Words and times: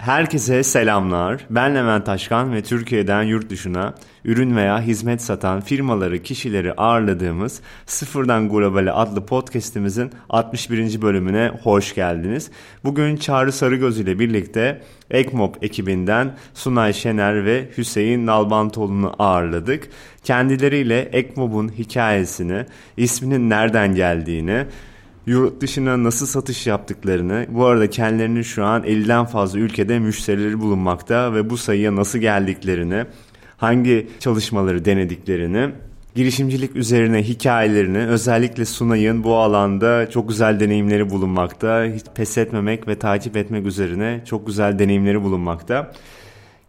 Herkese 0.00 0.62
selamlar. 0.62 1.46
Ben 1.50 1.74
Levent 1.74 2.06
Taşkan 2.06 2.52
ve 2.52 2.62
Türkiye'den 2.62 3.22
yurt 3.22 3.50
dışına 3.50 3.94
ürün 4.24 4.56
veya 4.56 4.80
hizmet 4.80 5.22
satan 5.22 5.60
firmaları, 5.60 6.22
kişileri 6.22 6.72
ağırladığımız 6.72 7.60
Sıfırdan 7.86 8.48
Globale 8.48 8.92
adlı 8.92 9.26
podcast'imizin 9.26 10.10
61. 10.28 11.02
bölümüne 11.02 11.52
hoş 11.62 11.94
geldiniz. 11.94 12.50
Bugün 12.84 13.16
Çağrı 13.16 13.52
Sarıgöz 13.52 13.98
ile 13.98 14.18
birlikte 14.18 14.82
Ekmop 15.10 15.64
ekibinden 15.64 16.36
Sunay 16.54 16.92
Şener 16.92 17.44
ve 17.44 17.68
Hüseyin 17.78 18.26
Nalbantoğlu'nu 18.26 19.14
ağırladık. 19.18 19.88
Kendileriyle 20.24 21.00
Ekmop'un 21.00 21.68
hikayesini, 21.68 22.66
isminin 22.96 23.50
nereden 23.50 23.94
geldiğini, 23.94 24.66
yurt 25.26 25.60
dışına 25.60 26.04
nasıl 26.04 26.26
satış 26.26 26.66
yaptıklarını, 26.66 27.46
bu 27.48 27.66
arada 27.66 27.90
kendilerinin 27.90 28.42
şu 28.42 28.64
an 28.64 28.82
50'den 28.82 29.24
fazla 29.24 29.58
ülkede 29.58 29.98
müşterileri 29.98 30.60
bulunmakta 30.60 31.34
ve 31.34 31.50
bu 31.50 31.56
sayıya 31.56 31.96
nasıl 31.96 32.18
geldiklerini, 32.18 33.04
hangi 33.56 34.08
çalışmaları 34.20 34.84
denediklerini, 34.84 35.70
girişimcilik 36.14 36.76
üzerine 36.76 37.22
hikayelerini, 37.22 37.98
özellikle 37.98 38.64
Sunay'ın 38.64 39.24
bu 39.24 39.36
alanda 39.36 40.10
çok 40.10 40.28
güzel 40.28 40.60
deneyimleri 40.60 41.10
bulunmakta, 41.10 41.84
hiç 41.84 42.04
pes 42.14 42.38
etmemek 42.38 42.88
ve 42.88 42.98
takip 42.98 43.36
etmek 43.36 43.66
üzerine 43.66 44.20
çok 44.26 44.46
güzel 44.46 44.78
deneyimleri 44.78 45.22
bulunmakta. 45.22 45.92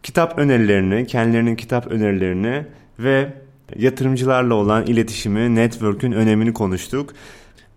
Kitap 0.02 0.38
önerilerini, 0.38 1.06
kendilerinin 1.06 1.56
kitap 1.56 1.86
önerilerini 1.86 2.64
ve 2.98 3.32
yatırımcılarla 3.76 4.54
olan 4.54 4.86
iletişimi, 4.86 5.54
network'ün 5.54 6.12
önemini 6.12 6.52
konuştuk. 6.52 7.14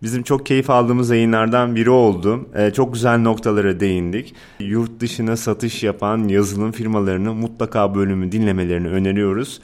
Bizim 0.05 0.23
çok 0.23 0.45
keyif 0.45 0.69
aldığımız 0.69 1.09
yayınlardan 1.09 1.75
biri 1.75 1.89
oldu. 1.89 2.49
Ee, 2.55 2.71
çok 2.71 2.93
güzel 2.93 3.19
noktalara 3.19 3.79
değindik. 3.79 4.35
Yurt 4.59 4.99
dışına 4.99 5.37
satış 5.37 5.83
yapan 5.83 6.27
yazılım 6.27 6.71
firmalarını 6.71 7.33
mutlaka 7.33 7.95
bölümü 7.95 8.31
dinlemelerini 8.31 8.87
öneriyoruz. 8.87 9.61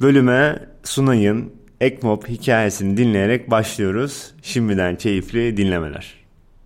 Bölüme 0.00 0.58
Sunay'ın 0.84 1.52
Ekmop 1.80 2.28
hikayesini 2.28 2.96
dinleyerek 2.96 3.50
başlıyoruz. 3.50 4.34
Şimdiden 4.42 4.96
keyifli 4.96 5.56
dinlemeler. 5.56 6.14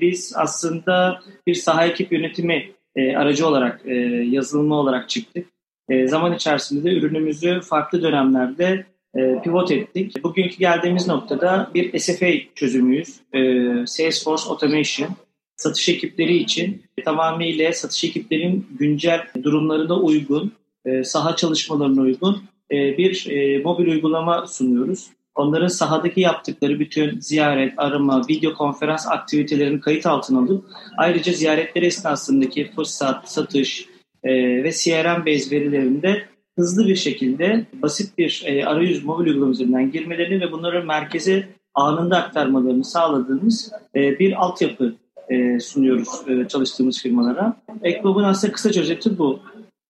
Biz 0.00 0.32
aslında 0.36 1.20
bir 1.46 1.54
saha 1.54 1.86
ekip 1.86 2.12
yönetimi 2.12 2.72
e, 2.96 3.16
aracı 3.16 3.46
olarak, 3.46 3.80
e, 3.86 3.94
yazılımı 4.30 4.74
olarak 4.74 5.08
çıktık. 5.08 5.46
E, 5.88 6.06
zaman 6.06 6.34
içerisinde 6.34 6.90
de 6.90 6.94
ürünümüzü 6.94 7.60
farklı 7.60 8.02
dönemlerde 8.02 8.64
e, 8.64 8.91
pivot 9.14 9.70
ettik. 9.70 10.24
Bugünkü 10.24 10.56
geldiğimiz 10.56 11.08
noktada 11.08 11.70
bir 11.74 11.98
SFA 11.98 12.26
çözümüyüz. 12.54 13.20
E, 13.32 13.40
Salesforce 13.86 14.44
Automation 14.48 15.08
satış 15.56 15.88
ekipleri 15.88 16.36
için 16.36 16.82
tamamıyla 17.04 17.72
satış 17.72 18.04
ekiplerinin 18.04 18.66
güncel 18.78 19.26
durumlarına 19.42 19.96
uygun, 19.96 20.52
e, 20.84 21.04
saha 21.04 21.36
çalışmalarına 21.36 22.00
uygun 22.00 22.42
bir 22.70 23.26
mobil 23.64 23.86
uygulama 23.86 24.46
sunuyoruz. 24.46 25.10
Onların 25.34 25.68
sahadaki 25.68 26.20
yaptıkları 26.20 26.80
bütün 26.80 27.20
ziyaret, 27.20 27.72
arama, 27.76 28.22
video 28.28 28.54
konferans 28.54 29.08
aktivitelerini 29.08 29.80
kayıt 29.80 30.06
altına 30.06 30.38
alıp 30.38 30.64
ayrıca 30.96 31.32
ziyaretler 31.32 31.82
esnasındaki 31.82 32.70
fırsat, 32.76 33.30
satış 33.30 33.86
ve 34.24 34.70
CRM 34.72 35.26
base 35.26 35.50
verilerinde 35.50 36.26
hızlı 36.58 36.86
bir 36.86 36.96
şekilde 36.96 37.66
basit 37.82 38.18
bir 38.18 38.42
e, 38.46 38.64
arayüz 38.64 39.04
mobil 39.04 39.26
uygulama 39.26 39.52
üzerinden 39.52 39.90
girmelerini 39.90 40.40
ve 40.40 40.52
bunları 40.52 40.84
merkeze 40.84 41.48
anında 41.74 42.16
aktarmalarını 42.16 42.84
sağladığımız 42.84 43.72
e, 43.94 44.18
bir 44.18 44.42
altyapı 44.44 44.94
e, 45.28 45.60
sunuyoruz 45.60 46.08
e, 46.28 46.48
çalıştığımız 46.48 47.02
firmalara. 47.02 47.56
Ekbob'un 47.82 48.24
aslında 48.24 48.52
kısaca 48.52 48.80
özeti 48.80 49.18
bu. 49.18 49.40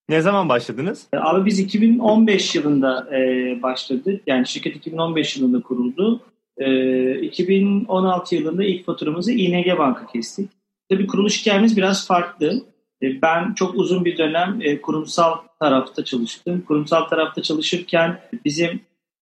Ne 0.08 0.20
zaman 0.20 0.48
başladınız? 0.48 1.06
Abi 1.16 1.46
biz 1.46 1.58
2015 1.58 2.54
yılında 2.54 3.16
e, 3.16 3.62
başladık. 3.62 4.22
Yani 4.26 4.46
şirket 4.46 4.76
2015 4.76 5.36
yılında 5.36 5.62
kuruldu. 5.62 6.20
E, 6.58 7.20
2016 7.20 8.34
yılında 8.34 8.64
ilk 8.64 8.86
faturamızı 8.86 9.32
ING 9.32 9.78
Bank'a 9.78 10.06
kestik. 10.06 10.50
Tabii 10.90 11.06
kuruluş 11.06 11.40
hikayemiz 11.40 11.76
biraz 11.76 12.06
farklı. 12.06 12.62
E, 13.02 13.22
ben 13.22 13.54
çok 13.54 13.74
uzun 13.74 14.04
bir 14.04 14.18
dönem 14.18 14.58
e, 14.60 14.80
kurumsal 14.80 15.34
tarafta 15.60 16.04
çalıştım. 16.04 16.64
Kurumsal 16.68 17.04
tarafta 17.04 17.42
çalışırken 17.42 18.20
bizim 18.44 18.80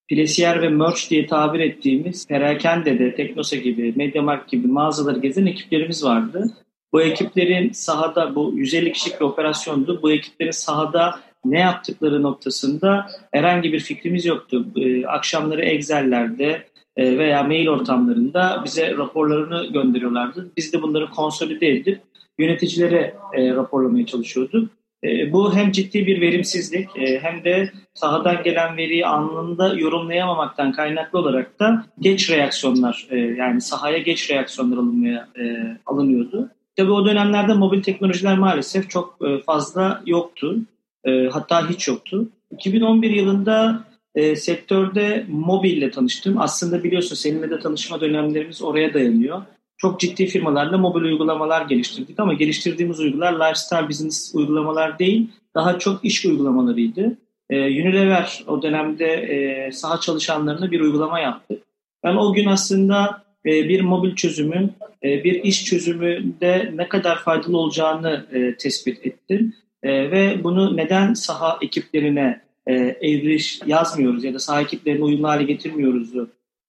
Plesiyer 0.09 0.63
ve 0.63 0.69
Merch 0.69 1.11
diye 1.11 1.27
tabir 1.27 1.61
ettiğimiz 1.61 2.29
Perakende'de, 2.29 3.15
Teknosa 3.15 3.57
gibi, 3.57 3.93
Mediamarkt 3.97 4.51
gibi 4.51 4.67
mağazaları 4.67 5.19
gezen 5.19 5.47
ekiplerimiz 5.47 6.05
vardı. 6.05 6.51
Bu 6.93 7.03
ekiplerin 7.03 7.73
sahada, 7.73 8.35
bu 8.35 8.53
150 8.55 8.93
kişilik 8.93 9.21
bir 9.21 9.25
operasyondu. 9.25 10.03
Bu 10.03 10.13
ekiplerin 10.13 10.51
sahada 10.51 11.21
ne 11.45 11.59
yaptıkları 11.59 12.23
noktasında 12.23 13.07
herhangi 13.33 13.73
bir 13.73 13.81
fikrimiz 13.81 14.27
yoktu. 14.27 14.67
E, 14.77 15.07
akşamları 15.07 15.63
Excel'lerde 15.63 16.67
veya 16.99 17.43
mail 17.43 17.69
ortamlarında 17.69 18.63
bize 18.65 18.97
raporlarını 18.97 19.73
gönderiyorlardı. 19.73 20.51
Biz 20.57 20.73
de 20.73 20.83
bunları 20.83 21.11
konsolide 21.11 21.69
edip 21.69 22.01
yöneticilere 22.41 23.15
e, 23.34 23.51
raporlamaya 23.51 24.06
çalışıyorduk. 24.06 24.71
E, 25.05 25.33
bu 25.33 25.55
hem 25.55 25.73
ciddi 25.73 26.06
bir 26.06 26.21
verimsizlik 26.21 26.89
e, 26.97 27.21
hem 27.21 27.45
de 27.45 27.71
sahadan 27.95 28.43
gelen 28.43 28.77
veriyi 28.77 29.06
anında 29.06 29.75
yorumlayamamaktan 29.75 30.73
kaynaklı 30.73 31.19
olarak 31.19 31.61
da 31.61 31.84
geç 31.99 32.31
reaksiyonlar 32.31 33.06
e, 33.11 33.19
yani 33.19 33.61
sahaya 33.61 33.99
geç 33.99 34.31
reaksiyonlar 34.31 34.77
alınmaya 34.77 35.28
e, 35.39 35.43
alınıyordu. 35.87 36.51
Tabii 36.77 36.93
o 36.93 37.06
dönemlerde 37.06 37.55
mobil 37.55 37.83
teknolojiler 37.83 38.39
maalesef 38.39 38.91
çok 38.91 39.19
e, 39.27 39.39
fazla 39.43 40.03
yoktu. 40.07 40.57
E, 41.05 41.27
hatta 41.27 41.71
hiç 41.71 41.89
yoktu. 41.89 42.28
2011 42.51 43.11
yılında 43.11 43.84
e, 44.15 44.37
sektörde 44.37 45.27
mobille 45.28 45.91
tanıştım. 45.91 46.41
Aslında 46.41 46.84
biliyorsun 46.84 47.15
seninle 47.15 47.51
de 47.51 47.59
tanışma 47.59 48.01
dönemlerimiz 48.01 48.62
oraya 48.62 48.95
dayanıyor 48.95 49.43
çok 49.81 50.01
ciddi 50.01 50.27
firmalarla 50.27 50.79
mobil 50.79 51.01
uygulamalar 51.01 51.67
geliştirdik 51.67 52.21
ama 52.21 52.35
geliştirdiğimiz 52.35 53.01
uygulamalar 53.01 53.49
lifestyle 53.49 53.89
business 53.89 54.35
uygulamalar 54.35 54.99
değil, 54.99 55.31
daha 55.55 55.79
çok 55.79 56.05
iş 56.05 56.25
uygulamalarıydı. 56.25 57.17
E, 57.51 57.57
Unilever 57.57 58.45
o 58.47 58.63
dönemde 58.63 59.07
e, 59.07 59.73
saha 59.73 60.01
çalışanlarına 60.01 60.71
bir 60.71 60.81
uygulama 60.81 61.21
yaptı. 61.21 61.59
Ben 62.05 62.17
o 62.17 62.33
gün 62.33 62.47
aslında 62.47 63.25
e, 63.47 63.51
bir 63.51 63.81
mobil 63.81 64.15
çözümün 64.15 64.73
e, 65.05 65.25
bir 65.25 65.45
iş 65.45 65.65
çözümünde 65.65 66.73
ne 66.75 66.89
kadar 66.89 67.19
faydalı 67.19 67.59
olacağını 67.59 68.27
tespit 68.59 69.07
ettim. 69.07 69.55
Ve 69.85 70.45
bunu 70.45 70.77
neden 70.77 71.15
saha 71.15 71.59
ekiplerine 71.63 72.41
e, 72.67 72.73
evriş 73.01 73.61
yazmıyoruz 73.67 74.25
ya 74.25 74.35
da 74.35 74.39
saha 74.39 74.61
ekiplerine 74.61 75.05
uyumlu 75.05 75.29
hale 75.29 75.43
getirmiyoruz 75.43 76.13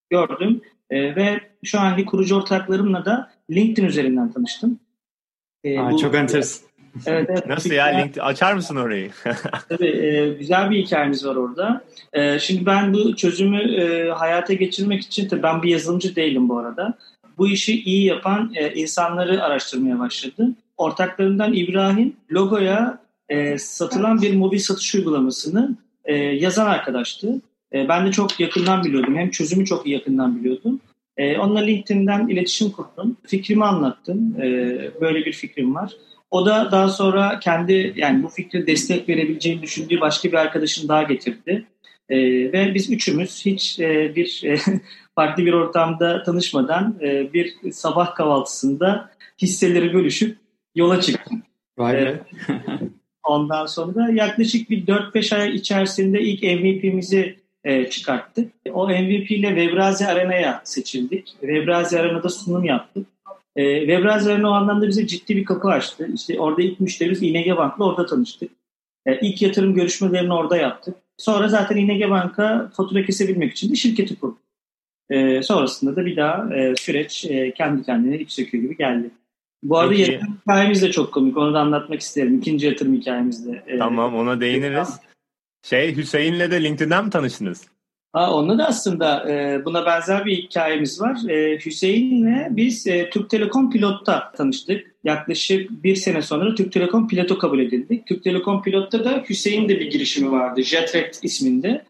gördüm. 0.09 0.61
Ve 0.91 1.50
şu 1.63 1.79
anki 1.79 2.05
kurucu 2.05 2.35
ortaklarımla 2.35 3.05
da 3.05 3.31
LinkedIn 3.49 3.87
üzerinden 3.87 4.31
tanıştım. 4.31 4.79
E, 5.63 5.79
Aa, 5.79 5.91
bu, 5.91 5.97
çok 5.97 6.15
enteresan. 6.15 6.71
Evet, 7.05 7.27
evet. 7.29 7.45
Nasıl 7.47 7.71
ya 7.71 7.85
LinkedIn? 7.85 8.21
Açar 8.21 8.53
mısın 8.53 8.75
orayı? 8.75 9.11
Tabii 9.69 9.87
e, 9.87 10.33
güzel 10.33 10.71
bir 10.71 10.85
hikayemiz 10.85 11.25
var 11.25 11.35
orada. 11.35 11.83
E, 12.13 12.39
şimdi 12.39 12.65
ben 12.65 12.93
bu 12.93 13.15
çözümü 13.15 13.75
e, 13.81 14.09
hayata 14.09 14.53
geçirmek 14.53 15.01
için 15.01 15.27
tabii 15.27 15.43
ben 15.43 15.61
bir 15.61 15.69
yazılımcı 15.69 16.15
değilim 16.15 16.49
bu 16.49 16.57
arada. 16.57 16.97
Bu 17.37 17.47
işi 17.47 17.83
iyi 17.83 18.05
yapan 18.05 18.51
e, 18.55 18.73
insanları 18.73 19.43
araştırmaya 19.43 19.99
başladı. 19.99 20.49
Ortaklarından 20.77 21.53
İbrahim 21.53 22.13
logoya 22.31 22.99
e, 23.29 23.57
satılan 23.57 24.21
bir 24.21 24.35
mobil 24.35 24.59
satış 24.59 24.95
uygulamasını 24.95 25.75
e, 26.05 26.15
yazan 26.15 26.65
arkadaştı. 26.65 27.41
E, 27.73 27.87
ben 27.89 28.07
de 28.07 28.11
çok 28.11 28.39
yakından 28.39 28.83
biliyordum. 28.83 29.15
Hem 29.15 29.29
çözümü 29.29 29.65
çok 29.65 29.87
yakından 29.87 30.39
biliyordum. 30.39 30.79
E, 31.17 31.37
onunla 31.37 31.59
LinkedIn'den 31.59 32.27
iletişim 32.27 32.71
kurdum. 32.71 33.17
Fikrimi 33.27 33.65
anlattım. 33.65 34.35
E, 34.41 34.45
böyle 35.01 35.25
bir 35.25 35.33
fikrim 35.33 35.75
var. 35.75 35.91
O 36.31 36.45
da 36.45 36.71
daha 36.71 36.89
sonra 36.89 37.39
kendi 37.39 37.93
yani 37.95 38.23
bu 38.23 38.27
fikre 38.27 38.67
destek 38.67 39.09
verebileceğini 39.09 39.61
düşündüğü 39.61 40.01
başka 40.01 40.31
bir 40.31 40.37
arkadaşını 40.37 40.89
daha 40.89 41.03
getirdi. 41.03 41.65
E, 42.09 42.17
ve 42.53 42.73
biz 42.73 42.89
üçümüz 42.89 43.45
hiç 43.45 43.79
e, 43.79 44.15
bir 44.15 44.41
e, 44.45 44.57
farklı 45.15 45.45
bir 45.45 45.53
ortamda 45.53 46.23
tanışmadan 46.23 46.99
e, 47.01 47.33
bir 47.33 47.71
sabah 47.71 48.15
kahvaltısında 48.15 49.11
hisseleri 49.41 49.93
bölüşüp 49.93 50.37
yola 50.75 51.01
çıktık. 51.01 51.33
Vay 51.77 51.93
be. 51.93 51.99
E, 51.99 52.19
ondan 53.23 53.65
sonra 53.65 54.11
yaklaşık 54.11 54.69
bir 54.69 54.85
4-5 54.85 55.35
ay 55.35 55.55
içerisinde 55.55 56.21
ilk 56.21 56.43
MVP'mizi 56.43 57.39
e, 57.63 57.89
çıkarttık. 57.89 58.51
O 58.73 58.87
MVP 58.87 59.31
ile 59.31 59.47
Webrazi 59.47 60.07
Arena'ya 60.07 60.61
seçildik. 60.63 61.27
Webrazi 61.27 61.99
Arena'da 61.99 62.29
sunum 62.29 62.63
yaptık. 62.63 63.07
E, 63.55 63.79
Webrazi 63.79 64.31
Arena 64.31 64.49
o 64.49 64.51
anlamda 64.51 64.87
bize 64.87 65.07
ciddi 65.07 65.37
bir 65.37 65.45
kapı 65.45 65.67
açtı. 65.67 66.09
İşte 66.13 66.39
orada 66.39 66.61
ilk 66.61 66.79
müşterimiz 66.79 67.23
İNG 67.23 67.57
Bank'la 67.57 67.85
orada 67.85 68.05
tanıştık. 68.05 68.51
E, 69.05 69.19
ilk 69.19 69.41
yatırım 69.41 69.73
görüşmelerini 69.73 70.33
orada 70.33 70.57
yaptık. 70.57 70.95
Sonra 71.17 71.47
zaten 71.47 71.77
İNG 71.77 72.09
Bank'a 72.09 72.71
fatura 72.77 73.05
kesebilmek 73.05 73.51
için 73.51 73.71
de 73.71 73.75
şirketi 73.75 74.19
kurduk. 74.19 74.41
E, 75.09 75.43
sonrasında 75.43 75.95
da 75.95 76.05
bir 76.05 76.17
daha 76.17 76.55
e, 76.55 76.75
süreç 76.75 77.25
e, 77.25 77.53
kendi 77.53 77.83
kendine 77.83 78.19
iç 78.19 78.31
söküyor 78.31 78.63
gibi 78.63 78.77
geldi. 78.77 79.09
Bu 79.63 79.77
arada 79.77 79.91
Peki. 79.91 80.11
yatırım 80.11 80.37
hikayemiz 80.41 80.81
de 80.81 80.91
çok 80.91 81.13
komik. 81.13 81.37
Onu 81.37 81.53
da 81.53 81.59
anlatmak 81.59 82.01
isterim. 82.01 82.37
İkinci 82.37 82.65
yatırım 82.65 82.93
hikayemizde. 82.93 83.63
Ee, 83.67 83.77
tamam 83.77 84.15
ona 84.15 84.41
değiniriz. 84.41 84.99
Şey 85.63 85.95
Hüseyin'le 85.95 86.51
de 86.51 86.63
LinkedIn'den 86.63 87.05
mi 87.05 87.09
tanıştınız? 87.09 87.61
Ha, 88.13 88.33
onunla 88.33 88.57
da 88.57 88.67
aslında 88.67 89.31
e, 89.31 89.65
buna 89.65 89.85
benzer 89.85 90.25
bir 90.25 90.37
hikayemiz 90.37 91.01
var. 91.01 91.29
E, 91.29 91.59
Hüseyin'le 91.65 92.47
biz 92.49 92.87
e, 92.87 93.09
Türk 93.09 93.29
Telekom 93.29 93.71
Pilot'ta 93.71 94.31
tanıştık. 94.31 94.95
Yaklaşık 95.03 95.83
bir 95.83 95.95
sene 95.95 96.21
sonra 96.21 96.55
Türk 96.55 96.71
Telekom 96.71 97.07
Pilot'u 97.07 97.37
kabul 97.37 97.59
edildik. 97.59 98.07
Türk 98.07 98.23
Telekom 98.23 98.63
Pilot'ta 98.63 99.05
da 99.05 99.23
Hüseyin 99.29 99.69
de 99.69 99.79
bir 99.79 99.91
girişimi 99.91 100.31
vardı. 100.31 100.63
Jetret 100.63 101.19
isminde. 101.23 101.85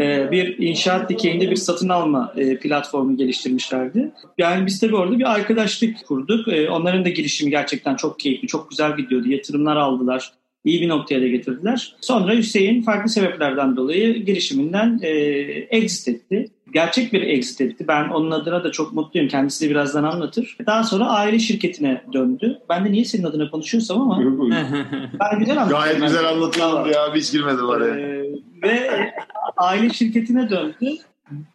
E, 0.00 0.30
bir 0.30 0.58
inşaat 0.58 1.10
dikeyinde 1.10 1.50
bir 1.50 1.56
satın 1.56 1.88
alma 1.88 2.32
e, 2.36 2.56
platformu 2.58 3.16
geliştirmişlerdi. 3.16 4.10
Yani 4.38 4.66
biz 4.66 4.80
tabii 4.80 4.96
orada 4.96 5.18
bir 5.18 5.32
arkadaşlık 5.32 6.06
kurduk. 6.06 6.48
E, 6.48 6.70
onların 6.70 7.04
da 7.04 7.08
girişimi 7.08 7.50
gerçekten 7.50 7.96
çok 7.96 8.18
keyifli, 8.18 8.48
çok 8.48 8.70
güzel 8.70 8.96
gidiyordu. 8.96 9.28
Yatırımlar 9.28 9.76
aldılar 9.76 10.32
iyi 10.66 10.80
bir 10.80 10.88
noktaya 10.88 11.22
da 11.22 11.26
getirdiler. 11.26 11.94
Sonra 12.00 12.34
Hüseyin 12.34 12.82
farklı 12.82 13.10
sebeplerden 13.10 13.76
dolayı 13.76 14.24
girişiminden 14.24 15.00
e, 15.02 15.08
exit 15.70 16.08
etti. 16.08 16.46
Gerçek 16.72 17.12
bir 17.12 17.22
exit 17.22 17.60
etti. 17.60 17.84
Ben 17.88 18.08
onun 18.08 18.30
adına 18.30 18.64
da 18.64 18.72
çok 18.72 18.92
mutluyum. 18.92 19.28
Kendisi 19.28 19.64
de 19.64 19.70
birazdan 19.70 20.04
anlatır. 20.04 20.56
Daha 20.66 20.82
sonra 20.82 21.06
aile 21.06 21.38
şirketine 21.38 22.02
döndü. 22.12 22.58
Ben 22.68 22.84
de 22.84 22.92
niye 22.92 23.04
senin 23.04 23.24
adına 23.24 23.50
konuşuyorsam 23.50 24.00
ama 24.00 24.18
ben 25.20 25.38
güzel 25.38 25.62
anlattım. 25.62 25.78
Gayet 25.78 26.00
güzel 26.00 26.28
anlatıldı 26.28 26.88
ya. 26.94 27.14
Hiç 27.14 27.32
girmedim 27.32 27.64
oraya. 27.64 27.94
Ee, 27.94 28.24
ve 28.62 28.90
aile 29.56 29.90
şirketine 29.90 30.50
döndü. 30.50 30.96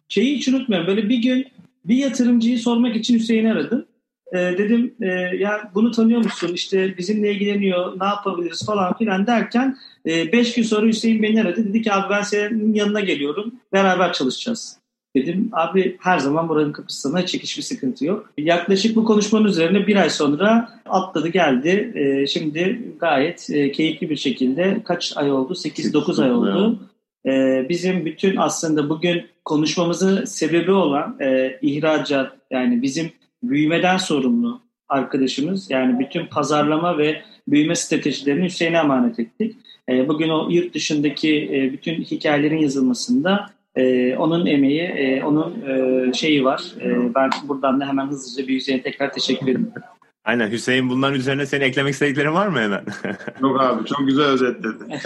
Şeyi 0.08 0.36
hiç 0.36 0.48
unutmuyorum. 0.48 0.86
Böyle 0.86 1.08
bir 1.08 1.16
gün 1.16 1.46
bir 1.84 1.96
yatırımcıyı 1.96 2.58
sormak 2.58 2.96
için 2.96 3.14
Hüseyin'i 3.14 3.52
aradım. 3.52 3.84
E, 4.32 4.38
dedim 4.38 4.94
e, 5.00 5.06
ya 5.36 5.70
bunu 5.74 5.90
tanıyor 5.90 6.24
musun 6.24 6.50
işte 6.54 6.98
bizimle 6.98 7.32
ilgileniyor 7.32 8.00
ne 8.00 8.04
yapabiliriz 8.04 8.66
falan 8.66 8.96
filan 8.96 9.26
derken 9.26 9.78
5 10.06 10.32
e, 10.34 10.56
gün 10.56 10.62
sonra 10.62 10.86
Hüseyin 10.86 11.22
beni 11.22 11.42
aradı 11.42 11.68
dedi 11.68 11.82
ki 11.82 11.92
abi 11.92 12.10
ben 12.10 12.22
senin 12.22 12.74
yanına 12.74 13.00
geliyorum 13.00 13.54
beraber 13.72 14.12
çalışacağız. 14.12 14.82
Dedim 15.16 15.48
abi 15.52 15.96
her 16.00 16.18
zaman 16.18 16.48
buranın 16.48 16.72
kapısı 16.72 17.00
sana 17.00 17.20
hiç 17.20 17.34
hiçbir 17.34 17.62
sıkıntı 17.62 18.04
yok. 18.04 18.32
Yaklaşık 18.38 18.96
bu 18.96 19.04
konuşmanın 19.04 19.44
üzerine 19.44 19.86
bir 19.86 19.96
ay 19.96 20.10
sonra 20.10 20.80
atladı 20.86 21.28
geldi. 21.28 21.92
E, 21.94 22.26
şimdi 22.26 22.82
gayet 23.00 23.50
e, 23.50 23.72
keyifli 23.72 24.10
bir 24.10 24.16
şekilde 24.16 24.82
kaç 24.84 25.16
ay 25.16 25.32
oldu? 25.32 25.52
8-9 25.52 26.22
ay 26.22 26.32
oldu. 26.32 26.78
E, 27.26 27.66
bizim 27.68 28.04
bütün 28.04 28.36
aslında 28.36 28.88
bugün 28.88 29.26
konuşmamızın 29.44 30.24
sebebi 30.24 30.70
olan 30.70 31.16
e, 31.20 31.58
ihracat 31.62 32.32
yani 32.50 32.82
bizim 32.82 33.12
büyümeden 33.42 33.96
sorumlu 33.96 34.62
arkadaşımız. 34.88 35.70
Yani 35.70 35.98
bütün 35.98 36.26
pazarlama 36.26 36.98
ve 36.98 37.22
büyüme 37.48 37.76
stratejilerini 37.76 38.44
Hüseyin'e 38.44 38.76
emanet 38.76 39.18
ettik. 39.20 39.56
E, 39.88 40.08
bugün 40.08 40.28
o 40.28 40.48
yurt 40.50 40.74
dışındaki 40.74 41.50
e, 41.52 41.72
bütün 41.72 41.94
hikayelerin 41.94 42.58
yazılmasında 42.58 43.50
e, 43.76 44.16
onun 44.16 44.46
emeği, 44.46 44.82
e, 44.82 45.24
onun 45.24 45.62
e, 45.62 46.12
şeyi 46.12 46.44
var. 46.44 46.62
E, 46.80 47.14
ben 47.14 47.30
buradan 47.48 47.80
da 47.80 47.88
hemen 47.88 48.06
hızlıca 48.06 48.48
bir 48.48 48.54
Hüseyin'e 48.54 48.82
tekrar 48.82 49.12
teşekkür 49.12 49.46
ederim. 49.46 49.70
Aynen 50.24 50.50
Hüseyin 50.50 50.90
bunların 50.90 51.18
üzerine 51.18 51.46
senin 51.46 51.64
eklemek 51.64 51.92
istediklerin 51.92 52.34
var 52.34 52.46
mı 52.46 52.60
hemen? 52.60 52.84
Yok 53.40 53.60
abi 53.60 53.86
çok 53.86 54.06
güzel 54.06 54.24
özetledi. 54.24 54.84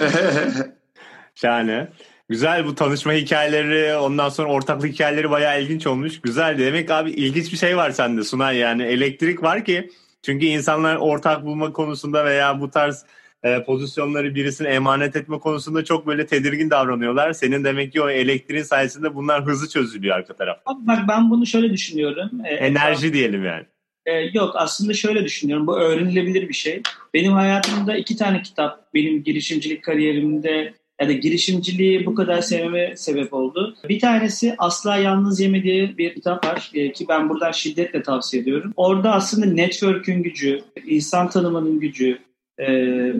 Şahane. 1.34 1.88
Güzel 2.28 2.66
bu 2.66 2.74
tanışma 2.74 3.12
hikayeleri 3.12 3.96
ondan 3.96 4.28
sonra 4.28 4.48
ortaklık 4.48 4.92
hikayeleri 4.92 5.30
bayağı 5.30 5.62
ilginç 5.62 5.86
olmuş. 5.86 6.20
Güzel 6.20 6.58
demek 6.58 6.90
abi 6.90 7.10
ilginç 7.10 7.52
bir 7.52 7.56
şey 7.56 7.76
var 7.76 7.90
sende 7.90 8.24
Sunay 8.24 8.56
yani 8.56 8.82
elektrik 8.82 9.42
var 9.42 9.64
ki 9.64 9.90
çünkü 10.22 10.46
insanlar 10.46 10.96
ortak 10.96 11.44
bulma 11.44 11.72
konusunda 11.72 12.24
veya 12.24 12.60
bu 12.60 12.70
tarz 12.70 13.04
e, 13.42 13.62
pozisyonları 13.62 14.34
birisine 14.34 14.68
emanet 14.68 15.16
etme 15.16 15.38
konusunda 15.38 15.84
çok 15.84 16.06
böyle 16.06 16.26
tedirgin 16.26 16.70
davranıyorlar. 16.70 17.32
Senin 17.32 17.64
demek 17.64 17.92
ki 17.92 18.02
o 18.02 18.10
elektriğin 18.10 18.62
sayesinde 18.62 19.14
bunlar 19.14 19.46
hızlı 19.46 19.68
çözülüyor 19.68 20.16
arka 20.16 20.36
taraf. 20.36 20.58
Bak 20.66 20.98
ben 21.08 21.30
bunu 21.30 21.46
şöyle 21.46 21.72
düşünüyorum. 21.72 22.30
Ee, 22.44 22.54
Enerji 22.54 23.12
diyelim 23.12 23.44
yani. 23.44 23.64
E, 24.06 24.12
yok 24.12 24.52
aslında 24.54 24.94
şöyle 24.94 25.24
düşünüyorum. 25.24 25.66
Bu 25.66 25.78
öğrenilebilir 25.78 26.48
bir 26.48 26.54
şey. 26.54 26.82
Benim 27.14 27.32
hayatımda 27.32 27.96
iki 27.96 28.16
tane 28.16 28.42
kitap 28.42 28.94
benim 28.94 29.22
girişimcilik 29.22 29.84
kariyerimde 29.84 30.74
ya 31.00 31.08
da 31.08 31.12
girişimciliği 31.12 32.06
bu 32.06 32.14
kadar 32.14 32.40
sevmeme 32.40 32.96
sebep 32.96 33.34
oldu. 33.34 33.76
Bir 33.88 34.00
tanesi 34.00 34.54
Asla 34.58 34.96
Yalnız 34.96 35.40
Yeme 35.40 35.62
diye 35.62 35.98
bir 35.98 36.14
kitap 36.14 36.46
var 36.46 36.70
e, 36.74 36.92
ki 36.92 37.06
ben 37.08 37.28
buradan 37.28 37.52
şiddetle 37.52 38.02
tavsiye 38.02 38.42
ediyorum. 38.42 38.72
Orada 38.76 39.12
aslında 39.12 39.46
network'ün 39.46 40.22
gücü, 40.22 40.60
insan 40.86 41.30
tanımanın 41.30 41.80
gücü, 41.80 42.18
e, 42.60 42.66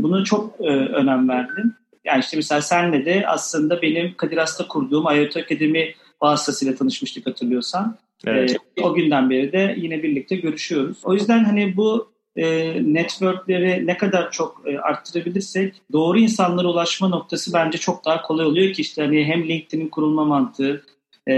bunu 0.02 0.24
çok 0.24 0.60
e, 0.60 0.68
önem 0.68 1.28
verdim. 1.28 1.74
Yani 2.04 2.20
işte 2.20 2.36
mesela 2.36 2.60
senle 2.60 3.04
de 3.04 3.24
aslında 3.26 3.82
benim 3.82 4.14
Kadir 4.16 4.36
Has'ta 4.36 4.68
kurduğum 4.68 5.04
IoT 5.16 5.36
Akademi 5.36 5.94
vasıtasıyla 6.22 6.74
tanışmıştık 6.74 7.26
hatırlıyorsan. 7.26 7.96
Evet. 8.26 8.56
o 8.82 8.94
günden 8.94 9.30
beri 9.30 9.52
de 9.52 9.74
yine 9.78 10.02
birlikte 10.02 10.36
görüşüyoruz. 10.36 10.98
O 11.04 11.14
yüzden 11.14 11.44
hani 11.44 11.76
bu 11.76 12.15
e, 12.36 12.74
networkleri 12.94 13.86
ne 13.86 13.96
kadar 13.96 14.30
çok 14.30 14.62
e, 14.66 14.78
arttırabilirsek 14.78 15.74
doğru 15.92 16.18
insanlara 16.18 16.68
ulaşma 16.68 17.08
noktası 17.08 17.52
bence 17.52 17.78
çok 17.78 18.04
daha 18.04 18.22
kolay 18.22 18.46
oluyor 18.46 18.72
ki 18.72 18.82
işte 18.82 19.02
hani 19.02 19.24
hem 19.24 19.48
LinkedIn'in 19.48 19.88
kurulma 19.88 20.24
mantığı 20.24 20.84
e, 21.28 21.34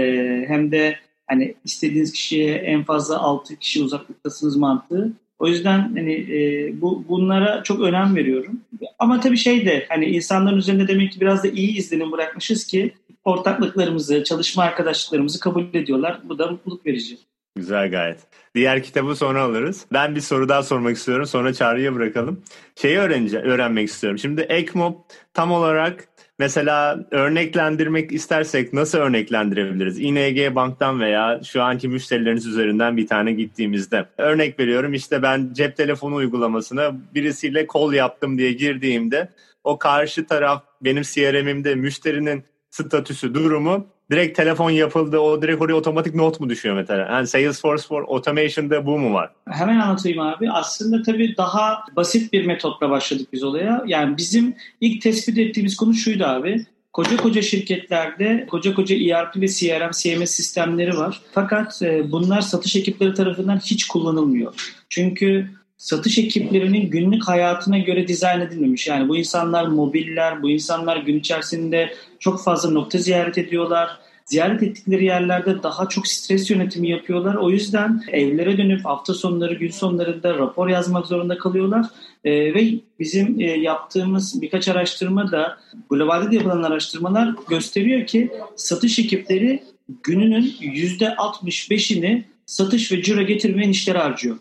hem 0.47 0.71
de 0.71 0.95
hani 1.27 1.55
istediğiniz 1.65 2.11
kişiye 2.11 2.55
en 2.55 2.83
fazla 2.83 3.19
6 3.19 3.55
kişi 3.55 3.83
uzaklıktasınız 3.83 4.57
mantığı. 4.57 5.13
O 5.39 5.47
yüzden 5.47 5.79
hani 5.79 6.13
e, 6.13 6.71
bu 6.81 7.05
bunlara 7.09 7.63
çok 7.63 7.81
önem 7.81 8.15
veriyorum. 8.15 8.61
Ama 8.99 9.19
tabii 9.19 9.37
şey 9.37 9.65
de 9.65 9.85
hani 9.89 10.05
insanların 10.05 10.57
üzerinde 10.57 10.87
demek 10.87 11.11
ki 11.11 11.21
biraz 11.21 11.43
da 11.43 11.47
iyi 11.47 11.77
izlenim 11.77 12.11
bırakmışız 12.11 12.67
ki 12.67 12.93
ortaklıklarımızı, 13.23 14.23
çalışma 14.23 14.63
arkadaşlıklarımızı 14.63 15.39
kabul 15.39 15.63
ediyorlar. 15.73 16.19
Bu 16.23 16.39
da 16.39 16.47
mutluluk 16.47 16.85
verici. 16.85 17.17
Güzel 17.59 17.91
gayet. 17.91 18.19
Diğer 18.55 18.83
kitabı 18.83 19.15
sonra 19.15 19.41
alırız. 19.41 19.85
Ben 19.93 20.15
bir 20.15 20.21
soru 20.21 20.49
daha 20.49 20.63
sormak 20.63 20.95
istiyorum. 20.95 21.25
Sonra 21.25 21.53
çağrıya 21.53 21.95
bırakalım. 21.95 22.43
Şeyi 22.75 22.97
öğrenece 22.97 23.39
öğrenmek 23.39 23.89
istiyorum. 23.89 24.19
Şimdi 24.19 24.45
ECMO 24.49 25.05
tam 25.33 25.51
olarak 25.51 26.07
mesela 26.39 27.05
örneklendirmek 27.11 28.11
istersek 28.11 28.73
nasıl 28.73 28.97
örneklendirebiliriz? 28.97 29.99
ING 29.99 30.55
Bank'tan 30.55 30.99
veya 30.99 31.41
şu 31.43 31.63
anki 31.63 31.87
müşterileriniz 31.87 32.45
üzerinden 32.45 32.97
bir 32.97 33.07
tane 33.07 33.33
gittiğimizde. 33.33 34.05
Örnek 34.17 34.59
veriyorum 34.59 34.93
işte 34.93 35.21
ben 35.21 35.49
cep 35.53 35.77
telefonu 35.77 36.15
uygulamasına 36.15 36.95
birisiyle 37.15 37.67
kol 37.67 37.93
yaptım 37.93 38.37
diye 38.37 38.53
girdiğimde 38.53 39.29
o 39.63 39.79
karşı 39.79 40.27
taraf 40.27 40.63
benim 40.81 41.03
CRM'imde 41.03 41.75
müşterinin 41.75 42.43
statüsü, 42.69 43.33
durumu 43.33 43.87
direkt 44.11 44.37
telefon 44.37 44.69
yapıldı 44.69 45.19
o 45.19 45.41
direkt 45.41 45.61
oraya 45.61 45.73
otomatik 45.73 46.15
not 46.15 46.39
mu 46.39 46.49
düşüyor 46.49 46.75
mesela? 46.75 47.07
Yani 47.11 47.27
Salesforce 47.27 47.87
for 47.87 48.03
Automation'da 48.07 48.85
bu 48.85 48.99
mu 48.99 49.13
var? 49.13 49.31
Hemen 49.49 49.79
anlatayım 49.79 50.19
abi. 50.19 50.51
Aslında 50.51 51.03
tabii 51.03 51.37
daha 51.37 51.83
basit 51.95 52.33
bir 52.33 52.45
metotla 52.45 52.89
başladık 52.89 53.27
biz 53.33 53.43
olaya. 53.43 53.83
Yani 53.87 54.17
bizim 54.17 54.55
ilk 54.81 55.01
tespit 55.01 55.37
ettiğimiz 55.37 55.75
konu 55.75 55.93
şuydu 55.93 56.25
abi. 56.25 56.65
Koca 56.93 57.17
koca 57.17 57.41
şirketlerde 57.41 58.47
koca 58.49 58.73
koca 58.73 58.95
ERP 58.95 59.35
ve 59.35 59.47
CRM, 59.47 59.91
CMS 59.91 60.31
sistemleri 60.31 60.97
var. 60.97 61.21
Fakat 61.31 61.81
e, 61.81 62.11
bunlar 62.11 62.41
satış 62.41 62.75
ekipleri 62.75 63.13
tarafından 63.13 63.57
hiç 63.57 63.87
kullanılmıyor. 63.87 64.53
Çünkü 64.89 65.49
satış 65.79 66.17
ekiplerinin 66.17 66.89
günlük 66.89 67.27
hayatına 67.27 67.77
göre 67.77 68.07
dizayn 68.07 68.41
edilmemiş. 68.41 68.87
Yani 68.87 69.09
bu 69.09 69.17
insanlar 69.17 69.67
mobiller, 69.67 70.41
bu 70.41 70.49
insanlar 70.49 70.97
gün 70.97 71.19
içerisinde 71.19 71.93
çok 72.19 72.43
fazla 72.43 72.69
nokta 72.69 72.97
ziyaret 72.97 73.37
ediyorlar. 73.37 73.99
Ziyaret 74.25 74.63
ettikleri 74.63 75.05
yerlerde 75.05 75.63
daha 75.63 75.89
çok 75.89 76.07
stres 76.07 76.49
yönetimi 76.49 76.89
yapıyorlar. 76.89 77.35
O 77.35 77.49
yüzden 77.49 78.03
evlere 78.11 78.57
dönüp 78.57 78.85
hafta 78.85 79.13
sonları, 79.13 79.53
gün 79.53 79.71
sonlarında 79.71 80.37
rapor 80.37 80.69
yazmak 80.69 81.05
zorunda 81.05 81.37
kalıyorlar. 81.37 81.85
ee, 82.23 82.53
ve 82.53 82.73
bizim 82.99 83.39
e, 83.39 83.43
yaptığımız 83.43 84.41
birkaç 84.41 84.67
araştırma 84.67 85.31
da 85.31 85.57
globalde 85.89 86.31
de 86.31 86.35
yapılan 86.35 86.63
araştırmalar 86.63 87.35
gösteriyor 87.49 88.07
ki 88.07 88.31
satış 88.55 88.99
ekipleri 88.99 89.63
gününün 90.03 90.53
%65'ini 90.61 92.23
satış 92.45 92.91
ve 92.91 93.01
ciro 93.01 93.21
getirmeyen 93.21 93.69
işlere 93.69 93.97
harcıyor. 93.97 94.37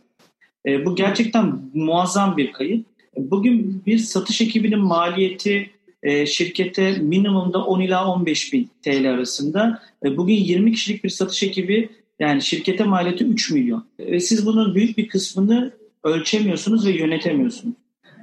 E, 0.69 0.85
bu 0.85 0.97
gerçekten 0.97 1.61
muazzam 1.75 2.37
bir 2.37 2.53
kayıp. 2.53 2.87
Bugün 3.17 3.83
bir 3.87 3.99
satış 3.99 4.41
ekibinin 4.41 4.81
maliyeti 4.81 5.71
e, 6.03 6.27
şirkete 6.27 6.93
minimumda 6.93 7.65
10 7.65 7.81
ila 7.81 8.13
15 8.13 8.53
bin 8.53 8.71
TL 8.83 9.11
arasında. 9.11 9.83
E, 10.05 10.17
bugün 10.17 10.35
20 10.35 10.73
kişilik 10.73 11.05
bir 11.05 11.09
satış 11.09 11.43
ekibi 11.43 11.89
yani 12.19 12.43
şirkete 12.43 12.85
maliyeti 12.85 13.25
3 13.25 13.51
milyon. 13.51 13.85
Ve 14.01 14.21
siz 14.21 14.47
bunun 14.47 14.75
büyük 14.75 14.99
bir 14.99 15.09
kısmını 15.09 15.73
ölçemiyorsunuz 16.05 16.87
ve 16.87 16.91
yönetemiyorsunuz. 16.91 17.75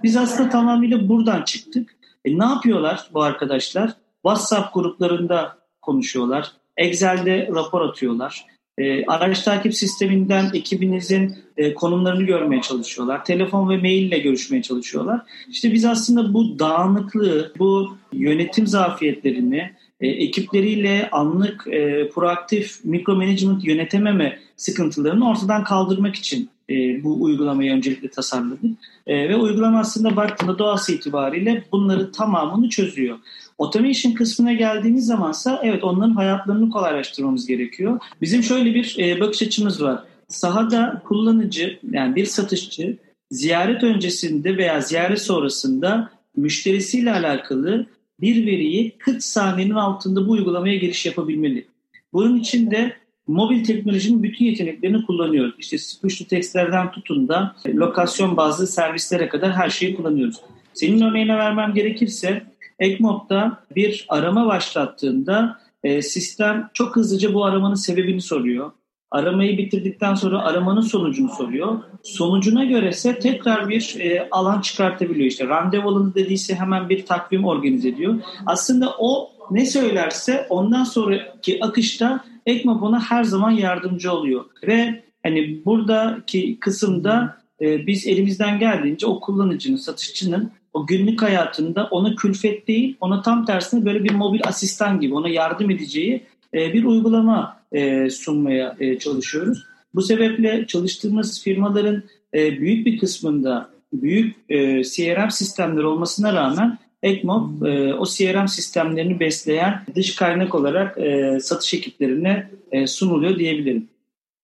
Biz 0.04 0.18
aslında 0.18 0.50
tamamıyla 0.50 1.10
buradan 1.10 1.44
çıktık. 1.44 1.96
E, 2.26 2.40
ne 2.40 2.46
yapıyorlar 2.46 3.10
bu 3.14 3.24
arkadaşlar? 3.24 3.94
WhatsApp 4.22 4.74
gruplarında 4.74 5.58
konuşuyorlar. 5.82 6.52
Excel'de 6.78 7.50
rapor 7.56 7.82
atıyorlar. 7.82 8.46
E, 8.78 9.06
araç 9.06 9.42
takip 9.42 9.76
sisteminden 9.76 10.52
ekibinizin 10.54 11.36
e, 11.58 11.74
konumlarını 11.74 12.24
görmeye 12.24 12.62
çalışıyorlar. 12.62 13.26
Telefon 13.26 13.70
ve 13.70 13.78
mail 13.78 14.08
ile 14.08 14.20
görüşmeye 14.20 14.62
çalışıyorlar. 14.62 15.22
İşte 15.50 15.72
biz 15.72 15.86
aslında 15.86 16.34
bu 16.34 16.60
dağınıklığı, 16.60 17.54
bu 17.60 17.98
yönetim 18.14 18.68
zafiyetlerini, 18.68 19.72
e, 20.02 20.08
ekipleriyle 20.08 21.10
anlık 21.12 21.68
e, 21.68 22.10
proaktif 22.10 22.86
mikro 22.86 23.16
management 23.16 23.66
yönetememe 23.66 24.40
sıkıntılarını 24.58 25.30
ortadan 25.30 25.64
kaldırmak 25.64 26.16
için 26.16 26.50
e, 26.70 27.04
bu 27.04 27.24
uygulamayı 27.24 27.74
öncelikle 27.74 28.10
tasarladık. 28.10 28.64
E, 29.08 29.30
ve 29.30 29.36
uygulama 29.36 29.80
aslında 29.80 30.16
baktığında 30.16 30.60
doğası 30.60 30.92
itibariyle 30.92 31.64
bunları 31.72 32.12
tamamını 32.12 32.70
çözüyor. 32.70 33.18
Automation 33.60 34.14
kısmına 34.14 34.54
geldiğimiz 34.54 35.06
zamansa 35.06 35.62
evet 35.64 35.84
onların 35.84 36.14
hayatlarını 36.14 36.70
kolaylaştırmamız 36.70 37.48
gerekiyor. 37.48 38.00
Bizim 38.22 38.44
şöyle 38.44 38.74
bir 38.74 38.96
e, 39.00 39.20
bakış 39.20 39.42
açımız 39.42 39.84
var. 39.84 40.04
Sahada 40.28 41.02
kullanıcı 41.06 41.80
yani 41.92 42.16
bir 42.16 42.26
satışçı 42.26 42.98
ziyaret 43.32 43.84
öncesinde 43.84 44.58
veya 44.58 44.82
ziyaret 44.82 45.22
sonrasında 45.22 46.12
müşterisiyle 46.36 47.12
alakalı 47.12 47.86
bir 48.22 48.46
veriyi 48.46 48.98
40 48.98 49.24
saniyenin 49.24 49.76
altında 49.76 50.28
bu 50.28 50.32
uygulamaya 50.32 50.78
giriş 50.78 51.06
yapabilmeli. 51.06 51.66
Bunun 52.14 52.40
için 52.40 52.72
de 52.72 52.94
mobil 53.28 53.64
teknolojinin 53.64 54.24
bütün 54.24 54.46
yeteneklerini 54.46 55.06
kullanıyoruz. 55.06 55.56
İşte 55.60 55.78
push 56.02 56.18
to 56.18 56.26
textlerden 56.26 56.92
tutun 56.92 57.28
da 57.28 57.56
lokasyon 57.68 58.38
bazlı 58.38 58.68
servislere 58.68 59.30
kadar 59.30 59.54
her 59.54 59.70
şeyi 59.70 59.96
kullanıyoruz. 59.96 60.42
Senin 60.74 61.02
örneğine 61.02 61.38
vermem 61.38 61.74
gerekirse 61.74 62.44
ECMOB'da 62.80 63.64
bir 63.76 64.06
arama 64.10 64.46
başlattığında 64.46 65.60
e, 65.84 66.02
sistem 66.02 66.70
çok 66.74 66.96
hızlıca 66.96 67.34
bu 67.34 67.46
aramanın 67.46 67.76
sebebini 67.76 68.22
soruyor. 68.22 68.72
Aramayı 69.12 69.58
bitirdikten 69.58 70.16
sonra 70.16 70.42
aramanın 70.42 70.82
sonucunu 70.82 71.30
soruyor. 71.30 71.80
Sonucuna 72.04 72.64
göre 72.64 72.90
ise 72.90 73.20
tekrar 73.20 73.70
bir 73.70 73.96
e, 74.00 74.28
alan 74.32 74.62
çıkartabiliyor. 74.62 75.28
İşte 75.28 75.48
randevu 75.48 75.90
alanı 75.90 76.16
dediyse 76.16 76.56
hemen 76.56 76.90
bir 76.90 77.06
takvim 77.06 77.46
organize 77.46 77.90
ediyor. 77.90 78.16
Aslında 78.46 78.96
o 79.00 79.32
ne 79.52 79.66
söylerse 79.66 80.48
ondan 80.50 80.84
sonraki 80.84 81.64
akışta 81.64 82.24
ECMAP 82.46 82.84
ona 82.84 83.00
her 83.00 83.24
zaman 83.24 83.52
yardımcı 83.52 84.12
oluyor. 84.12 84.46
Ve 84.68 85.04
hani 85.24 85.66
buradaki 85.66 86.60
kısımda 86.60 87.38
e, 87.62 87.88
biz 87.88 88.08
elimizden 88.08 88.60
geldiğince 88.60 89.06
o 89.06 89.20
kullanıcının, 89.20 89.78
satışçının 89.78 90.52
o 90.74 90.88
günlük 90.88 91.22
hayatında 91.22 91.88
ona 91.92 92.16
külfet 92.16 92.68
değil, 92.68 92.98
ona 93.00 93.22
tam 93.22 93.46
tersine 93.46 93.86
böyle 93.86 94.04
bir 94.04 94.12
mobil 94.12 94.42
asistan 94.44 95.00
gibi 95.00 95.14
ona 95.14 95.30
yardım 95.30 95.70
edeceği 95.70 96.24
e, 96.54 96.74
bir 96.74 96.84
uygulama 96.84 97.60
e, 97.72 98.10
sunmaya 98.10 98.76
e, 98.80 99.00
çalışıyoruz. 99.00 99.64
Bu 99.94 100.02
sebeple 100.02 100.68
çalıştığımız 100.68 101.44
firmaların 101.44 102.04
e, 102.34 102.60
büyük 102.60 102.86
bir 102.86 102.98
kısmında 102.98 103.70
büyük 103.94 104.36
e, 104.50 104.84
CRM 104.84 105.30
sistemleri 105.30 105.86
olmasına 105.86 106.34
rağmen 106.34 106.78
ECMOB 107.06 107.66
e, 107.66 107.94
o 107.94 108.06
CRM 108.06 108.48
sistemlerini 108.48 109.20
besleyen 109.20 109.82
dış 109.96 110.16
kaynak 110.16 110.56
olarak 110.56 110.98
e, 110.98 111.40
satış 111.40 111.74
ekiplerine 111.74 112.50
e, 112.72 112.88
sunuluyor 112.88 113.40
diyebilirim. 113.40 113.88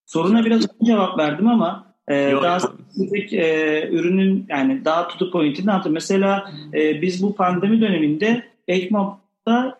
Soruna 0.05 0.45
biraz 0.45 0.67
cevap 0.85 1.17
verdim 1.17 1.47
ama 1.47 1.85
e, 2.07 2.15
Yok. 2.15 2.43
daha 2.43 2.59
spesifik 2.59 3.33
e, 3.33 3.89
ürünün 3.91 4.45
yani 4.49 4.85
daha 4.85 5.07
tutu 5.07 5.31
pointini 5.31 5.71
anlatayım. 5.71 5.93
Mesela 5.93 6.51
e, 6.73 7.01
biz 7.01 7.23
bu 7.23 7.35
pandemi 7.35 7.81
döneminde 7.81 8.43
ECMOB'da 8.67 9.79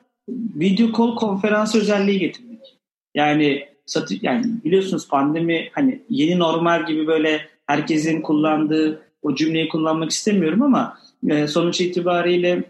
video 0.56 0.88
call 0.98 1.16
konferans 1.16 1.76
özelliği 1.76 2.20
getirdik. 2.20 2.78
Yani 3.16 3.66
satı 3.86 4.16
yani 4.22 4.46
biliyorsunuz 4.66 5.08
pandemi 5.08 5.70
hani 5.72 6.02
yeni 6.10 6.40
normal 6.40 6.86
gibi 6.86 7.08
böyle 7.08 7.42
herkesin 7.68 8.22
kullandığı 8.22 9.02
o 9.22 9.36
cümleyi 9.36 9.70
kullanmak 9.70 10.10
istemiyorum 10.10 10.62
ama 10.62 10.98
e, 11.30 11.48
sonuç 11.48 11.82
itibariyle 11.82 12.64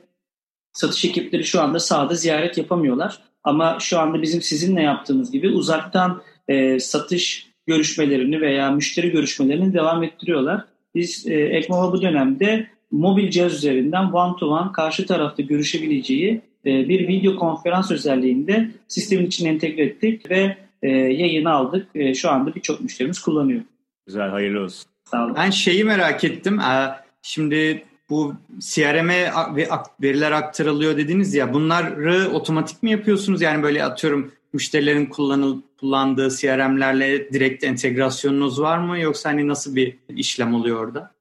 satış 0.74 1.06
ekipleri 1.06 1.44
şu 1.44 1.62
anda 1.62 1.80
sahada 1.80 2.16
ziyaret 2.16 2.58
yapamıyorlar. 2.58 3.20
Ama 3.44 3.78
şu 3.80 4.00
anda 4.00 4.22
bizim 4.22 4.42
sizinle 4.42 4.82
yaptığımız 4.82 5.32
gibi 5.32 5.50
uzaktan 5.50 6.22
e, 6.48 6.80
satış 6.80 7.48
görüşmelerini 7.68 8.42
veya 8.42 8.72
müşteri 8.72 9.12
görüşmelerini 9.12 9.74
devam 9.74 10.04
ettiriyorlar. 10.04 10.66
Biz 10.96 11.28
e, 11.28 11.34
Ekmova 11.34 11.92
bu 11.94 12.02
dönemde 12.02 12.68
mobil 12.92 13.30
cihaz 13.30 13.54
üzerinden 13.54 14.12
one 14.12 14.36
to 14.40 14.48
one 14.48 14.72
karşı 14.72 15.06
tarafta 15.06 15.44
görüşebileceği 15.44 16.42
e, 16.66 16.90
bir 16.90 17.08
video 17.08 17.36
konferans 17.36 17.92
özelliğinde 17.92 18.72
sistemin 18.88 19.26
içine 19.26 19.50
entegre 19.50 19.84
ettik 19.84 20.30
ve 20.30 20.58
e, 20.82 20.90
yayını 20.90 21.52
aldık. 21.52 21.88
E, 21.96 22.14
şu 22.14 22.30
anda 22.30 22.56
birçok 22.56 22.82
müşterimiz 22.82 23.20
kullanıyor. 23.20 23.62
Güzel, 24.08 24.30
hayırlı 24.30 24.64
olsun. 24.64 24.92
Sağ 25.12 25.26
olun. 25.26 25.36
Ben 25.36 25.50
şeyi 25.50 25.84
merak 25.84 26.24
ettim. 26.24 26.60
Ee, 26.60 26.90
şimdi 27.22 27.84
bu 28.12 28.36
CRM'e 28.60 29.32
veriler 30.02 30.32
aktarılıyor 30.32 30.98
dediniz 30.98 31.34
ya 31.34 31.54
bunları 31.54 32.30
otomatik 32.34 32.84
mi 32.84 32.92
yapıyorsunuz? 32.92 33.42
Yani 33.42 33.64
böyle 33.64 33.84
atıyorum 33.84 34.32
müşterilerin 34.54 35.06
kullanıl, 35.06 35.62
kullandığı 35.80 36.30
CRM'lerle 36.30 37.34
direkt 37.34 37.64
entegrasyonunuz 37.64 38.62
var 38.62 38.78
mı 38.78 39.00
yoksa 39.00 39.30
hani 39.30 39.48
nasıl 39.48 39.76
bir 39.76 39.98
işlem 40.10 40.56
oluyor 40.56 40.88
orada? 40.88 41.12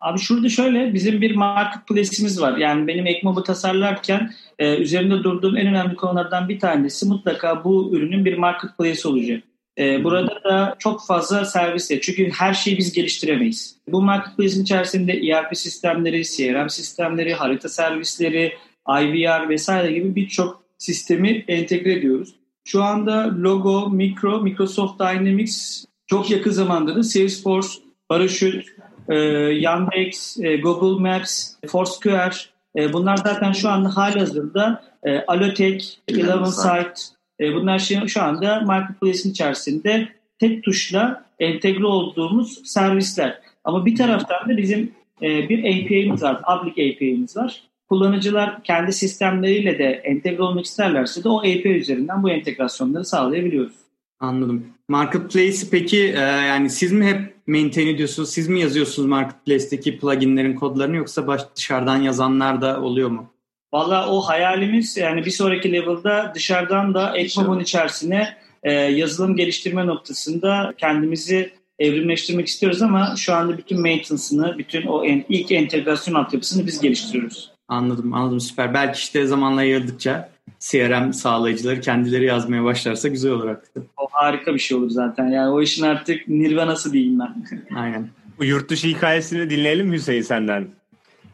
Abi 0.00 0.18
şurada 0.18 0.48
şöyle 0.48 0.94
bizim 0.94 1.20
bir 1.20 1.36
marketplace'imiz 1.36 2.40
var. 2.40 2.56
Yani 2.56 2.86
benim 2.86 3.06
Ekmob'u 3.06 3.42
tasarlarken 3.42 4.30
e, 4.58 4.76
üzerinde 4.76 5.14
durduğum 5.24 5.56
en 5.56 5.66
önemli 5.66 5.96
konulardan 5.96 6.48
bir 6.48 6.60
tanesi 6.60 7.06
mutlaka 7.06 7.64
bu 7.64 7.90
ürünün 7.92 8.24
bir 8.24 8.38
marketplace 8.38 9.08
olacak. 9.08 9.42
E, 9.78 10.04
burada 10.04 10.40
da 10.44 10.76
çok 10.78 11.06
fazla 11.06 11.44
servis 11.44 11.90
var. 11.90 11.98
Çünkü 12.02 12.30
her 12.30 12.54
şeyi 12.54 12.78
biz 12.78 12.92
geliştiremeyiz. 12.92 13.76
Bu 13.88 14.02
marketplace'in 14.02 14.62
içerisinde 14.62 15.12
ERP 15.12 15.56
sistemleri, 15.56 16.24
CRM 16.24 16.68
sistemleri, 16.68 17.34
harita 17.34 17.68
servisleri, 17.68 18.52
IVR 18.88 19.48
vesaire 19.48 19.92
gibi 19.92 20.14
birçok 20.14 20.62
sistemi 20.78 21.44
entegre 21.48 21.92
ediyoruz. 21.92 22.34
Şu 22.64 22.82
anda 22.82 23.34
Logo, 23.42 23.90
Micro, 23.90 24.40
Microsoft 24.40 25.00
Dynamics 25.00 25.84
çok 26.06 26.30
yakın 26.30 26.50
zamanda 26.50 26.96
da 26.96 27.02
Salesforce, 27.02 27.68
Parachute, 28.08 28.64
e, 29.08 29.14
Yandex, 29.60 30.36
e, 30.40 30.56
Google 30.56 31.10
Maps, 31.10 31.54
Foursquare 31.66 32.34
e, 32.76 32.92
bunlar 32.92 33.16
zaten 33.16 33.52
şu 33.52 33.68
anda 33.68 33.96
halihazırda 33.96 34.84
e, 35.04 35.18
Alotek, 35.20 36.00
Eleven 36.08 36.44
Site 36.44 37.19
e, 37.40 37.54
bunlar 37.54 37.78
şey, 37.78 38.06
şu 38.06 38.22
anda 38.22 38.60
marketplace'in 38.60 39.30
içerisinde 39.30 40.08
tek 40.38 40.64
tuşla 40.64 41.24
entegre 41.38 41.86
olduğumuz 41.86 42.60
servisler. 42.64 43.38
Ama 43.64 43.86
bir 43.86 43.96
taraftan 43.96 44.48
da 44.48 44.56
bizim 44.56 44.92
e, 45.22 45.48
bir 45.48 45.58
API'miz 45.58 46.22
var, 46.22 46.42
public 46.42 46.92
API'miz 46.92 47.36
var. 47.36 47.62
Kullanıcılar 47.88 48.62
kendi 48.62 48.92
sistemleriyle 48.92 49.78
de 49.78 49.84
entegre 49.84 50.42
olmak 50.42 50.64
isterlerse 50.64 51.24
de 51.24 51.28
o 51.28 51.38
API 51.38 51.68
üzerinden 51.68 52.22
bu 52.22 52.30
entegrasyonları 52.30 53.04
sağlayabiliyoruz. 53.04 53.74
Anladım. 54.20 54.66
Marketplace'i 54.88 55.70
peki 55.70 55.98
e, 55.98 56.20
yani 56.20 56.70
siz 56.70 56.92
mi 56.92 57.06
hep 57.06 57.34
maintain 57.46 57.86
ediyorsunuz, 57.86 58.30
siz 58.30 58.48
mi 58.48 58.60
yazıyorsunuz 58.60 59.08
Marketplace'teki 59.08 59.98
pluginlerin 59.98 60.54
kodlarını 60.54 60.96
yoksa 60.96 61.26
baş, 61.26 61.42
dışarıdan 61.56 61.96
yazanlar 61.96 62.60
da 62.62 62.82
oluyor 62.82 63.08
mu? 63.08 63.32
Valla 63.72 64.10
o 64.10 64.20
hayalimiz 64.20 64.96
yani 64.96 65.24
bir 65.24 65.30
sonraki 65.30 65.72
level'da 65.72 66.32
dışarıdan 66.34 66.94
da 66.94 67.16
Ekmob'un 67.16 67.60
içerisine 67.60 68.36
e, 68.62 68.72
yazılım 68.72 69.36
geliştirme 69.36 69.86
noktasında 69.86 70.74
kendimizi 70.78 71.52
evrimleştirmek 71.78 72.46
istiyoruz 72.46 72.82
ama 72.82 73.14
şu 73.16 73.34
anda 73.34 73.58
bütün 73.58 73.80
maintenance'ını, 73.80 74.58
bütün 74.58 74.86
o 74.86 75.04
en, 75.04 75.24
ilk 75.28 75.52
entegrasyon 75.52 76.14
altyapısını 76.14 76.66
biz 76.66 76.80
geliştiriyoruz. 76.80 77.50
Anladım, 77.68 78.14
anladım 78.14 78.40
süper. 78.40 78.74
Belki 78.74 78.98
işte 78.98 79.26
zamanla 79.26 79.62
yayıldıkça 79.62 80.30
CRM 80.58 81.12
sağlayıcıları 81.12 81.80
kendileri 81.80 82.24
yazmaya 82.24 82.64
başlarsa 82.64 83.08
güzel 83.08 83.32
olur 83.32 83.48
artık. 83.48 83.76
O 83.96 84.06
harika 84.10 84.54
bir 84.54 84.58
şey 84.58 84.76
olur 84.78 84.90
zaten. 84.90 85.28
Yani 85.28 85.50
o 85.50 85.62
işin 85.62 85.82
artık 85.82 86.28
nirvanası 86.28 86.92
diyeyim 86.92 87.20
ben. 87.20 87.34
Aynen. 87.76 88.08
Bu 88.38 88.44
yurt 88.44 88.70
dışı 88.70 88.88
hikayesini 88.88 89.50
dinleyelim 89.50 89.88
mi 89.88 89.96
Hüseyin 89.96 90.22
senden? 90.22 90.68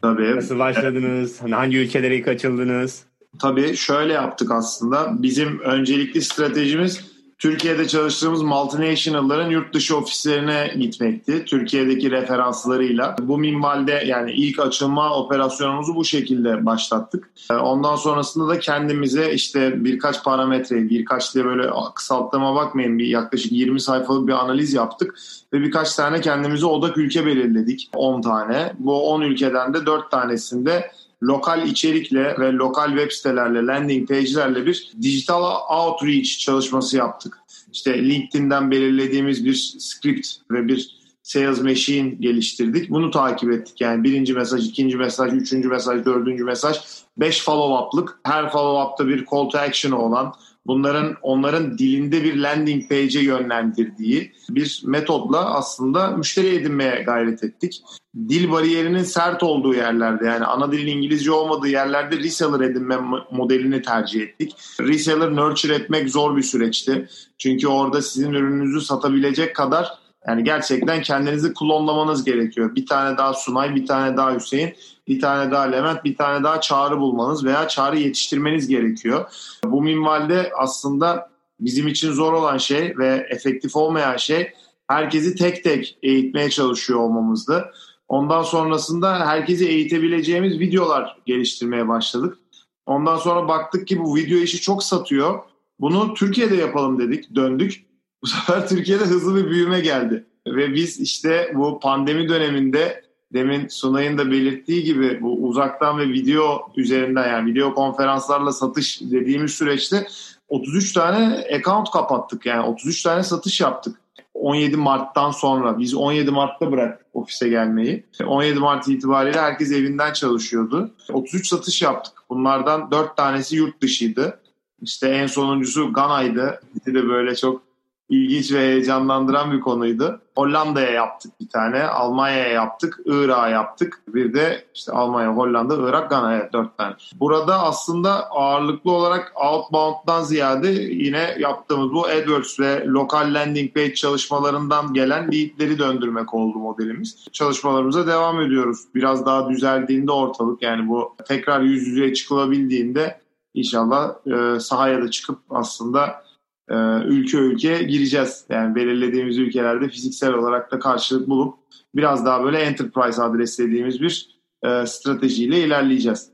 Tabii. 0.01 0.35
Nasıl 0.35 0.59
başladınız? 0.59 1.41
Hani 1.41 1.55
hangi 1.55 1.77
ülkelere 1.77 2.15
ilk 2.15 2.27
açıldınız? 2.27 3.03
Tabii 3.39 3.75
şöyle 3.75 4.13
yaptık 4.13 4.51
aslında. 4.51 5.23
Bizim 5.23 5.59
öncelikli 5.59 6.21
stratejimiz 6.21 7.16
Türkiye'de 7.39 7.87
çalıştığımız 7.87 8.41
multinational'ların 8.41 9.49
yurt 9.49 9.73
dışı 9.73 9.97
ofislerine 9.97 10.73
gitmekti. 10.79 11.45
Türkiye'deki 11.45 12.11
referanslarıyla. 12.11 13.15
Bu 13.21 13.37
minvalde 13.37 13.91
yani 13.91 14.31
ilk 14.31 14.59
açılma 14.59 15.15
operasyonumuzu 15.15 15.95
bu 15.95 16.05
şekilde 16.05 16.65
başlattık. 16.65 17.29
Ee, 17.51 17.53
ondan 17.53 17.95
sonrasında 17.95 18.47
da 18.47 18.59
kendimize 18.59 19.31
işte 19.33 19.85
birkaç 19.85 20.23
parametre, 20.23 20.89
birkaç 20.89 21.35
diye 21.35 21.45
böyle 21.45 21.69
kısalttığıma 21.95 22.55
bakmayın 22.55 22.97
bir 22.97 23.07
yaklaşık 23.07 23.51
20 23.51 23.81
sayfalık 23.81 24.27
bir 24.27 24.33
analiz 24.33 24.73
yaptık 24.73 25.15
ve 25.53 25.61
birkaç 25.61 25.95
tane 25.95 26.21
kendimize 26.21 26.65
odak 26.65 26.97
ülke 26.97 27.25
belirledik. 27.25 27.89
10 27.93 28.21
tane. 28.21 28.73
Bu 28.79 29.11
10 29.11 29.21
ülkeden 29.21 29.73
de 29.73 29.85
4 29.85 30.11
tanesinde 30.11 30.91
lokal 31.23 31.67
içerikle 31.67 32.35
ve 32.39 32.51
lokal 32.53 32.89
web 32.89 33.11
sitelerle, 33.11 33.65
landing 33.65 34.09
page'lerle 34.09 34.65
bir 34.65 34.91
dijital 35.01 35.55
outreach 35.69 36.39
çalışması 36.39 36.97
yaptık. 36.97 37.37
İşte 37.73 38.03
LinkedIn'den 38.09 38.71
belirlediğimiz 38.71 39.45
bir 39.45 39.75
script 39.79 40.27
ve 40.51 40.67
bir 40.67 40.97
sales 41.23 41.61
machine 41.61 42.09
geliştirdik. 42.09 42.89
Bunu 42.89 43.11
takip 43.11 43.51
ettik. 43.51 43.81
Yani 43.81 44.03
birinci 44.03 44.33
mesaj, 44.33 44.67
ikinci 44.67 44.97
mesaj, 44.97 45.33
üçüncü 45.33 45.67
mesaj, 45.67 46.05
dördüncü 46.05 46.43
mesaj. 46.43 46.77
Beş 47.17 47.43
follow-up'lık. 47.43 48.19
Her 48.23 48.49
follow-up'ta 48.49 49.07
bir 49.07 49.25
call 49.25 49.49
to 49.49 49.57
action 49.57 49.91
olan, 49.91 50.33
bunların 50.67 51.15
onların 51.21 51.77
dilinde 51.77 52.23
bir 52.23 52.37
landing 52.37 52.89
page'e 52.89 53.23
yönlendirdiği 53.23 54.31
bir 54.49 54.81
metodla 54.85 55.55
aslında 55.55 56.07
müşteri 56.07 56.55
edinmeye 56.55 57.03
gayret 57.03 57.43
ettik. 57.43 57.81
Dil 58.29 58.51
bariyerinin 58.51 59.03
sert 59.03 59.43
olduğu 59.43 59.73
yerlerde 59.73 60.25
yani 60.25 60.45
ana 60.45 60.71
dilin 60.71 60.97
İngilizce 60.97 61.31
olmadığı 61.31 61.67
yerlerde 61.67 62.17
reseller 62.17 62.59
edinme 62.59 62.97
modelini 63.31 63.81
tercih 63.81 64.21
ettik. 64.21 64.55
Reseller 64.79 65.35
nurture 65.35 65.75
etmek 65.75 66.09
zor 66.09 66.37
bir 66.37 66.43
süreçti. 66.43 67.07
Çünkü 67.37 67.67
orada 67.67 68.01
sizin 68.01 68.33
ürününüzü 68.33 68.81
satabilecek 68.81 69.55
kadar 69.55 70.06
yani 70.27 70.43
gerçekten 70.43 71.01
kendinizi 71.01 71.53
klonlamanız 71.53 72.23
gerekiyor. 72.23 72.75
Bir 72.75 72.85
tane 72.85 73.17
daha 73.17 73.33
Sunay, 73.33 73.75
bir 73.75 73.85
tane 73.85 74.17
daha 74.17 74.35
Hüseyin, 74.35 74.73
bir 75.07 75.21
tane 75.21 75.51
daha 75.51 75.63
Levent, 75.63 76.03
bir 76.03 76.15
tane 76.15 76.43
daha 76.43 76.61
Çağrı 76.61 76.99
bulmanız 76.99 77.45
veya 77.45 77.67
Çağrı 77.67 77.99
yetiştirmeniz 77.99 78.67
gerekiyor. 78.67 79.25
Bu 79.65 79.81
minvalde 79.81 80.51
aslında 80.57 81.29
bizim 81.59 81.87
için 81.87 82.11
zor 82.11 82.33
olan 82.33 82.57
şey 82.57 82.97
ve 82.97 83.27
efektif 83.29 83.75
olmayan 83.75 84.17
şey 84.17 84.51
herkesi 84.87 85.35
tek 85.35 85.63
tek 85.63 85.97
eğitmeye 86.03 86.49
çalışıyor 86.49 86.99
olmamızdı. 86.99 87.71
Ondan 88.07 88.43
sonrasında 88.43 89.27
herkesi 89.27 89.67
eğitebileceğimiz 89.67 90.59
videolar 90.59 91.17
geliştirmeye 91.25 91.87
başladık. 91.87 92.37
Ondan 92.85 93.17
sonra 93.17 93.47
baktık 93.47 93.87
ki 93.87 93.99
bu 93.99 94.15
video 94.15 94.37
işi 94.37 94.61
çok 94.61 94.83
satıyor. 94.83 95.39
Bunu 95.79 96.13
Türkiye'de 96.13 96.55
yapalım 96.55 96.99
dedik, 96.99 97.35
döndük. 97.35 97.86
Bu 98.27 98.31
sefer 98.31 98.67
Türkiye'de 98.67 99.03
hızlı 99.03 99.35
bir 99.35 99.49
büyüme 99.49 99.79
geldi. 99.79 100.25
Ve 100.47 100.73
biz 100.73 100.99
işte 100.99 101.51
bu 101.55 101.79
pandemi 101.79 102.29
döneminde 102.29 103.03
demin 103.33 103.67
Sunay'ın 103.67 104.17
da 104.17 104.31
belirttiği 104.31 104.83
gibi 104.83 105.21
bu 105.21 105.47
uzaktan 105.47 105.97
ve 105.99 106.09
video 106.09 106.71
üzerinden 106.77 107.27
yani 107.27 107.51
video 107.51 107.73
konferanslarla 107.73 108.51
satış 108.51 109.01
dediğimiz 109.01 109.51
süreçte 109.51 110.07
33 110.47 110.93
tane 110.93 111.45
account 111.55 111.91
kapattık 111.91 112.45
yani 112.45 112.61
33 112.61 113.03
tane 113.03 113.23
satış 113.23 113.61
yaptık. 113.61 113.95
17 114.33 114.77
Mart'tan 114.77 115.31
sonra 115.31 115.79
biz 115.79 115.95
17 115.95 116.31
Mart'ta 116.31 116.71
bıraktık 116.71 117.07
ofise 117.13 117.49
gelmeyi. 117.49 118.03
17 118.25 118.59
Mart 118.59 118.87
itibariyle 118.87 119.39
herkes 119.39 119.71
evinden 119.71 120.13
çalışıyordu. 120.13 120.91
33 121.13 121.47
satış 121.47 121.81
yaptık. 121.81 122.13
Bunlardan 122.29 122.91
4 122.91 123.17
tanesi 123.17 123.55
yurt 123.55 123.81
dışıydı. 123.81 124.39
İşte 124.81 125.09
en 125.09 125.27
sonuncusu 125.27 125.93
Gana'ydı. 125.93 126.61
Bir 126.85 126.93
de 126.93 127.07
böyle 127.07 127.35
çok 127.35 127.66
ilginç 128.09 128.51
ve 128.51 128.59
heyecanlandıran 128.59 129.51
bir 129.51 129.59
konuydu. 129.59 130.21
Hollanda'ya 130.37 130.91
yaptık 130.91 131.31
bir 131.41 131.49
tane, 131.49 131.83
Almanya'ya 131.83 132.47
yaptık, 132.47 132.99
Irak'a 133.05 133.49
yaptık. 133.49 134.01
Bir 134.07 134.33
de 134.33 134.65
işte 134.75 134.91
Almanya, 134.91 135.33
Hollanda, 135.33 135.75
Irak, 135.89 136.09
Gana'ya 136.09 136.49
dört 136.53 136.77
tane. 136.77 136.95
Burada 137.19 137.63
aslında 137.63 138.29
ağırlıklı 138.29 138.91
olarak 138.91 139.33
outbound'dan 139.35 140.23
ziyade 140.23 140.67
yine 140.71 141.35
yaptığımız 141.39 141.93
bu 141.93 142.05
AdWords 142.05 142.59
ve 142.59 142.85
lokal 142.85 143.33
landing 143.33 143.73
page 143.73 143.93
çalışmalarından 143.93 144.93
gelen 144.93 145.31
leadleri 145.31 145.79
döndürmek 145.79 146.33
oldu 146.33 146.59
modelimiz. 146.59 147.25
Çalışmalarımıza 147.31 148.07
devam 148.07 148.41
ediyoruz. 148.41 148.79
Biraz 148.95 149.25
daha 149.25 149.49
düzeldiğinde 149.49 150.11
ortalık 150.11 150.61
yani 150.61 150.89
bu 150.89 151.15
tekrar 151.27 151.61
yüz 151.61 151.87
yüzeye 151.87 152.13
çıkılabildiğinde 152.13 153.19
inşallah 153.53 154.13
e, 154.27 154.59
sahaya 154.59 155.01
da 155.01 155.11
çıkıp 155.11 155.39
aslında 155.49 156.26
e, 156.69 156.75
ülke 157.05 157.37
ülke 157.37 157.83
gireceğiz. 157.83 158.45
Yani 158.49 158.75
belirlediğimiz 158.75 159.37
ülkelerde 159.37 159.89
fiziksel 159.89 160.33
olarak 160.33 160.71
da 160.71 160.79
karşılık 160.79 161.29
bulup 161.29 161.55
biraz 161.95 162.25
daha 162.25 162.43
böyle 162.43 162.57
enterprise 162.57 163.21
adreslediğimiz 163.21 164.01
bir 164.01 164.29
e, 164.63 164.85
stratejiyle 164.85 165.59
ilerleyeceğiz. 165.59 166.29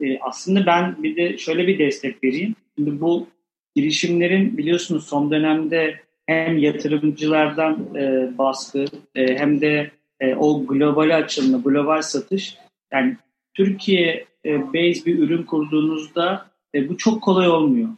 E, 0.00 0.18
aslında 0.18 0.66
ben 0.66 1.02
bir 1.02 1.16
de 1.16 1.38
şöyle 1.38 1.66
bir 1.66 1.78
destek 1.78 2.24
vereyim. 2.24 2.54
Şimdi 2.78 3.00
bu 3.00 3.26
girişimlerin 3.76 4.58
biliyorsunuz 4.58 5.06
son 5.06 5.30
dönemde 5.30 6.00
hem 6.26 6.58
yatırımcılardan 6.58 7.94
e, 7.94 8.38
baskı 8.38 8.84
e, 9.14 9.38
hem 9.38 9.60
de 9.60 9.90
e, 10.20 10.34
o 10.34 10.66
global 10.66 11.16
açılma, 11.16 11.58
global 11.58 12.02
satış 12.02 12.56
yani 12.92 13.16
Türkiye 13.54 14.24
e, 14.44 14.72
base 14.72 15.06
bir 15.06 15.18
ürün 15.18 15.42
kurduğunuzda 15.42 16.46
e, 16.74 16.88
bu 16.88 16.96
çok 16.96 17.22
kolay 17.22 17.48
olmuyor. 17.48 17.88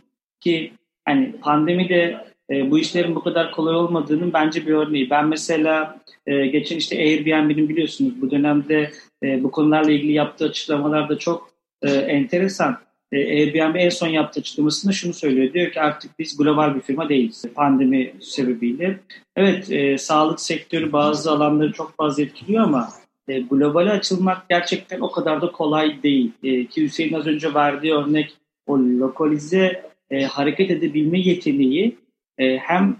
Ki 0.40 0.72
hani 1.04 1.32
pandemide 1.32 2.32
e, 2.50 2.70
bu 2.70 2.78
işlerin 2.78 3.14
bu 3.14 3.22
kadar 3.22 3.50
kolay 3.50 3.74
olmadığının 3.74 4.32
bence 4.32 4.66
bir 4.66 4.72
örneği. 4.72 5.10
Ben 5.10 5.28
mesela 5.28 6.00
e, 6.26 6.46
geçen 6.46 6.76
işte 6.76 6.96
Airbnb'nin 6.96 7.68
biliyorsunuz 7.68 8.22
bu 8.22 8.30
dönemde 8.30 8.90
e, 9.22 9.42
bu 9.42 9.50
konularla 9.50 9.90
ilgili 9.90 10.12
yaptığı 10.12 10.44
açıklamalar 10.44 11.08
da 11.08 11.18
çok 11.18 11.50
e, 11.82 11.90
enteresan. 11.90 12.78
E, 13.12 13.16
Airbnb 13.16 13.74
en 13.74 13.88
son 13.88 14.08
yaptığı 14.08 14.40
açıklamasında 14.40 14.92
şunu 14.92 15.12
söylüyor. 15.12 15.52
Diyor 15.52 15.72
ki 15.72 15.80
artık 15.80 16.18
biz 16.18 16.36
global 16.36 16.74
bir 16.74 16.80
firma 16.80 17.08
değiliz 17.08 17.44
pandemi 17.54 18.14
sebebiyle. 18.20 18.98
Evet 19.36 19.70
e, 19.70 19.98
sağlık 19.98 20.40
sektörü 20.40 20.92
bazı 20.92 21.30
alanları 21.30 21.72
çok 21.72 21.96
fazla 21.96 22.22
etkiliyor 22.22 22.64
ama 22.64 22.88
e, 23.28 23.40
globale 23.40 23.90
açılmak 23.90 24.48
gerçekten 24.48 25.00
o 25.00 25.12
kadar 25.12 25.42
da 25.42 25.52
kolay 25.52 26.02
değil. 26.02 26.32
E, 26.42 26.66
ki 26.66 26.82
Hüseyin 26.82 27.12
az 27.12 27.26
önce 27.26 27.54
verdiği 27.54 27.94
örnek 27.94 28.36
o 28.66 28.78
lokalize 28.78 29.91
e, 30.12 30.24
hareket 30.24 30.70
edebilme 30.70 31.20
yeteneği 31.20 31.98
e, 32.38 32.56
hem 32.56 32.96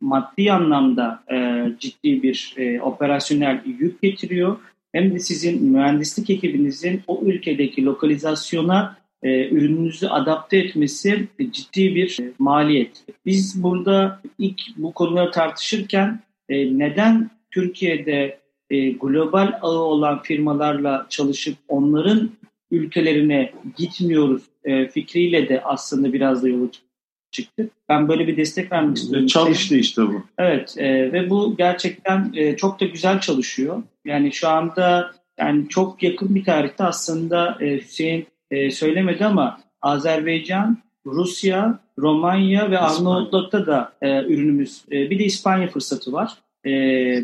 maddi 0.00 0.52
anlamda 0.52 1.24
e, 1.32 1.66
ciddi 1.78 2.22
bir 2.22 2.54
e, 2.56 2.80
operasyonel 2.80 3.62
yük 3.78 4.02
getiriyor 4.02 4.56
hem 4.92 5.14
de 5.14 5.18
sizin 5.18 5.64
mühendislik 5.64 6.30
ekibinizin 6.30 7.02
o 7.06 7.20
ülkedeki 7.24 7.84
lokalizasyona 7.84 8.96
e, 9.22 9.48
ürününüzü 9.48 10.06
adapte 10.06 10.58
etmesi 10.58 11.28
ciddi 11.50 11.94
bir 11.94 12.18
e, 12.20 12.32
maliyet. 12.38 13.04
Biz 13.26 13.62
burada 13.62 14.20
ilk 14.38 14.60
bu 14.76 14.92
konuları 14.92 15.30
tartışırken 15.30 16.20
e, 16.48 16.78
neden 16.78 17.30
Türkiye'de 17.50 18.38
e, 18.70 18.90
global 18.90 19.58
ağı 19.62 19.78
olan 19.78 20.22
firmalarla 20.22 21.06
çalışıp 21.08 21.56
onların 21.68 22.30
ülkelerine 22.70 23.52
gitmiyoruz 23.76 24.42
e, 24.66 24.88
fikriyle 24.88 25.48
de 25.48 25.62
aslında 25.62 26.12
biraz 26.12 26.42
da 26.42 26.48
yola 26.48 26.68
çıktı. 27.30 27.70
Ben 27.88 28.08
böyle 28.08 28.26
bir 28.26 28.36
destek 28.36 28.72
vermek 28.72 28.96
istiyorum. 28.96 29.26
Çalıştı 29.26 29.76
işte 29.76 30.02
bu. 30.02 30.22
Evet 30.38 30.74
e, 30.78 31.12
ve 31.12 31.30
bu 31.30 31.56
gerçekten 31.56 32.32
e, 32.34 32.56
çok 32.56 32.80
da 32.80 32.84
güzel 32.84 33.20
çalışıyor. 33.20 33.82
Yani 34.04 34.32
şu 34.32 34.48
anda 34.48 35.10
yani 35.38 35.68
çok 35.68 36.02
yakın 36.02 36.34
bir 36.34 36.44
tarihte 36.44 36.84
aslında 36.84 37.58
e, 37.60 37.76
Hüseyin 37.76 38.26
e, 38.50 38.70
söylemedi 38.70 39.24
ama 39.24 39.60
Azerbaycan, 39.82 40.78
Rusya, 41.06 41.78
Romanya 41.98 42.70
ve 42.70 42.78
Arnavutluk'ta 42.78 43.66
da 43.66 43.92
e, 44.02 44.24
ürünümüz, 44.24 44.84
e, 44.92 45.10
bir 45.10 45.18
de 45.18 45.24
İspanya 45.24 45.68
fırsatı 45.68 46.12
var. 46.12 46.32
E, 46.66 46.70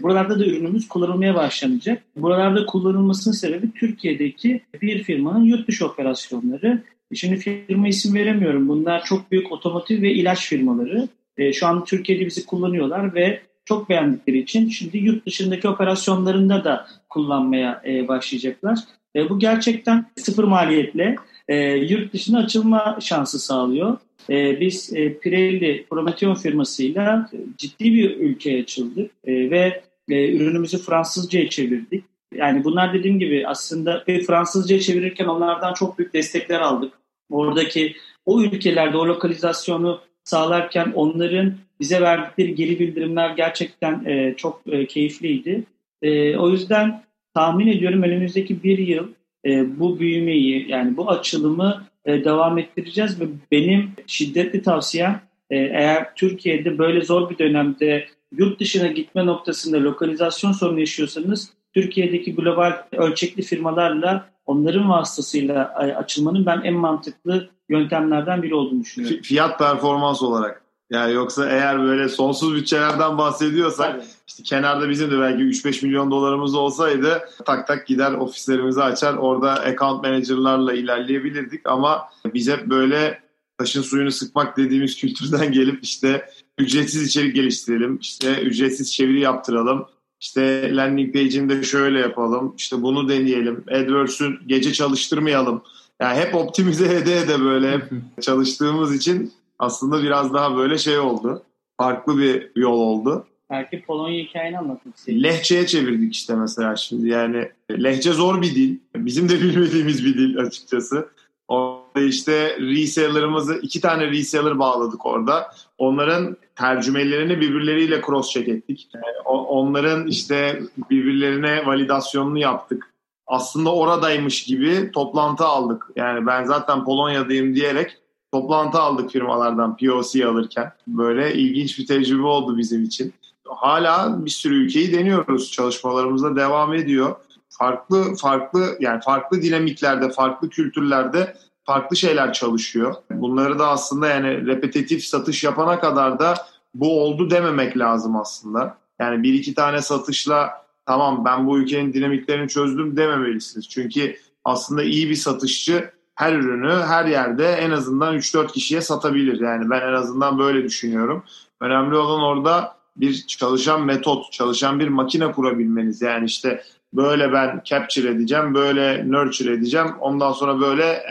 buralarda 0.02 0.38
da 0.38 0.44
ürünümüz 0.44 0.88
kullanılmaya 0.88 1.34
başlanacak. 1.34 2.02
Buralarda 2.16 2.66
kullanılmasının 2.66 3.34
sebebi 3.34 3.72
Türkiye'deki 3.72 4.62
bir 4.82 5.02
firmanın 5.02 5.44
yurt 5.44 5.68
dışı 5.68 5.86
operasyonları. 5.86 6.82
Şimdi 7.14 7.36
firma 7.36 7.88
isim 7.88 8.14
veremiyorum. 8.14 8.68
Bunlar 8.68 9.04
çok 9.04 9.30
büyük 9.30 9.52
otomotiv 9.52 10.02
ve 10.02 10.12
ilaç 10.12 10.48
firmaları. 10.48 11.08
E, 11.36 11.52
şu 11.52 11.66
an 11.66 11.84
Türkiye'de 11.84 12.26
bizi 12.26 12.46
kullanıyorlar 12.46 13.14
ve 13.14 13.40
çok 13.64 13.88
beğendikleri 13.88 14.38
için 14.38 14.68
şimdi 14.68 14.98
yurt 14.98 15.26
dışındaki 15.26 15.68
operasyonlarında 15.68 16.64
da 16.64 16.86
kullanmaya 17.08 17.82
e, 17.86 18.08
başlayacaklar. 18.08 18.78
E, 19.16 19.28
bu 19.28 19.38
gerçekten 19.38 20.06
sıfır 20.16 20.44
maliyetle 20.44 21.16
e, 21.48 21.56
yurt 21.76 22.12
dışına 22.12 22.38
açılma 22.38 22.98
şansı 23.00 23.38
sağlıyor. 23.38 23.96
E, 24.30 24.60
biz 24.60 24.92
e, 24.94 25.18
Pirelli 25.18 25.86
Prometheon 25.90 26.34
firmasıyla 26.34 27.30
ciddi 27.58 27.84
bir 27.84 28.16
ülkeye 28.16 28.62
açıldık 28.62 29.10
e, 29.24 29.50
ve 29.50 29.82
e, 30.08 30.32
ürünümüzü 30.32 30.78
Fransızca'ya 30.78 31.48
çevirdik. 31.48 32.04
Yani 32.34 32.64
bunlar 32.64 32.94
dediğim 32.94 33.18
gibi 33.18 33.44
aslında 33.46 34.04
Fransızca'ya 34.26 34.80
çevirirken 34.80 35.26
onlardan 35.26 35.74
çok 35.74 35.98
büyük 35.98 36.14
destekler 36.14 36.60
aldık. 36.60 37.01
Oradaki 37.32 37.96
o 38.26 38.42
ülkelerde 38.42 38.96
o 38.96 39.06
lokalizasyonu 39.06 40.00
sağlarken 40.24 40.92
onların 40.94 41.54
bize 41.80 42.00
verdikleri 42.00 42.54
geri 42.54 42.78
bildirimler 42.78 43.30
gerçekten 43.30 44.04
e, 44.04 44.34
çok 44.36 44.62
e, 44.66 44.86
keyifliydi. 44.86 45.64
E, 46.02 46.36
o 46.36 46.50
yüzden 46.50 47.02
tahmin 47.34 47.66
ediyorum 47.66 48.02
önümüzdeki 48.02 48.62
bir 48.62 48.78
yıl 48.78 49.08
e, 49.44 49.78
bu 49.80 50.00
büyümeyi 50.00 50.70
yani 50.70 50.96
bu 50.96 51.10
açılımı 51.10 51.84
e, 52.04 52.24
devam 52.24 52.58
ettireceğiz 52.58 53.20
ve 53.20 53.24
benim 53.50 53.90
şiddetli 54.06 54.62
tavsiyem 54.62 55.20
e, 55.50 55.56
eğer 55.56 56.14
Türkiye'de 56.14 56.78
böyle 56.78 57.04
zor 57.04 57.30
bir 57.30 57.38
dönemde 57.38 58.06
yurt 58.32 58.60
dışına 58.60 58.86
gitme 58.86 59.26
noktasında 59.26 59.82
lokalizasyon 59.82 60.52
sorunu 60.52 60.80
yaşıyorsanız 60.80 61.50
Türkiye'deki 61.74 62.34
global 62.34 62.82
ölçekli 62.92 63.42
firmalarla 63.42 64.32
onların 64.46 64.90
vasıtasıyla 64.90 65.74
açılmanın 65.74 66.46
ben 66.46 66.60
en 66.64 66.74
mantıklı 66.74 67.48
yöntemlerden 67.68 68.42
biri 68.42 68.54
olduğunu 68.54 68.80
düşünüyorum. 68.80 69.22
Fiyat 69.22 69.58
performans 69.58 70.22
olarak. 70.22 70.62
Yani 70.90 71.12
yoksa 71.12 71.50
eğer 71.50 71.82
böyle 71.82 72.08
sonsuz 72.08 72.54
bütçelerden 72.54 73.18
bahsediyorsak 73.18 73.94
evet. 73.94 74.16
işte 74.26 74.42
kenarda 74.42 74.88
bizim 74.88 75.10
de 75.10 75.18
belki 75.18 75.42
3-5 75.42 75.86
milyon 75.86 76.10
dolarımız 76.10 76.54
olsaydı 76.54 77.28
tak 77.44 77.66
tak 77.66 77.86
gider 77.86 78.12
ofislerimizi 78.12 78.82
açar 78.82 79.14
orada 79.14 79.50
account 79.52 80.02
manager'larla 80.02 80.72
ilerleyebilirdik 80.72 81.68
ama 81.68 82.08
biz 82.34 82.48
hep 82.48 82.66
böyle 82.66 83.22
taşın 83.58 83.82
suyunu 83.82 84.10
sıkmak 84.10 84.56
dediğimiz 84.56 84.96
kültürden 84.96 85.52
gelip 85.58 85.84
işte 85.84 86.26
ücretsiz 86.58 87.08
içerik 87.08 87.34
geliştirelim, 87.34 87.96
işte 87.96 88.42
ücretsiz 88.42 88.92
çeviri 88.92 89.20
yaptıralım, 89.20 89.86
işte 90.22 90.70
landing 90.76 91.12
page'ini 91.12 91.48
de 91.48 91.62
şöyle 91.62 91.98
yapalım, 91.98 92.54
işte 92.56 92.82
bunu 92.82 93.08
deneyelim, 93.08 93.64
AdWords'ü 93.70 94.38
gece 94.46 94.72
çalıştırmayalım. 94.72 95.62
Yani 96.00 96.20
hep 96.20 96.34
optimize 96.34 96.84
ede 96.96 97.18
ede 97.18 97.40
böyle 97.40 97.72
hep 97.72 97.82
çalıştığımız 98.20 98.94
için 98.96 99.32
aslında 99.58 100.02
biraz 100.02 100.34
daha 100.34 100.56
böyle 100.56 100.78
şey 100.78 100.98
oldu. 100.98 101.42
Farklı 101.76 102.18
bir 102.18 102.50
yol 102.56 102.78
oldu. 102.80 103.26
Belki 103.50 103.82
Polonya 103.82 104.24
hikayeni 104.24 104.58
anlatmak 104.58 104.96
istedim. 104.96 105.22
Lehçeye 105.22 105.66
çevirdik 105.66 106.14
işte 106.14 106.34
mesela 106.34 106.76
şimdi 106.76 107.08
yani 107.08 107.48
lehçe 107.70 108.12
zor 108.12 108.42
bir 108.42 108.54
dil. 108.54 108.78
Bizim 108.96 109.28
de 109.28 109.34
bilmediğimiz 109.42 110.04
bir 110.04 110.14
dil 110.14 110.38
açıkçası. 110.38 111.08
Orada 111.52 112.06
işte 112.06 112.56
reseller'ımızı 112.60 113.58
iki 113.62 113.80
tane 113.80 114.06
reseller 114.06 114.58
bağladık 114.58 115.06
orada. 115.06 115.50
Onların 115.78 116.36
tercümelerini 116.56 117.40
birbirleriyle 117.40 118.02
cross 118.06 118.30
check 118.30 118.48
ettik. 118.48 118.88
Onların 119.24 120.06
işte 120.06 120.62
birbirlerine 120.90 121.66
validasyonunu 121.66 122.38
yaptık. 122.38 122.94
Aslında 123.26 123.74
oradaymış 123.74 124.44
gibi 124.44 124.90
toplantı 124.92 125.44
aldık. 125.44 125.86
Yani 125.96 126.26
ben 126.26 126.44
zaten 126.44 126.84
Polonya'dayım 126.84 127.54
diyerek 127.54 127.98
toplantı 128.32 128.78
aldık 128.78 129.10
firmalardan 129.10 129.76
POC 129.76 130.26
alırken. 130.26 130.72
Böyle 130.86 131.34
ilginç 131.34 131.78
bir 131.78 131.86
tecrübe 131.86 132.26
oldu 132.26 132.58
bizim 132.58 132.84
için. 132.84 133.14
Hala 133.48 134.24
bir 134.24 134.30
sürü 134.30 134.54
ülkeyi 134.54 134.92
deniyoruz. 134.92 135.52
Çalışmalarımızda 135.52 136.36
devam 136.36 136.74
ediyor. 136.74 137.16
Farklı 137.58 138.14
farklı 138.14 138.76
yani 138.80 139.00
farklı 139.00 139.42
dinamiklerde, 139.42 140.10
farklı 140.10 140.50
kültürlerde 140.50 141.36
farklı 141.64 141.96
şeyler 141.96 142.32
çalışıyor. 142.32 142.94
Bunları 143.10 143.58
da 143.58 143.68
aslında 143.68 144.08
yani 144.08 144.46
repetitif 144.46 145.04
satış 145.04 145.44
yapana 145.44 145.80
kadar 145.80 146.18
da 146.18 146.34
bu 146.74 147.02
oldu 147.02 147.30
dememek 147.30 147.78
lazım 147.78 148.16
aslında. 148.16 148.78
Yani 149.00 149.22
bir 149.22 149.34
iki 149.34 149.54
tane 149.54 149.82
satışla 149.82 150.50
tamam 150.86 151.24
ben 151.24 151.46
bu 151.46 151.58
ülkenin 151.58 151.92
dinamiklerini 151.92 152.48
çözdüm 152.48 152.96
dememelisiniz. 152.96 153.68
Çünkü 153.68 154.16
aslında 154.44 154.82
iyi 154.82 155.10
bir 155.10 155.14
satışçı 155.14 155.90
her 156.14 156.32
ürünü 156.32 156.72
her 156.72 157.04
yerde 157.04 157.52
en 157.52 157.70
azından 157.70 158.16
3-4 158.16 158.52
kişiye 158.52 158.80
satabilir. 158.80 159.40
Yani 159.40 159.70
ben 159.70 159.80
en 159.80 159.92
azından 159.92 160.38
böyle 160.38 160.64
düşünüyorum. 160.64 161.24
Önemli 161.60 161.96
olan 161.96 162.20
orada 162.20 162.76
bir 162.96 163.26
çalışan 163.26 163.82
metot, 163.82 164.32
çalışan 164.32 164.80
bir 164.80 164.88
makine 164.88 165.32
kurabilmeniz. 165.32 166.02
Yani 166.02 166.24
işte 166.24 166.62
böyle 166.94 167.32
ben 167.32 167.62
capture 167.64 168.08
edeceğim, 168.08 168.54
böyle 168.54 169.10
nurture 169.10 169.52
edeceğim, 169.52 169.88
ondan 170.00 170.32
sonra 170.32 170.60
böyle 170.60 171.02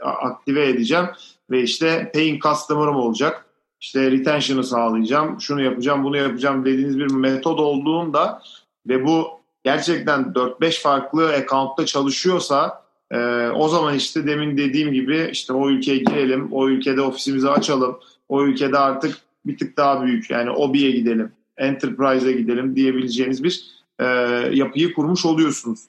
aktive 0.00 0.68
edeceğim 0.68 1.06
ve 1.50 1.62
işte 1.62 2.10
paying 2.14 2.42
customer'ım 2.42 2.96
olacak. 2.96 3.46
İşte 3.80 4.10
retention'ı 4.10 4.64
sağlayacağım, 4.64 5.40
şunu 5.40 5.62
yapacağım, 5.62 6.04
bunu 6.04 6.16
yapacağım 6.16 6.64
dediğiniz 6.64 6.98
bir 6.98 7.12
metod 7.12 7.58
olduğunda 7.58 8.42
ve 8.88 9.04
bu 9.04 9.28
gerçekten 9.64 10.20
4-5 10.22 10.82
farklı 10.82 11.28
account'ta 11.28 11.86
çalışıyorsa 11.86 12.84
e, 13.10 13.48
o 13.48 13.68
zaman 13.68 13.94
işte 13.94 14.26
demin 14.26 14.56
dediğim 14.56 14.92
gibi 14.92 15.28
işte 15.32 15.52
o 15.52 15.70
ülkeye 15.70 15.98
girelim, 15.98 16.48
o 16.52 16.68
ülkede 16.68 17.00
ofisimizi 17.00 17.50
açalım, 17.50 17.98
o 18.28 18.42
ülkede 18.42 18.78
artık 18.78 19.18
bir 19.46 19.58
tık 19.58 19.76
daha 19.76 20.02
büyük 20.04 20.30
yani 20.30 20.50
OBİ'ye 20.50 20.90
gidelim, 20.90 21.32
Enterprise'e 21.56 22.32
gidelim 22.32 22.76
diyebileceğiniz 22.76 23.44
bir 23.44 23.64
e, 23.98 24.04
yapıyı 24.52 24.94
kurmuş 24.94 25.26
oluyorsunuz. 25.26 25.80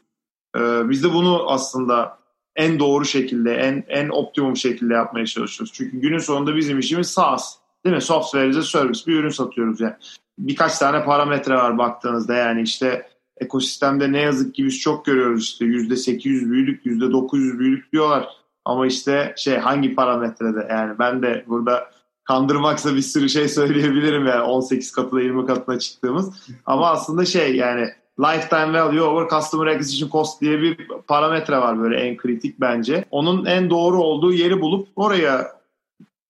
E, 0.57 0.59
biz 0.89 1.03
de 1.03 1.13
bunu 1.13 1.49
aslında 1.49 2.19
en 2.55 2.79
doğru 2.79 3.05
şekilde, 3.05 3.55
en 3.55 3.83
en 3.87 4.09
optimum 4.09 4.57
şekilde 4.57 4.93
yapmaya 4.93 5.25
çalışıyoruz. 5.25 5.73
Çünkü 5.73 5.99
günün 5.99 6.17
sonunda 6.17 6.55
bizim 6.55 6.79
işimiz 6.79 7.11
SaaS. 7.11 7.55
Değil 7.85 7.95
mi? 7.95 8.01
Software 8.01 8.49
as 8.49 8.57
a 8.57 8.63
service. 8.63 9.01
Bir 9.07 9.19
ürün 9.19 9.29
satıyoruz 9.29 9.81
yani. 9.81 9.93
Birkaç 10.39 10.77
tane 10.77 11.05
parametre 11.05 11.55
var 11.55 11.77
baktığınızda 11.77 12.33
yani 12.33 12.61
işte 12.61 13.09
ekosistemde 13.37 14.11
ne 14.11 14.21
yazık 14.21 14.55
ki 14.55 14.65
biz 14.65 14.79
çok 14.79 15.05
görüyoruz 15.05 15.43
işte 15.43 15.65
%800 15.65 16.51
büyüdük, 16.51 16.85
%900 16.85 17.59
büyüdük 17.59 17.91
diyorlar. 17.93 18.27
Ama 18.65 18.87
işte 18.87 19.33
şey 19.37 19.57
hangi 19.57 19.95
parametrede 19.95 20.67
yani 20.69 20.99
ben 20.99 21.21
de 21.21 21.45
burada 21.47 21.91
kandırmaksa 22.25 22.95
bir 22.95 23.01
sürü 23.01 23.29
şey 23.29 23.47
söyleyebilirim 23.47 24.25
yani 24.25 24.41
18 24.41 24.91
katına 24.91 25.21
20 25.21 25.45
katına 25.45 25.79
çıktığımız. 25.79 26.49
Ama 26.65 26.89
aslında 26.89 27.25
şey 27.25 27.55
yani 27.55 27.89
lifetime 28.19 28.83
value 28.83 29.01
over 29.01 29.29
customer 29.29 29.67
acquisition 29.67 30.09
cost 30.09 30.41
diye 30.41 30.61
bir 30.61 30.87
parametre 31.07 31.57
var 31.57 31.81
böyle 31.81 31.95
en 31.95 32.17
kritik 32.17 32.61
bence. 32.61 33.05
Onun 33.11 33.45
en 33.45 33.69
doğru 33.69 34.03
olduğu 34.03 34.33
yeri 34.33 34.61
bulup 34.61 34.87
oraya 34.95 35.55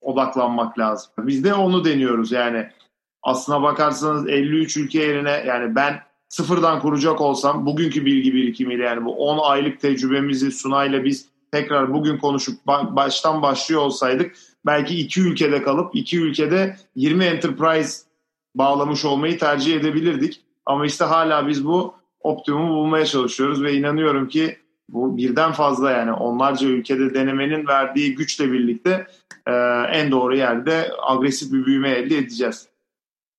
odaklanmak 0.01 0.79
lazım. 0.79 1.11
Biz 1.17 1.43
de 1.43 1.53
onu 1.53 1.85
deniyoruz 1.85 2.31
yani. 2.31 2.69
Aslına 3.23 3.61
bakarsanız 3.61 4.29
53 4.29 4.77
ülke 4.77 4.99
yerine 4.99 5.43
yani 5.47 5.75
ben 5.75 6.01
sıfırdan 6.29 6.79
kuracak 6.79 7.21
olsam 7.21 7.65
bugünkü 7.65 8.05
bilgi 8.05 8.33
birikimiyle 8.33 8.83
yani 8.83 9.05
bu 9.05 9.29
10 9.29 9.51
aylık 9.51 9.81
tecrübemizi 9.81 10.51
Sunay'la 10.51 11.03
biz 11.03 11.25
tekrar 11.51 11.93
bugün 11.93 12.17
konuşup 12.17 12.67
baştan 12.67 13.41
başlıyor 13.41 13.81
olsaydık 13.81 14.35
belki 14.65 14.99
iki 14.99 15.21
ülkede 15.21 15.63
kalıp 15.63 15.95
iki 15.95 16.19
ülkede 16.19 16.75
20 16.95 17.25
enterprise 17.25 18.03
bağlamış 18.55 19.05
olmayı 19.05 19.39
tercih 19.39 19.75
edebilirdik. 19.75 20.41
Ama 20.65 20.85
işte 20.85 21.05
hala 21.05 21.47
biz 21.47 21.65
bu 21.65 21.93
optimumu 22.19 22.75
bulmaya 22.75 23.05
çalışıyoruz 23.05 23.63
ve 23.63 23.73
inanıyorum 23.73 24.27
ki 24.27 24.57
bu 24.89 25.17
birden 25.17 25.51
fazla 25.51 25.91
yani 25.91 26.11
onlarca 26.11 26.67
ülkede 26.67 27.13
denemenin 27.13 27.67
verdiği 27.67 28.15
güçle 28.15 28.51
birlikte 28.51 29.07
e, 29.47 29.51
en 29.91 30.11
doğru 30.11 30.35
yerde 30.35 30.91
agresif 31.01 31.53
bir 31.53 31.65
büyüme 31.65 31.89
elde 31.89 32.17
edeceğiz. 32.17 32.67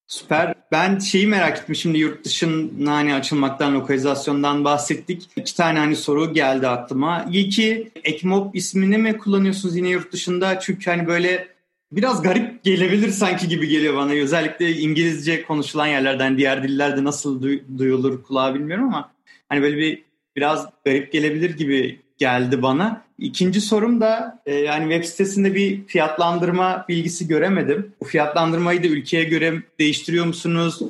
Süper. 0.06 0.54
Ben 0.72 0.98
şeyi 0.98 1.26
merak 1.26 1.58
ettim 1.58 1.74
şimdi 1.74 1.98
yurt 1.98 2.24
dışına 2.24 2.94
hani 2.94 3.14
açılmaktan, 3.14 3.74
lokalizasyondan 3.74 4.64
bahsettik. 4.64 5.28
İki 5.36 5.56
tane 5.56 5.78
hani 5.78 5.96
soru 5.96 6.32
geldi 6.32 6.68
aklıma. 6.68 7.26
İlki 7.32 7.90
Ekmop 8.04 8.56
ismini 8.56 8.98
mi 8.98 9.18
kullanıyorsunuz 9.18 9.76
yine 9.76 9.88
yurt 9.88 10.12
dışında? 10.12 10.60
Çünkü 10.60 10.90
hani 10.90 11.06
böyle 11.06 11.48
biraz 11.92 12.22
garip 12.22 12.64
gelebilir 12.64 13.10
sanki 13.10 13.48
gibi 13.48 13.68
geliyor 13.68 13.96
bana. 13.96 14.12
Özellikle 14.12 14.72
İngilizce 14.72 15.42
konuşulan 15.42 15.86
yerlerden 15.86 16.38
diğer 16.38 16.62
dillerde 16.62 17.04
nasıl 17.04 17.42
duyulur 17.78 18.22
kulağa 18.22 18.54
bilmiyorum 18.54 18.84
ama 18.84 19.12
hani 19.48 19.62
böyle 19.62 19.76
bir 19.76 20.02
biraz 20.36 20.66
garip 20.84 21.12
gelebilir 21.12 21.56
gibi 21.56 22.00
geldi 22.18 22.62
bana. 22.62 23.06
İkinci 23.18 23.60
sorum 23.60 24.00
da 24.00 24.42
e, 24.46 24.54
yani 24.54 24.92
web 24.92 25.04
sitesinde 25.10 25.54
bir 25.54 25.86
fiyatlandırma 25.86 26.84
bilgisi 26.88 27.28
göremedim. 27.28 27.92
Bu 28.00 28.04
fiyatlandırmayı 28.04 28.82
da 28.82 28.86
ülkeye 28.86 29.24
göre 29.24 29.62
değiştiriyor 29.78 30.26
musunuz? 30.26 30.80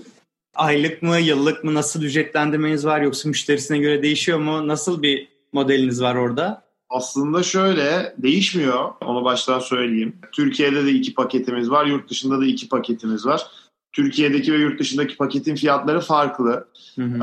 Aylık 0.55 1.03
mı, 1.03 1.19
yıllık 1.19 1.65
mı 1.65 1.75
nasıl 1.75 2.03
ücretlendirmeniz 2.03 2.87
var 2.87 3.01
yoksa 3.01 3.29
müşterisine 3.29 3.79
göre 3.79 4.03
değişiyor 4.03 4.39
mu? 4.39 4.69
Nasıl 4.69 5.03
bir 5.03 5.29
modeliniz 5.53 6.03
var 6.03 6.15
orada? 6.15 6.67
Aslında 6.91 7.43
şöyle 7.43 8.15
değişmiyor. 8.19 8.91
Onu 9.01 9.25
baştan 9.25 9.59
söyleyeyim. 9.59 10.17
Türkiye'de 10.33 10.85
de 10.85 10.91
iki 10.91 11.15
paketimiz 11.15 11.71
var. 11.71 11.87
Yurt 11.87 12.11
dışında 12.11 12.41
da 12.41 12.47
iki 12.47 12.69
paketimiz 12.69 13.27
var. 13.27 13.47
Türkiye'deki 13.93 14.53
ve 14.53 14.57
yurt 14.57 14.81
dışındaki 14.81 15.17
paketin 15.17 15.55
fiyatları 15.55 16.01
farklı. 16.01 16.69
Hı 16.97 17.03
hı. 17.03 17.19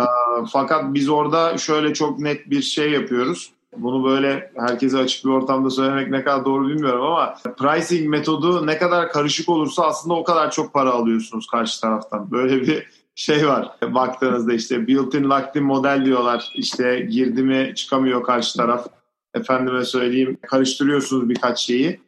Fakat 0.52 0.94
biz 0.94 1.10
orada 1.10 1.58
şöyle 1.58 1.94
çok 1.94 2.20
net 2.20 2.50
bir 2.50 2.62
şey 2.62 2.92
yapıyoruz. 2.92 3.52
Bunu 3.78 4.06
böyle 4.06 4.52
herkese 4.56 4.98
açık 4.98 5.26
bir 5.26 5.30
ortamda 5.30 5.70
söylemek 5.70 6.10
ne 6.10 6.24
kadar 6.24 6.46
doğru 6.46 6.68
bilmiyorum 6.68 7.06
ama 7.06 7.36
pricing 7.58 8.10
metodu 8.10 8.68
ne 8.68 8.78
kadar 8.78 9.12
karışık 9.12 9.50
olursa 9.50 9.84
aslında 9.84 10.16
o 10.16 10.24
kadar 10.24 10.52
çok 10.52 10.74
para 10.74 10.92
alıyorsunuz 10.92 11.48
karşı 11.48 11.82
taraftan. 11.82 12.32
Böyle 12.32 12.62
bir 12.62 12.88
şey 13.16 13.48
var. 13.48 13.72
Baktığınızda 13.82 14.54
işte 14.54 14.88
built-in 14.88 15.24
locked-in 15.24 15.64
model 15.64 16.06
diyorlar. 16.06 16.52
İşte 16.56 17.00
girdi 17.00 17.44
mi 17.44 17.72
çıkamıyor 17.76 18.24
karşı 18.24 18.58
taraf. 18.58 18.88
Efendime 19.34 19.86
söyleyeyim 19.86 20.38
karıştırıyorsunuz 20.42 21.30
birkaç 21.30 21.60
şeyi. 21.60 22.00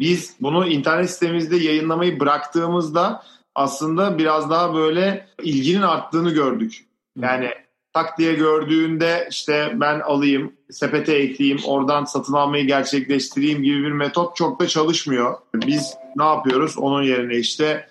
Biz 0.00 0.36
bunu 0.40 0.66
internet 0.66 1.10
sitemizde 1.10 1.56
yayınlamayı 1.56 2.20
bıraktığımızda 2.20 3.22
aslında 3.54 4.18
biraz 4.18 4.50
daha 4.50 4.74
böyle 4.74 5.26
ilginin 5.42 5.82
arttığını 5.82 6.30
gördük. 6.30 6.84
Yani 7.18 7.50
tak 7.92 8.18
diye 8.18 8.34
gördüğünde 8.34 9.28
işte 9.30 9.72
ben 9.74 10.00
alayım, 10.00 10.52
sepete 10.70 11.14
ekleyeyim, 11.14 11.60
oradan 11.66 12.04
satın 12.04 12.32
almayı 12.32 12.66
gerçekleştireyim 12.66 13.62
gibi 13.62 13.82
bir 13.82 13.92
metot 13.92 14.36
çok 14.36 14.60
da 14.60 14.68
çalışmıyor. 14.68 15.38
Biz 15.54 15.94
ne 16.16 16.24
yapıyoruz? 16.24 16.78
Onun 16.78 17.02
yerine 17.02 17.36
işte 17.36 17.86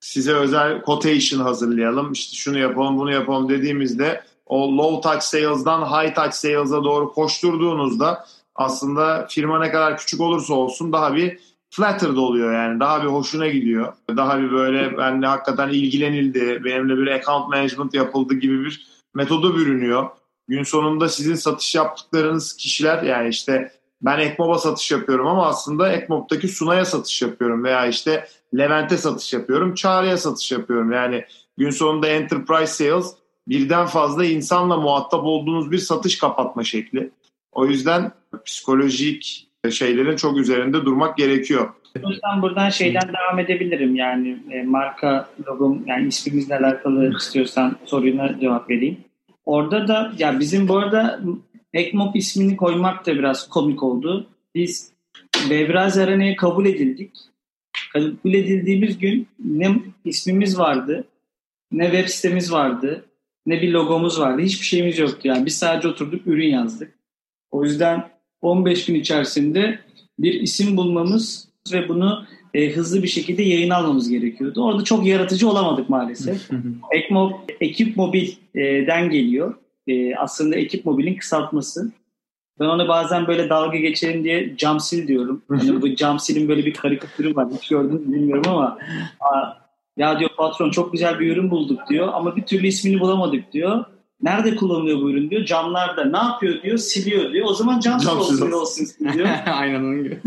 size 0.00 0.32
özel 0.32 0.82
quotation 0.82 1.40
hazırlayalım, 1.40 2.12
işte 2.12 2.36
şunu 2.36 2.58
yapalım, 2.58 2.98
bunu 2.98 3.12
yapalım 3.12 3.48
dediğimizde 3.48 4.22
o 4.46 4.76
low 4.76 5.10
touch 5.10 5.22
sales'dan 5.22 5.84
high 5.84 6.14
touch 6.14 6.32
sales'a 6.32 6.84
doğru 6.84 7.12
koşturduğunuzda 7.12 8.26
aslında 8.54 9.26
firma 9.30 9.58
ne 9.58 9.70
kadar 9.70 9.98
küçük 9.98 10.20
olursa 10.20 10.54
olsun 10.54 10.92
daha 10.92 11.14
bir 11.14 11.38
flattered 11.70 12.16
oluyor 12.16 12.54
yani 12.54 12.80
daha 12.80 13.02
bir 13.02 13.08
hoşuna 13.08 13.48
gidiyor. 13.48 13.92
Daha 14.16 14.40
bir 14.40 14.50
böyle 14.50 14.98
benle 14.98 15.26
hakikaten 15.26 15.68
ilgilenildi, 15.68 16.64
benimle 16.64 16.96
bir 16.96 17.06
account 17.06 17.48
management 17.48 17.94
yapıldı 17.94 18.34
gibi 18.34 18.64
bir 18.64 18.86
metoda 19.14 19.54
bürünüyor. 19.54 20.08
Gün 20.48 20.62
sonunda 20.62 21.08
sizin 21.08 21.34
satış 21.34 21.74
yaptıklarınız 21.74 22.56
kişiler 22.56 23.02
yani 23.02 23.28
işte 23.28 23.72
ben 24.02 24.18
Ekmob'a 24.18 24.58
satış 24.58 24.90
yapıyorum 24.90 25.26
ama 25.26 25.46
aslında 25.46 25.92
Ekmob'daki 25.92 26.48
Sunay'a 26.48 26.84
satış 26.84 27.22
yapıyorum 27.22 27.64
veya 27.64 27.86
işte 27.86 28.28
Levent'e 28.58 28.96
satış 28.96 29.32
yapıyorum, 29.32 29.74
Çağrı'ya 29.74 30.16
satış 30.16 30.52
yapıyorum. 30.52 30.92
Yani 30.92 31.24
gün 31.58 31.70
sonunda 31.70 32.08
enterprise 32.08 32.66
sales 32.66 33.14
birden 33.48 33.86
fazla 33.86 34.24
insanla 34.24 34.76
muhatap 34.76 35.24
olduğunuz 35.24 35.70
bir 35.70 35.78
satış 35.78 36.18
kapatma 36.18 36.64
şekli. 36.64 37.10
O 37.52 37.66
yüzden 37.66 38.12
psikolojik 38.44 39.48
şeylerin 39.70 40.16
çok 40.16 40.36
üzerinde 40.36 40.84
durmak 40.84 41.16
gerekiyor. 41.16 41.68
Yüzden 41.96 42.42
buradan 42.42 42.70
şeyden 42.70 43.08
devam 43.08 43.38
edebilirim 43.38 43.96
yani 43.96 44.36
e, 44.50 44.62
marka 44.62 45.28
logom 45.48 45.82
yani 45.86 46.08
ismimizle 46.08 46.58
alakalı 46.58 47.16
istiyorsan 47.16 47.76
soruna 47.84 48.40
cevap 48.40 48.70
vereyim. 48.70 48.96
Orada 49.44 49.88
da 49.88 50.12
ya 50.18 50.40
bizim 50.40 50.68
bu 50.68 50.76
arada 50.76 51.20
Ekmop 51.72 52.16
ismini 52.16 52.56
koymak 52.56 53.06
da 53.06 53.14
biraz 53.14 53.48
komik 53.48 53.82
oldu. 53.82 54.26
Biz 54.54 54.92
Bevraz 55.50 55.98
Arena'ya 55.98 56.36
kabul 56.36 56.66
edildik. 56.66 57.10
Kabul 57.92 58.34
edildiğimiz 58.34 58.98
gün 58.98 59.28
ne 59.44 59.74
ismimiz 60.04 60.58
vardı, 60.58 61.04
ne 61.72 61.84
web 61.84 62.08
sitemiz 62.08 62.52
vardı, 62.52 63.04
ne 63.46 63.62
bir 63.62 63.72
logomuz 63.72 64.20
vardı. 64.20 64.42
Hiçbir 64.42 64.66
şeyimiz 64.66 64.98
yoktu. 64.98 65.20
Yani 65.24 65.46
biz 65.46 65.58
sadece 65.58 65.88
oturduk, 65.88 66.26
ürün 66.26 66.48
yazdık. 66.48 66.94
O 67.50 67.64
yüzden 67.64 68.10
15 68.42 68.86
gün 68.86 68.94
içerisinde 68.94 69.78
bir 70.18 70.40
isim 70.40 70.76
bulmamız 70.76 71.48
ve 71.72 71.88
bunu 71.88 72.24
e, 72.54 72.70
hızlı 72.72 73.02
bir 73.02 73.08
şekilde 73.08 73.42
yayın 73.42 73.70
almamız 73.70 74.08
gerekiyordu. 74.08 74.64
Orada 74.64 74.84
çok 74.84 75.06
yaratıcı 75.06 75.48
olamadık 75.48 75.88
maalesef. 75.88 76.50
Ekmo, 76.92 77.44
Ekip 77.60 77.96
Mobil'den 77.96 79.10
geliyor. 79.10 79.54
E, 79.86 80.14
aslında 80.14 80.56
Ekip 80.56 80.84
Mobil'in 80.84 81.14
kısaltması. 81.14 81.92
Ben 82.60 82.64
ona 82.64 82.88
bazen 82.88 83.26
böyle 83.26 83.48
dalga 83.48 83.78
geçelim 83.78 84.24
diye 84.24 84.56
Camsil 84.56 85.08
diyorum. 85.08 85.42
Yani 85.50 85.82
bu 85.82 85.94
Camsil'in 85.94 86.48
böyle 86.48 86.66
bir 86.66 86.74
karikatürü 86.74 87.36
var. 87.36 87.48
Hiç 87.60 87.68
gördünüz 87.68 88.12
bilmiyorum 88.12 88.44
ama 88.48 88.78
ya 89.96 90.18
diyor 90.18 90.30
patron 90.36 90.70
çok 90.70 90.92
güzel 90.92 91.20
bir 91.20 91.32
ürün 91.32 91.50
bulduk 91.50 91.80
diyor 91.88 92.08
ama 92.12 92.36
bir 92.36 92.42
türlü 92.42 92.66
ismini 92.66 93.00
bulamadık 93.00 93.52
diyor. 93.52 93.84
Nerede 94.22 94.56
kullanılıyor 94.56 95.00
bu 95.00 95.10
ürün 95.10 95.30
diyor. 95.30 95.44
Camlarda. 95.44 96.04
Ne 96.04 96.16
yapıyor 96.16 96.62
diyor. 96.62 96.78
Siliyor 96.78 97.32
diyor. 97.32 97.46
O 97.50 97.54
zaman 97.54 97.80
camsız 97.80 98.16
olsun, 98.16 98.50
olsun 98.50 98.86
diyor. 99.14 99.28
Aynen 99.46 99.80
onun 99.80 100.02
gibi. 100.02 100.20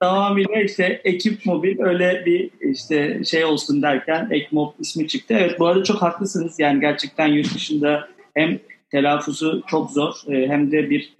Tamamıyla 0.00 0.62
işte 0.62 1.00
ekip 1.04 1.46
mobil 1.46 1.80
öyle 1.80 2.22
bir 2.26 2.50
işte 2.60 3.24
şey 3.24 3.44
olsun 3.44 3.82
derken 3.82 4.28
Ekmob 4.30 4.72
ismi 4.78 5.08
çıktı. 5.08 5.34
Evet 5.38 5.60
bu 5.60 5.66
arada 5.66 5.84
çok 5.84 6.02
haklısınız. 6.02 6.58
Yani 6.58 6.80
gerçekten 6.80 7.26
yurt 7.26 7.54
dışında 7.54 8.08
hem 8.34 8.58
telaffuzu 8.90 9.62
çok 9.66 9.90
zor 9.90 10.14
hem 10.26 10.72
de 10.72 10.90
bir 10.90 11.14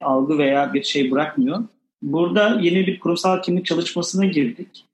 algı 0.00 0.38
veya 0.38 0.74
bir 0.74 0.82
şey 0.82 1.10
bırakmıyor. 1.10 1.64
Burada 2.02 2.58
yeni 2.62 2.86
bir 2.86 3.00
kurumsal 3.00 3.42
kimlik 3.42 3.66
çalışmasına 3.66 4.24
girdik. 4.24 4.84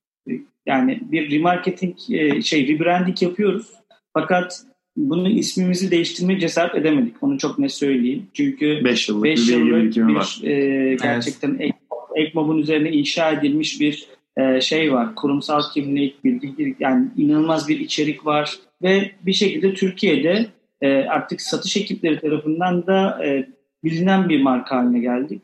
Yani 0.67 1.01
bir 1.03 1.31
remarketing 1.31 1.99
şey 2.45 2.69
rebranding 2.69 3.23
yapıyoruz. 3.23 3.67
Fakat 4.15 4.63
bunun 4.97 5.31
ismimizi 5.31 5.91
değiştirmeye 5.91 6.41
cesaret 6.41 6.75
edemedik. 6.75 7.23
Onu 7.23 7.39
çok 7.39 7.59
ne 7.59 7.69
söyleyeyim. 7.69 8.27
Çünkü 8.35 8.85
5 8.85 9.09
yıllık, 9.09 9.25
beş 9.25 9.49
yıllık 9.49 9.97
bir 9.97 10.15
var. 10.15 10.41
E, 10.45 10.95
gerçekten 10.95 11.57
evet. 11.61 11.73
Ekmob'un 12.15 12.59
üzerine 12.59 12.91
inşa 12.91 13.33
edilmiş 13.33 13.81
bir 13.81 14.09
e, 14.37 14.61
şey 14.61 14.93
var. 14.93 15.15
Kurumsal 15.15 15.63
kimlik, 15.75 16.25
bilgi, 16.25 16.77
yani 16.81 17.07
inanılmaz 17.17 17.69
bir 17.69 17.81
içerik 17.81 18.27
var. 18.27 18.59
Ve 18.83 19.11
bir 19.23 19.33
şekilde 19.33 19.75
Türkiye'de 19.75 20.47
e, 20.81 20.95
artık 20.95 21.41
satış 21.41 21.77
ekipleri 21.77 22.21
tarafından 22.21 22.87
da 22.87 23.27
e, 23.27 23.49
bilinen 23.85 24.29
bir 24.29 24.43
marka 24.43 24.77
haline 24.77 24.99
geldik. 24.99 25.43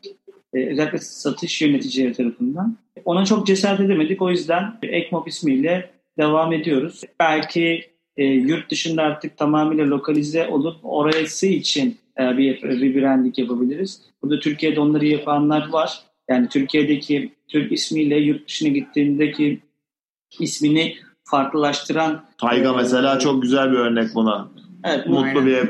E, 0.53 0.69
özellikle 0.69 0.97
satış 0.97 1.61
yöneticileri 1.61 2.13
tarafından. 2.13 2.77
Ona 3.05 3.25
çok 3.25 3.47
cesaret 3.47 3.79
edemedik. 3.79 4.21
O 4.21 4.31
yüzden 4.31 4.77
Ekmob 4.83 5.27
ismiyle 5.27 5.89
devam 6.17 6.53
ediyoruz. 6.53 7.01
Belki 7.19 7.85
e, 8.17 8.25
yurt 8.25 8.71
dışında 8.71 9.03
artık 9.03 9.37
tamamıyla 9.37 9.85
lokalize 9.85 10.47
olup 10.47 10.77
orası 10.83 11.47
için 11.47 11.97
e, 12.19 12.37
bir 12.37 12.61
rebranding 12.63 13.39
yapabiliriz. 13.39 14.01
Burada 14.23 14.39
Türkiye'de 14.39 14.79
onları 14.79 15.05
yapanlar 15.05 15.69
var. 15.69 15.99
Yani 16.29 16.49
Türkiye'deki 16.49 17.33
Türk 17.47 17.71
ismiyle 17.71 18.17
yurt 18.17 18.47
dışına 18.47 18.69
gittiğindeki 18.69 19.59
ismini 20.39 20.95
farklılaştıran 21.23 22.25
Tayga 22.37 22.69
e, 22.69 22.75
mesela 22.75 23.19
çok 23.19 23.41
güzel 23.41 23.71
bir 23.71 23.77
örnek 23.77 24.15
buna. 24.15 24.47
Evet, 24.83 25.07
mutlu 25.07 25.39
aynen. 25.39 25.45
bir 25.45 25.69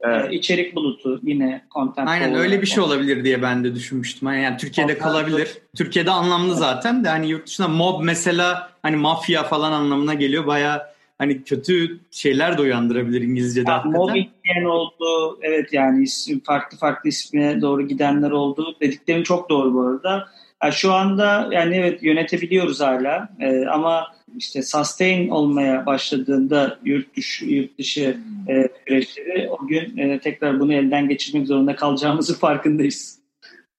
Evet. 0.00 0.32
İçerik 0.32 0.76
bulutu 0.76 1.20
yine 1.22 1.64
content. 1.74 2.08
Aynen 2.08 2.34
öyle 2.34 2.62
bir 2.62 2.66
şey 2.66 2.84
olabilir 2.84 3.24
diye 3.24 3.42
ben 3.42 3.64
de 3.64 3.74
düşünmüştüm. 3.74 4.28
Yani 4.28 4.56
Türkiye'de 4.56 4.92
content 4.92 5.12
kalabilir. 5.12 5.48
Türkiye'de 5.76 6.10
anlamlı 6.10 6.54
zaten 6.54 7.04
de 7.04 7.08
hani 7.08 7.28
yurt 7.28 7.46
dışında 7.46 7.68
mob 7.68 8.02
mesela 8.02 8.70
hani 8.82 8.96
mafya 8.96 9.42
falan 9.42 9.72
anlamına 9.72 10.14
geliyor. 10.14 10.46
Baya 10.46 10.94
hani 11.18 11.42
kötü 11.42 12.00
şeyler 12.10 12.58
de 12.58 12.62
uyandırabilir 12.62 13.20
İngilizce'de 13.20 13.70
ya, 13.70 13.82
Mobbing 13.82 14.28
diyen 14.44 14.64
oldu. 14.64 15.38
Evet 15.42 15.72
yani 15.72 16.02
isim, 16.02 16.40
farklı 16.40 16.78
farklı 16.78 17.08
ismine 17.08 17.60
doğru 17.60 17.88
gidenler 17.88 18.30
oldu. 18.30 18.76
Dediklerim 18.80 19.22
çok 19.22 19.50
doğru 19.50 19.74
bu 19.74 19.80
arada. 19.80 20.28
Yani 20.62 20.72
şu 20.72 20.92
anda 20.92 21.48
yani 21.52 21.76
evet 21.76 22.02
yönetebiliyoruz 22.02 22.80
hala 22.80 23.28
ee, 23.40 23.66
ama 23.66 24.06
işte 24.36 24.62
sustain 24.62 25.28
olmaya 25.28 25.86
başladığında 25.86 26.78
yurt 26.84 27.16
dışı, 27.16 27.44
yurt 27.44 27.78
dışı 27.78 28.18
e, 28.48 28.68
süreçleri 28.86 29.48
o 29.50 29.66
gün 29.66 29.96
e, 29.96 30.20
tekrar 30.20 30.60
bunu 30.60 30.74
elden 30.74 31.08
geçirmek 31.08 31.46
zorunda 31.46 31.76
kalacağımızı 31.76 32.38
farkındayız. 32.38 33.18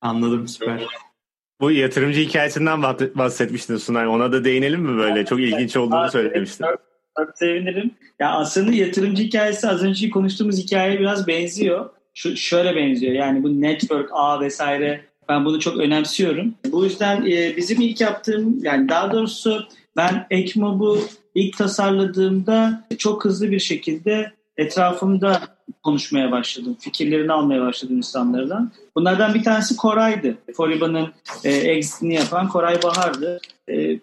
Anladım 0.02 0.48
süper. 0.48 0.82
Bu 1.62 1.72
yatırımcı 1.72 2.20
hikayesinden 2.20 2.84
bahsetmiştin 3.16 3.78
Sunay. 3.78 4.08
Ona 4.08 4.32
da 4.32 4.46
değinelim 4.46 4.82
mi 4.82 4.98
böyle? 4.98 5.26
Çok 5.26 5.40
ilginç 5.40 5.78
olduğunu 5.78 6.12
söylemiştin. 6.12 6.66
Çok 7.18 7.38
sevinirim. 7.38 7.92
Ya 8.20 8.32
aslında 8.32 8.72
yatırımcı 8.72 9.24
hikayesi 9.24 9.68
az 9.68 9.84
önce 9.84 10.10
konuştuğumuz 10.10 10.58
hikayeye 10.58 11.00
biraz 11.00 11.28
benziyor. 11.28 11.90
Şu, 12.14 12.38
şöyle 12.38 12.76
benziyor. 12.76 13.14
Yani 13.14 13.44
bu 13.44 13.62
network 13.62 14.10
ağ 14.14 14.42
vesaire 14.42 15.02
ben 15.30 15.46
bunu 15.46 15.60
çok 15.60 15.78
önemsiyorum. 15.78 16.54
Bu 16.72 16.84
yüzden 16.84 17.26
e, 17.26 17.58
bizim 17.58 17.82
ilk 17.82 18.02
yaptığım 18.02 18.64
yani 18.64 18.90
daha 18.90 19.12
doğrusu 19.12 19.68
ben 19.98 20.28
Ekmob'u 20.30 21.00
ilk 21.36 21.58
tasarladığımda 21.58 22.88
çok 22.98 23.26
hızlı 23.26 23.52
bir 23.52 23.60
şekilde 23.60 24.32
etrafımda 24.58 25.42
konuşmaya 25.84 26.32
başladım. 26.32 26.78
Fikirlerini 26.80 27.34
almaya 27.34 27.62
başladım 27.62 27.98
insanlardan. 27.98 28.72
Bunlardan 28.96 29.34
bir 29.34 29.44
tanesi 29.44 29.76
Koray'dı. 29.76 30.38
Foriba'nın 30.56 31.08
e, 31.44 31.52
exitini 31.52 32.14
yapan 32.14 32.50
Koray 32.50 32.84
Bahar'dı. 32.84 33.40
E, 33.70 34.00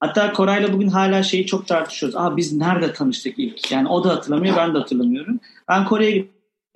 Hatta 0.00 0.32
Koray'la 0.32 0.72
bugün 0.72 0.88
hala 0.88 1.22
şeyi 1.22 1.46
çok 1.46 1.66
tartışıyoruz. 1.66 2.16
Aa 2.16 2.36
biz 2.36 2.52
nerede 2.52 2.92
tanıştık 2.92 3.38
ilk? 3.38 3.72
Yani 3.72 3.88
o 3.88 4.04
da 4.04 4.08
hatırlamıyor, 4.08 4.56
ben 4.56 4.74
de 4.74 4.78
hatırlamıyorum. 4.78 5.40
Ben 5.68 5.84
Kore'ye 5.84 6.26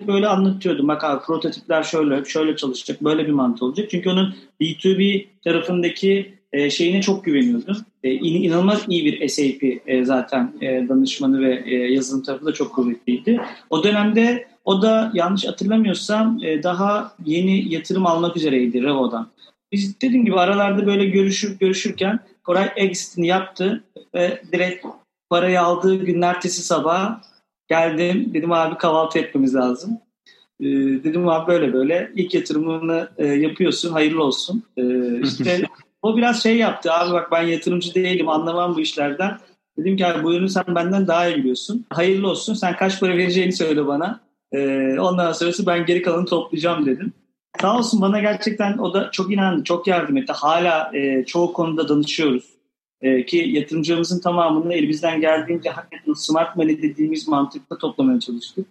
böyle 0.07 0.27
anlatıyordum. 0.27 0.87
Bak 0.87 1.03
abi 1.03 1.25
prototipler 1.25 1.83
şöyle, 1.83 2.25
şöyle 2.25 2.55
çalışacak, 2.55 3.03
böyle 3.03 3.27
bir 3.27 3.31
mantığı 3.31 3.65
olacak. 3.65 3.89
Çünkü 3.91 4.09
onun 4.09 4.35
B2B 4.61 5.25
tarafındaki 5.43 6.33
e, 6.53 6.69
şeyine 6.69 7.01
çok 7.01 7.25
güveniyordum. 7.25 7.77
E, 8.03 8.11
in, 8.11 8.43
inanılmaz 8.43 8.85
iyi 8.87 9.05
bir 9.05 9.27
SAP 9.27 9.81
e, 9.87 10.05
zaten 10.05 10.53
e, 10.61 10.89
danışmanı 10.89 11.41
ve 11.41 11.63
e, 11.65 11.75
yazılım 11.75 12.23
tarafı 12.23 12.45
da 12.45 12.53
çok 12.53 12.75
kuvvetliydi. 12.75 13.41
O 13.69 13.83
dönemde 13.83 14.47
o 14.65 14.81
da 14.81 15.11
yanlış 15.13 15.47
hatırlamıyorsam 15.47 16.39
e, 16.43 16.63
daha 16.63 17.15
yeni 17.25 17.73
yatırım 17.73 18.05
almak 18.05 18.37
üzereydi 18.37 18.83
Revo'dan. 18.83 19.27
Biz 19.71 20.01
dediğim 20.01 20.25
gibi 20.25 20.39
aralarda 20.39 20.85
böyle 20.85 21.05
görüşür 21.05 21.59
görüşürken 21.59 22.19
Koray 22.43 22.71
exit'ini 22.75 23.27
yaptı 23.27 23.83
ve 24.15 24.41
direkt 24.51 24.85
parayı 25.29 25.61
aldığı 25.61 25.95
gün 25.95 26.21
ertesi 26.21 26.63
sabah 26.63 27.21
geldim. 27.67 28.33
Dedim 28.33 28.51
abi 28.51 28.77
kahvaltı 28.77 29.19
etmemiz 29.19 29.55
lazım. 29.55 29.99
Ee, 30.59 30.65
dedim 31.03 31.29
abi 31.29 31.47
böyle 31.47 31.73
böyle 31.73 32.11
ilk 32.15 32.33
yatırımını 32.33 33.09
e, 33.17 33.25
yapıyorsun 33.27 33.91
hayırlı 33.91 34.23
olsun. 34.23 34.63
Ee, 34.77 35.21
işte 35.21 35.61
o 36.01 36.17
biraz 36.17 36.43
şey 36.43 36.57
yaptı 36.57 36.93
abi 36.93 37.13
bak 37.13 37.31
ben 37.31 37.43
yatırımcı 37.43 37.95
değilim 37.95 38.29
anlamam 38.29 38.75
bu 38.75 38.79
işlerden. 38.79 39.37
Dedim 39.77 39.97
ki 39.97 40.05
abi 40.07 40.23
bu 40.23 40.33
ürünü 40.33 40.49
sen 40.49 40.63
benden 40.67 41.07
daha 41.07 41.27
iyi 41.27 41.37
biliyorsun. 41.37 41.85
Hayırlı 41.89 42.29
olsun 42.29 42.53
sen 42.53 42.75
kaç 42.77 42.99
para 42.99 43.17
vereceğini 43.17 43.53
söyle 43.53 43.87
bana. 43.87 44.19
Ee, 44.51 44.95
ondan 44.99 45.31
sonrası 45.31 45.65
ben 45.65 45.85
geri 45.85 46.01
kalanı 46.01 46.25
toplayacağım 46.25 46.85
dedim. 46.85 47.13
Sağ 47.61 47.77
olsun 47.77 48.01
bana 48.01 48.19
gerçekten 48.19 48.77
o 48.77 48.93
da 48.93 49.11
çok 49.11 49.33
inandı, 49.33 49.63
çok 49.63 49.87
yardım 49.87 50.17
etti. 50.17 50.33
Hala 50.33 50.91
e, 50.93 51.25
çoğu 51.25 51.53
konuda 51.53 51.89
danışıyoruz. 51.89 52.45
E, 53.01 53.25
ki 53.25 53.37
yatırımcılarımızın 53.37 54.19
tamamını 54.19 54.73
elimizden 54.73 55.21
geldiğince 55.21 55.69
hakikaten 55.69 56.13
smart 56.13 56.55
money 56.55 56.81
dediğimiz 56.81 57.27
mantıkla 57.27 57.77
toplamaya 57.77 58.19
çalıştık. 58.19 58.67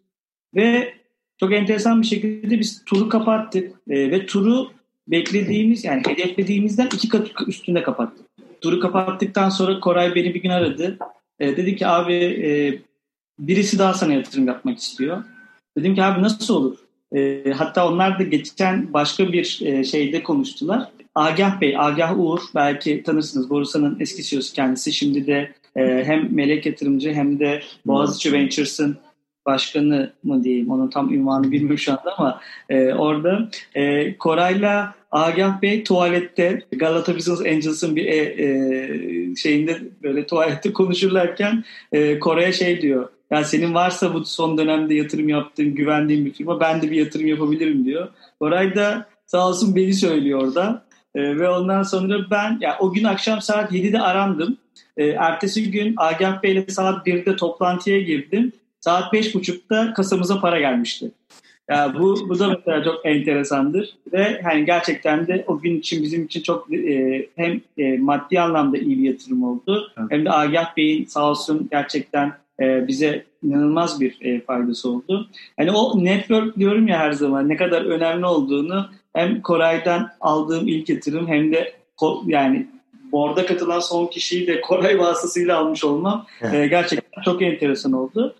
Ve 0.54 0.94
çok 1.40 1.52
enteresan 1.52 2.02
bir 2.02 2.06
şekilde 2.06 2.58
biz 2.58 2.84
turu 2.84 3.08
kapattık 3.08 3.72
e, 3.90 4.10
ve 4.10 4.26
turu 4.26 4.70
beklediğimiz 5.08 5.84
yani 5.84 6.02
hedeflediğimizden 6.06 6.86
iki 6.86 7.08
kat 7.08 7.28
üstünde 7.46 7.82
kapattık. 7.82 8.26
Turu 8.60 8.80
kapattıktan 8.80 9.48
sonra 9.48 9.80
Koray 9.80 10.14
beni 10.14 10.34
bir 10.34 10.42
gün 10.42 10.50
aradı. 10.50 10.98
E, 11.40 11.56
dedi 11.56 11.76
ki 11.76 11.86
abi 11.86 12.14
e, 12.14 12.50
birisi 13.38 13.78
daha 13.78 13.94
sana 13.94 14.12
yatırım 14.12 14.46
yapmak 14.46 14.78
istiyor. 14.78 15.24
Dedim 15.78 15.94
ki 15.94 16.02
abi 16.02 16.22
nasıl 16.22 16.54
olur? 16.54 16.78
E, 17.14 17.42
hatta 17.52 17.88
onlar 17.88 18.18
da 18.18 18.22
geçen 18.22 18.92
başka 18.92 19.32
bir 19.32 19.60
e, 19.62 19.84
şeyde 19.84 20.22
konuştular. 20.22 20.88
Agah 21.14 21.60
Bey, 21.60 21.74
Agah 21.78 22.18
Uğur 22.18 22.40
belki 22.54 23.02
tanırsınız. 23.02 23.50
Borsa'nın 23.50 24.00
eski 24.00 24.22
CEO'su 24.22 24.54
kendisi. 24.54 24.92
Şimdi 24.92 25.26
de 25.26 25.52
e, 25.76 26.04
hem 26.04 26.34
melek 26.34 26.66
yatırımcı 26.66 27.12
hem 27.12 27.38
de 27.38 27.62
Boğaziçi 27.86 28.32
Ventures'ın 28.32 28.96
başkanı 29.46 30.12
mı 30.22 30.44
diyeyim 30.44 30.70
onun 30.70 30.90
tam 30.90 31.14
ünvanı 31.14 31.50
bilmiyorum 31.50 31.78
şu 31.78 31.92
anda 31.92 32.18
ama 32.18 32.40
e, 32.68 32.94
orada 32.94 33.48
e, 33.74 34.16
Koray'la 34.16 34.94
Agah 35.12 35.62
Bey 35.62 35.84
tuvalette 35.84 36.62
Galata 36.72 37.16
Business 37.16 37.40
Angels'ın 37.40 37.96
bir 37.96 38.06
e, 38.06 38.16
e, 38.16 39.36
şeyinde 39.36 39.78
böyle 40.02 40.26
tuvalette 40.26 40.72
konuşurlarken 40.72 41.64
e, 41.92 42.18
Koray'a 42.18 42.52
şey 42.52 42.82
diyor 42.82 43.08
ya 43.32 43.44
senin 43.44 43.74
varsa 43.74 44.14
bu 44.14 44.24
son 44.24 44.58
dönemde 44.58 44.94
yatırım 44.94 45.28
yaptığın 45.28 45.74
güvendiğin 45.74 46.26
bir 46.26 46.32
firma 46.32 46.60
ben 46.60 46.82
de 46.82 46.90
bir 46.90 46.96
yatırım 46.96 47.26
yapabilirim 47.26 47.84
diyor. 47.84 48.08
Koray 48.38 48.74
da 48.74 49.06
sağ 49.26 49.48
olsun 49.48 49.76
beni 49.76 49.94
söylüyor 49.94 50.42
orada. 50.42 50.84
E, 51.14 51.38
ve 51.38 51.48
ondan 51.48 51.82
sonra 51.82 52.30
ben 52.30 52.58
ya 52.60 52.76
o 52.80 52.92
gün 52.92 53.04
akşam 53.04 53.40
saat 53.40 53.72
7'de 53.72 54.00
arandım. 54.00 54.56
E, 54.96 55.06
ertesi 55.06 55.70
gün 55.70 55.94
Agah 55.96 56.42
Bey 56.42 56.52
ile 56.52 56.64
saat 56.68 57.06
1'de 57.06 57.36
toplantıya 57.36 58.00
girdim. 58.00 58.52
Saat 58.80 59.14
5.30'da 59.14 59.94
kasamıza 59.94 60.40
para 60.40 60.60
gelmişti. 60.60 61.10
Ya 61.70 61.94
bu, 61.98 62.28
bu 62.28 62.38
da 62.38 62.48
mesela 62.48 62.84
çok 62.84 63.06
enteresandır 63.06 63.96
ve 64.12 64.40
hani 64.42 64.64
gerçekten 64.64 65.26
de 65.26 65.44
o 65.46 65.58
gün 65.58 65.78
için 65.78 66.02
bizim 66.02 66.24
için 66.24 66.42
çok 66.42 66.74
e, 66.74 67.28
hem 67.36 67.60
e, 67.78 67.98
maddi 67.98 68.40
anlamda 68.40 68.78
iyi 68.78 68.98
bir 68.98 69.02
yatırım 69.02 69.44
oldu 69.44 69.92
evet. 69.98 70.10
hem 70.10 70.24
de 70.24 70.32
Agah 70.32 70.76
Bey'in 70.76 71.04
sağ 71.04 71.30
olsun 71.30 71.68
gerçekten 71.70 72.32
e, 72.62 72.88
bize 72.88 73.24
inanılmaz 73.42 74.00
bir 74.00 74.18
e, 74.20 74.40
faydası 74.40 74.90
oldu. 74.90 75.28
Yani 75.58 75.70
o 75.70 76.04
network 76.04 76.58
diyorum 76.58 76.88
ya 76.88 76.98
her 76.98 77.12
zaman 77.12 77.48
ne 77.48 77.56
kadar 77.56 77.82
önemli 77.82 78.26
olduğunu 78.26 78.86
hem 79.12 79.42
Koray'dan 79.42 80.10
aldığım 80.20 80.68
ilk 80.68 80.88
yatırım 80.88 81.28
hem 81.28 81.52
de 81.52 81.72
yani 82.26 82.66
Board'a 83.12 83.46
katılan 83.46 83.80
son 83.80 84.06
kişiyi 84.06 84.46
de 84.46 84.60
Koray 84.60 84.98
vasıtasıyla 84.98 85.58
almış 85.58 85.84
olmam 85.84 86.26
e, 86.52 86.66
gerçekten 86.66 87.22
çok 87.22 87.42
enteresan 87.42 87.92
oldu. 87.92 88.36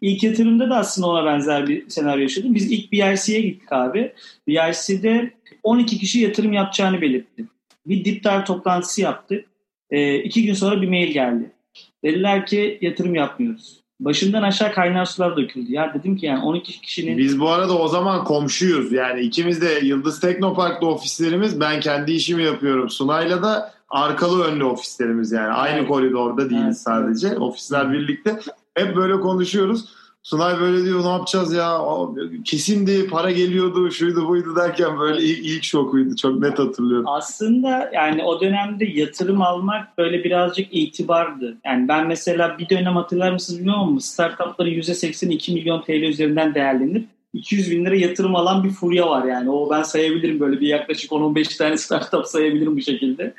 İlk 0.00 0.22
yatırımda 0.22 0.70
da 0.70 0.76
aslında 0.76 1.08
ona 1.08 1.26
benzer 1.26 1.68
bir 1.68 1.90
senaryo 1.90 2.22
yaşadım. 2.22 2.54
Biz 2.54 2.72
ilk 2.72 2.92
BIC'ye 2.92 3.40
gittik 3.40 3.72
abi. 3.72 4.12
BIC'de 4.48 5.30
12 5.62 5.98
kişi 5.98 6.20
yatırım 6.20 6.52
yapacağını 6.52 7.00
belirtti. 7.00 7.44
Bir 7.86 8.04
dip 8.04 8.24
dive 8.24 8.44
toplantısı 8.44 9.00
yaptık. 9.00 9.44
E, 9.90 10.18
iki 10.18 10.44
gün 10.44 10.54
sonra 10.54 10.82
bir 10.82 10.88
mail 10.88 11.12
geldi. 11.12 11.50
Dediler 12.04 12.46
ki 12.46 12.78
yatırım 12.80 13.14
yapmıyoruz. 13.14 13.84
Başından 14.00 14.42
aşağı 14.42 14.72
kaynar 14.72 15.04
sular 15.04 15.36
döküldü. 15.36 15.72
Ya 15.72 15.94
dedim 15.94 16.16
ki 16.16 16.26
yani 16.26 16.44
12 16.44 16.80
kişinin... 16.80 17.18
Biz 17.18 17.40
bu 17.40 17.50
arada 17.50 17.78
o 17.78 17.88
zaman 17.88 18.24
komşuyuz. 18.24 18.92
Yani 18.92 19.20
ikimiz 19.20 19.62
de 19.62 19.80
Yıldız 19.82 20.20
Teknopark'ta 20.20 20.86
ofislerimiz. 20.86 21.60
Ben 21.60 21.80
kendi 21.80 22.12
işimi 22.12 22.42
yapıyorum. 22.42 22.90
Sunay'la 22.90 23.42
da 23.42 23.72
arkalı 23.88 24.44
önlü 24.44 24.64
ofislerimiz 24.64 25.32
yani. 25.32 25.52
Aynı 25.52 25.78
evet. 25.78 25.88
koridorda 25.88 26.50
değiliz 26.50 26.64
evet. 26.64 26.78
sadece. 26.78 27.38
Ofisler 27.38 27.92
birlikte. 27.92 28.40
Hep 28.74 28.96
böyle 28.96 29.20
konuşuyoruz. 29.20 29.84
Sunay 30.24 30.60
böyle 30.60 30.84
diyor 30.84 31.04
ne 31.04 31.08
yapacağız 31.08 31.54
ya 31.54 31.80
kesindi 32.44 33.06
para 33.06 33.30
geliyordu 33.30 33.90
şuydu 33.90 34.28
buydu 34.28 34.56
derken 34.56 34.98
böyle 34.98 35.22
ilk, 35.22 35.46
ilk 35.46 35.64
şokuydu 35.64 36.16
çok 36.16 36.40
net 36.40 36.58
hatırlıyorum. 36.58 37.08
Aslında 37.08 37.90
yani 37.94 38.24
o 38.24 38.40
dönemde 38.40 38.84
yatırım 38.84 39.42
almak 39.42 39.98
böyle 39.98 40.24
birazcık 40.24 40.68
itibardı. 40.70 41.56
Yani 41.64 41.88
ben 41.88 42.06
mesela 42.06 42.58
bir 42.58 42.68
dönem 42.68 42.96
hatırlar 42.96 43.32
mısınız 43.32 43.58
bilmiyorum 43.60 43.82
ama 43.82 44.00
startupların 44.00 44.70
%82 44.70 45.54
milyon 45.54 45.82
TL 45.82 45.90
üzerinden 45.90 46.54
değerlenip 46.54 47.08
200 47.32 47.70
bin 47.70 47.84
lira 47.84 47.96
yatırım 47.96 48.36
alan 48.36 48.64
bir 48.64 48.70
furya 48.70 49.08
var 49.08 49.24
yani. 49.24 49.50
O 49.50 49.70
ben 49.70 49.82
sayabilirim 49.82 50.40
böyle 50.40 50.60
bir 50.60 50.68
yaklaşık 50.68 51.10
10-15 51.10 51.58
tane 51.58 51.76
startup 51.78 52.26
sayabilirim 52.26 52.76
bu 52.76 52.80
şekilde. 52.80 53.34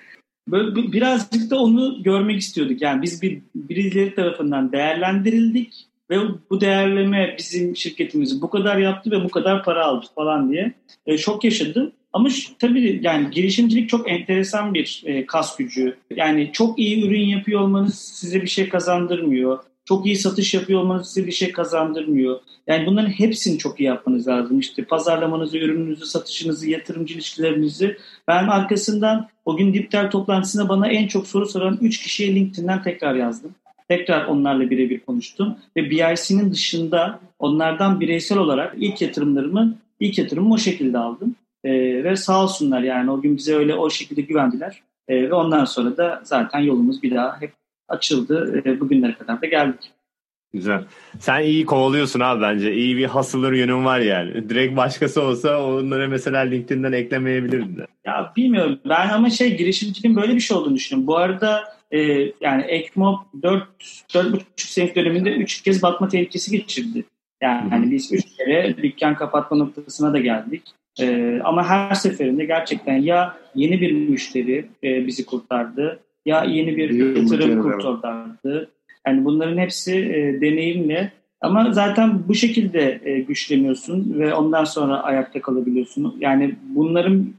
Böyle 0.48 0.76
birazcık 0.76 1.52
da 1.52 1.60
onu 1.60 2.04
görmek 2.04 2.40
istiyorduk. 2.40 2.82
Yani 2.82 3.02
biz 3.02 3.22
bir 3.22 3.42
birileri 3.56 4.16
tarafından 4.16 4.72
değerlendirildik 4.72 5.88
ve 6.10 6.18
bu 6.50 6.62
değerleme 6.62 7.36
bizim 7.38 7.76
şirketimizi 7.76 8.42
bu 8.42 8.50
kadar 8.50 8.78
yaptı 8.78 9.12
ve 9.12 9.24
bu 9.24 9.30
kadar 9.30 9.64
para 9.64 9.86
aldı 9.86 10.06
falan 10.16 10.52
diye 10.52 10.74
e, 11.06 11.18
şok 11.18 11.44
yaşadım. 11.44 11.92
Ama 12.14 12.30
şu, 12.30 12.58
tabii 12.58 13.00
yani 13.04 13.32
girişimcilik 13.32 13.90
çok 13.90 14.12
enteresan 14.12 14.74
bir 14.74 15.04
e, 15.06 15.26
kas 15.26 15.58
gücü. 15.58 15.98
Yani 16.16 16.50
çok 16.54 16.80
iyi 16.80 17.08
ürün 17.08 17.26
yapıyor 17.26 17.62
olmanız 17.62 17.96
size 17.96 18.42
bir 18.42 18.48
şey 18.48 18.70
kazandırmıyor. 18.70 19.60
Çok 19.86 20.06
iyi 20.06 20.16
satış 20.16 20.54
yapıyor 20.54 20.82
olmanız 20.82 21.08
size 21.08 21.28
bir 21.28 21.32
şey 21.32 21.52
kazandırmıyor. 21.52 22.40
Yani 22.68 22.86
bunların 22.86 23.10
hepsini 23.10 23.58
çok 23.58 23.80
iyi 23.80 23.84
yapmanız 23.84 24.28
lazım. 24.28 24.60
İşte 24.60 24.84
pazarlamanızı, 24.84 25.58
ürününüzü, 25.58 26.06
satışınızı, 26.06 26.70
yatırımcı 26.70 27.14
ilişkilerinizi. 27.14 27.98
Ben 28.28 28.48
arkasından 28.48 29.28
o 29.46 29.58
gün 29.58 29.74
Dipter 29.74 30.12
toplantısında 30.12 30.70
bana 30.70 30.88
en 30.88 31.08
çok 31.08 31.28
soru 31.28 31.46
soran 31.46 31.78
3 31.82 32.04
kişiye 32.04 32.36
LinkedIn'den 32.36 32.84
tekrar 32.84 33.16
yazdım. 33.16 33.56
Tekrar 33.88 34.26
onlarla 34.26 34.70
birebir 34.70 35.00
konuştum 35.00 35.58
ve 35.78 35.90
BIC'nin 35.90 36.52
dışında 36.52 37.20
onlardan 37.40 38.00
bireysel 38.00 38.38
olarak 38.38 38.76
ilk 38.78 39.02
yatırımlarımı 39.02 39.76
ilk 40.00 40.18
yatırımımı 40.18 40.54
o 40.54 40.58
şekilde 40.58 40.98
aldım. 40.98 41.36
Ee, 41.64 42.04
ve 42.04 42.16
sağ 42.16 42.44
olsunlar 42.44 42.82
yani 42.82 43.12
o 43.12 43.22
gün 43.22 43.38
bize 43.38 43.56
öyle 43.56 43.76
o 43.76 43.90
şekilde 43.90 44.22
güvendiler. 44.22 44.82
Ee, 45.08 45.30
ve 45.30 45.34
ondan 45.34 45.66
sonra 45.66 45.98
da 45.98 46.22
zaten 46.24 46.60
yolumuz 46.60 47.04
bir 47.04 47.16
daha 47.16 47.42
hep 47.42 47.54
açıldı. 47.88 48.64
Ee, 48.66 48.80
bugünlere 48.80 49.14
kadar 49.14 49.42
da 49.42 49.46
geldik. 49.46 49.92
Güzel. 50.54 50.84
Sen 51.20 51.42
iyi 51.42 51.66
kovalıyorsun 51.66 52.20
abi 52.20 52.42
bence. 52.42 52.74
İyi 52.74 52.98
bir 52.98 53.06
hasılır 53.06 53.54
yönün 53.54 53.86
var 53.86 54.00
yani. 54.00 54.50
Direkt 54.50 54.78
başkası 54.78 55.22
olsa 55.22 55.64
onları 55.64 56.10
mesela 56.10 56.40
LinkedIn'den 56.40 56.92
eklemeyebilirdin 56.92 57.78
de. 57.78 57.88
Ya 58.06 58.34
bilmiyorum. 58.36 58.80
Ben 58.90 59.10
ama 59.10 59.30
şey 59.30 59.58
girişimciliğin 59.58 60.16
böyle 60.16 60.36
bir 60.36 60.40
şey 60.40 60.58
olduğunu 60.58 60.76
düşünüyorum. 60.76 61.08
Bu 61.08 61.18
arada 61.18 61.75
e, 61.92 62.00
yani 62.42 62.62
Ekmob 62.62 63.18
4 63.44 63.64
4,5 64.14 64.40
senelik 64.56 64.96
döneminde 64.96 65.32
3 65.32 65.62
kez 65.62 65.84
batma 65.84 66.08
tehlikesi 66.08 66.52
geçirdi. 66.52 67.04
Yani 67.42 67.70
hani 67.70 67.92
biz 67.92 68.14
3 68.14 68.26
kere 68.38 68.78
dükkan 68.78 69.16
kapatma 69.16 69.58
noktasına 69.58 70.14
da 70.14 70.20
geldik. 70.20 70.64
E, 71.00 71.40
ama 71.44 71.70
her 71.70 71.94
seferinde 71.94 72.46
gerçekten 72.46 72.98
ya 72.98 73.38
yeni 73.56 73.82
bir 73.82 73.92
müşteri 73.92 74.66
e, 74.84 75.08
bizi 75.08 75.26
kurtardı 75.26 76.00
ya 76.26 76.44
yeni 76.44 76.78
bir 76.78 76.90
yatırım 76.90 77.62
kurtardı. 77.62 78.72
Yani 79.08 79.26
bunların 79.26 79.58
hepsi 79.58 79.96
e, 79.96 80.42
deneyimle 80.42 81.12
ama 81.42 81.72
zaten 81.72 82.28
bu 82.28 82.36
şekilde 82.36 83.02
e, 83.04 83.20
güçleniyorsun 83.20 84.20
ve 84.20 84.34
ondan 84.34 84.64
sonra 84.64 85.04
ayakta 85.04 85.42
kalabiliyorsun. 85.42 86.16
Yani 86.20 86.56
bunların 86.64 87.34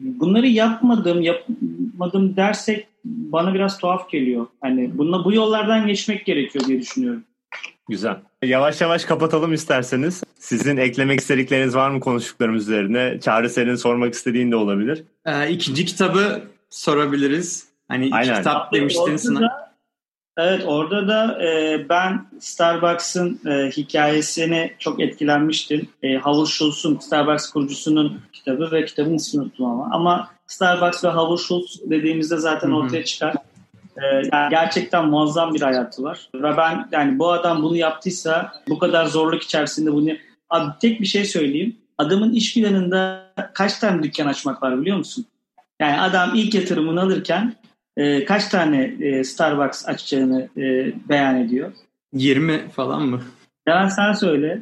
bunları 0.00 0.46
yapmadım, 0.46 1.22
yapmadım 1.22 2.36
dersek 2.36 2.86
bana 3.08 3.54
biraz 3.54 3.78
tuhaf 3.78 4.10
geliyor. 4.10 4.46
Hani 4.60 4.98
bununla 4.98 5.24
bu 5.24 5.32
yollardan 5.32 5.86
geçmek 5.86 6.26
gerekiyor 6.26 6.64
diye 6.64 6.80
düşünüyorum. 6.80 7.24
Güzel. 7.88 8.16
Yavaş 8.42 8.80
yavaş 8.80 9.04
kapatalım 9.04 9.52
isterseniz. 9.52 10.24
Sizin 10.38 10.76
eklemek 10.76 11.20
istedikleriniz 11.20 11.74
var 11.76 11.90
mı 11.90 12.00
konuştuklarımız 12.00 12.62
üzerine? 12.62 13.20
Çağrı 13.20 13.50
senin 13.50 13.74
sormak 13.74 14.14
istediğin 14.14 14.50
de 14.50 14.56
olabilir. 14.56 15.04
Ee, 15.26 15.50
ikinci 15.50 15.84
kitabı 15.84 16.42
sorabiliriz. 16.70 17.68
Hani 17.88 18.10
Aynen. 18.12 18.36
kitap 18.36 18.72
demiştin 18.72 19.16
sana. 19.16 19.67
Evet 20.38 20.62
orada 20.66 21.08
da 21.08 21.44
e, 21.44 21.80
ben 21.88 22.26
Starbucks'ın 22.40 23.40
e, 23.46 23.70
hikayesini 23.70 24.72
çok 24.78 25.00
etkilenmiştim. 25.00 25.88
E, 26.02 26.16
Howard 26.16 26.46
Schultz'un 26.46 26.98
Starbucks 26.98 27.50
kurucusunun 27.50 28.20
kitabı 28.32 28.70
ve 28.72 28.84
kitabın 28.84 29.14
ismini 29.14 29.44
unuttum 29.44 29.66
ama. 29.66 29.88
Ama 29.92 30.30
Starbucks 30.46 31.04
ve 31.04 31.08
Howard 31.08 31.38
Schultz 31.38 31.90
dediğimizde 31.90 32.36
zaten 32.36 32.68
Hı-hı. 32.68 32.76
ortaya 32.76 33.04
çıkar. 33.04 33.34
E, 33.96 34.04
yani 34.32 34.50
gerçekten 34.50 35.08
muazzam 35.08 35.54
bir 35.54 35.60
hayatı 35.60 36.02
var. 36.02 36.28
Ve 36.34 36.56
ben 36.56 36.88
yani 36.92 37.18
bu 37.18 37.32
adam 37.32 37.62
bunu 37.62 37.76
yaptıysa 37.76 38.52
bu 38.68 38.78
kadar 38.78 39.06
zorluk 39.06 39.42
içerisinde 39.42 39.92
bunu... 39.92 40.10
Abi 40.50 40.72
tek 40.80 41.00
bir 41.00 41.06
şey 41.06 41.24
söyleyeyim. 41.24 41.76
Adamın 41.98 42.32
iş 42.32 42.54
planında 42.54 43.32
kaç 43.54 43.78
tane 43.78 44.02
dükkan 44.02 44.26
açmak 44.26 44.62
var 44.62 44.80
biliyor 44.80 44.96
musun? 44.96 45.26
Yani 45.80 46.00
adam 46.00 46.34
ilk 46.34 46.54
yatırımını 46.54 47.00
alırken 47.00 47.54
e, 47.98 48.24
kaç 48.24 48.48
tane 48.48 48.94
e, 49.00 49.24
Starbucks 49.24 49.88
açacağını 49.88 50.48
e, 50.56 50.92
beyan 51.08 51.40
ediyor? 51.40 51.72
20 52.12 52.68
falan 52.68 53.02
mı? 53.02 53.22
Ya 53.68 53.90
sen 53.90 54.12
söyle. 54.12 54.60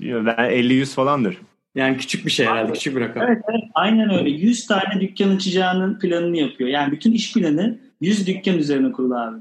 Ben 0.00 0.34
50-100 0.34 0.94
falandır. 0.94 1.38
Yani 1.74 1.96
küçük 1.96 2.26
bir 2.26 2.30
şey 2.30 2.46
herhalde, 2.46 2.64
Abi, 2.64 2.72
küçük 2.72 2.96
bir 2.96 3.00
rakam. 3.00 3.22
Evet, 3.26 3.42
evet, 3.50 3.62
aynen 3.74 4.18
öyle. 4.18 4.30
100 4.30 4.66
tane 4.66 5.00
dükkan 5.00 5.36
açacağının 5.36 5.98
planını 5.98 6.36
yapıyor. 6.36 6.70
Yani 6.70 6.92
bütün 6.92 7.12
iş 7.12 7.34
planı 7.34 7.78
100 8.00 8.26
dükkan 8.26 8.58
üzerine 8.58 8.92
kurulu 8.92 9.16
abi. 9.16 9.36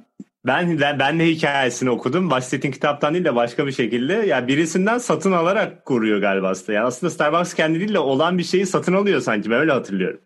Ben 0.45 0.79
de, 0.79 0.95
ben 0.99 1.19
de 1.19 1.27
hikayesini 1.27 1.89
okudum. 1.89 2.29
Bahsettiğin 2.29 2.73
kitaptan 2.73 3.13
değil 3.13 3.25
de 3.25 3.35
başka 3.35 3.67
bir 3.67 3.71
şekilde. 3.71 4.13
Ya 4.13 4.23
yani 4.23 4.47
birisinden 4.47 4.97
satın 4.97 5.31
alarak 5.31 5.85
kuruyor 5.85 6.21
galiba 6.21 6.49
aslında. 6.49 6.73
Yani 6.73 6.85
aslında 6.85 7.11
Starbucks 7.11 7.53
kendi 7.53 7.79
değil 7.79 7.93
de 7.93 7.99
olan 7.99 8.37
bir 8.37 8.43
şeyi 8.43 8.65
satın 8.65 8.93
alıyor 8.93 9.21
sanki. 9.21 9.51
Ben 9.51 9.59
öyle 9.59 9.71
hatırlıyorum. 9.71 10.19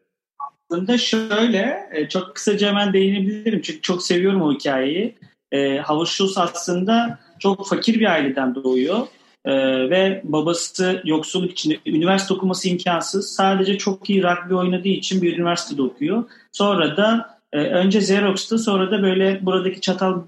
Aslında 0.73 0.97
şöyle, 0.97 1.89
e, 1.91 2.09
çok 2.09 2.35
kısaca 2.35 2.67
hemen 2.67 2.93
değinebilirim. 2.93 3.61
Çünkü 3.61 3.81
çok 3.81 4.03
seviyorum 4.03 4.41
o 4.41 4.53
hikayeyi. 4.53 5.15
E, 5.51 5.79
Howard 5.79 6.29
aslında 6.35 7.19
çok 7.39 7.67
fakir 7.67 7.99
bir 7.99 8.11
aileden 8.11 8.55
doğuyor. 8.55 9.07
Ee, 9.45 9.51
ve 9.89 10.21
babası 10.23 11.01
yoksulluk 11.05 11.51
içinde 11.51 11.77
üniversite 11.85 12.33
okuması 12.33 12.69
imkansız. 12.69 13.35
Sadece 13.35 13.77
çok 13.77 14.09
iyi 14.09 14.23
rugby 14.23 14.53
oynadığı 14.53 14.87
için 14.87 15.21
bir 15.21 15.37
üniversitede 15.37 15.81
okuyor. 15.81 16.23
Sonra 16.51 16.97
da 16.97 17.39
e, 17.53 17.57
önce 17.57 17.99
Xerox'ta 17.99 18.57
sonra 18.57 18.91
da 18.91 19.03
böyle 19.03 19.39
buradaki 19.41 19.81
çatal 19.81 20.21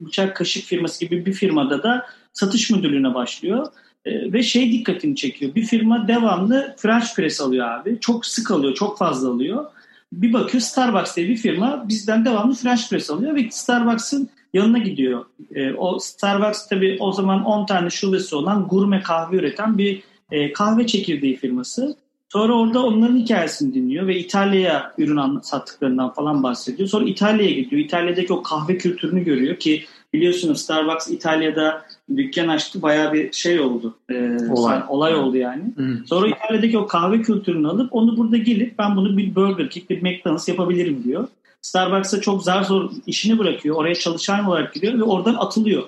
bıçak 0.00 0.36
kaşık 0.36 0.64
firması 0.64 1.04
gibi 1.04 1.26
bir 1.26 1.32
firmada 1.32 1.82
da 1.82 2.06
satış 2.32 2.70
müdürlüğüne 2.70 3.14
başlıyor. 3.14 3.66
E, 4.04 4.32
ve 4.32 4.42
şey 4.42 4.72
dikkatini 4.72 5.16
çekiyor. 5.16 5.54
Bir 5.54 5.64
firma 5.64 6.08
devamlı 6.08 6.74
French 6.78 7.14
press 7.16 7.40
alıyor 7.40 7.68
abi. 7.68 7.98
Çok 8.00 8.26
sık 8.26 8.50
alıyor, 8.50 8.74
çok 8.74 8.98
fazla 8.98 9.28
alıyor. 9.28 9.64
Bir 10.12 10.32
bakıyor 10.32 10.60
Starbucks 10.60 11.16
diye 11.16 11.28
bir 11.28 11.36
firma 11.36 11.88
bizden 11.88 12.24
devamlı 12.24 12.54
French 12.54 12.90
press 12.90 13.10
alıyor 13.10 13.34
ve 13.34 13.50
Starbucks'ın 13.50 14.28
yanına 14.54 14.78
gidiyor. 14.78 15.24
E, 15.54 15.72
o 15.72 15.98
Starbucks 15.98 16.68
tabii 16.68 16.96
o 17.00 17.12
zaman 17.12 17.44
10 17.44 17.66
tane 17.66 17.90
şubesi 17.90 18.34
olan 18.36 18.68
gurme 18.68 19.02
kahve 19.02 19.36
üreten 19.36 19.78
bir 19.78 20.02
e, 20.30 20.52
kahve 20.52 20.86
çekirdeği 20.86 21.36
firması. 21.36 21.96
Sonra 22.28 22.52
orada 22.52 22.82
onların 22.82 23.16
hikayesini 23.16 23.74
dinliyor 23.74 24.06
ve 24.06 24.18
İtalya'ya 24.18 24.94
ürün 24.98 25.40
sattıklarından 25.40 26.12
falan 26.12 26.42
bahsediyor. 26.42 26.88
Sonra 26.88 27.04
İtalya'ya 27.04 27.50
gidiyor. 27.50 27.82
İtalya'daki 27.82 28.32
o 28.32 28.42
kahve 28.42 28.78
kültürünü 28.78 29.24
görüyor 29.24 29.56
ki 29.56 29.84
biliyorsunuz 30.12 30.60
Starbucks 30.60 31.10
İtalya'da 31.10 31.84
dükkan 32.16 32.48
açtı. 32.48 32.82
Bayağı 32.82 33.12
bir 33.12 33.32
şey 33.32 33.60
oldu. 33.60 33.96
E, 34.10 34.36
olay. 34.50 34.82
olay 34.88 35.14
oldu 35.14 35.36
yani. 35.36 35.62
Hı. 35.76 35.98
Sonra 36.06 36.28
İtalya'daki 36.28 36.78
o 36.78 36.86
kahve 36.86 37.22
kültürünü 37.22 37.68
alıp 37.68 37.94
onu 37.94 38.16
burada 38.16 38.36
gelip 38.36 38.78
ben 38.78 38.96
bunu 38.96 39.16
bir 39.16 39.34
Burger 39.34 39.70
King, 39.70 39.90
bir 39.90 40.02
McDonald's 40.02 40.48
yapabilirim 40.48 41.04
diyor. 41.04 41.28
Starbucks'a 41.62 42.20
çok 42.20 42.42
zar 42.42 42.62
zor 42.62 42.90
işini 43.06 43.38
bırakıyor. 43.38 43.76
Oraya 43.76 43.94
çalışan 43.94 44.44
olarak 44.44 44.74
gidiyor 44.74 44.98
ve 44.98 45.02
oradan 45.02 45.34
atılıyor. 45.34 45.82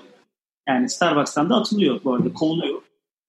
Yani 0.68 0.90
Starbucks'tan 0.90 1.50
da 1.50 1.56
atılıyor 1.56 2.00
bu 2.04 2.14
arada. 2.14 2.32
Kovuluyor. 2.32 2.80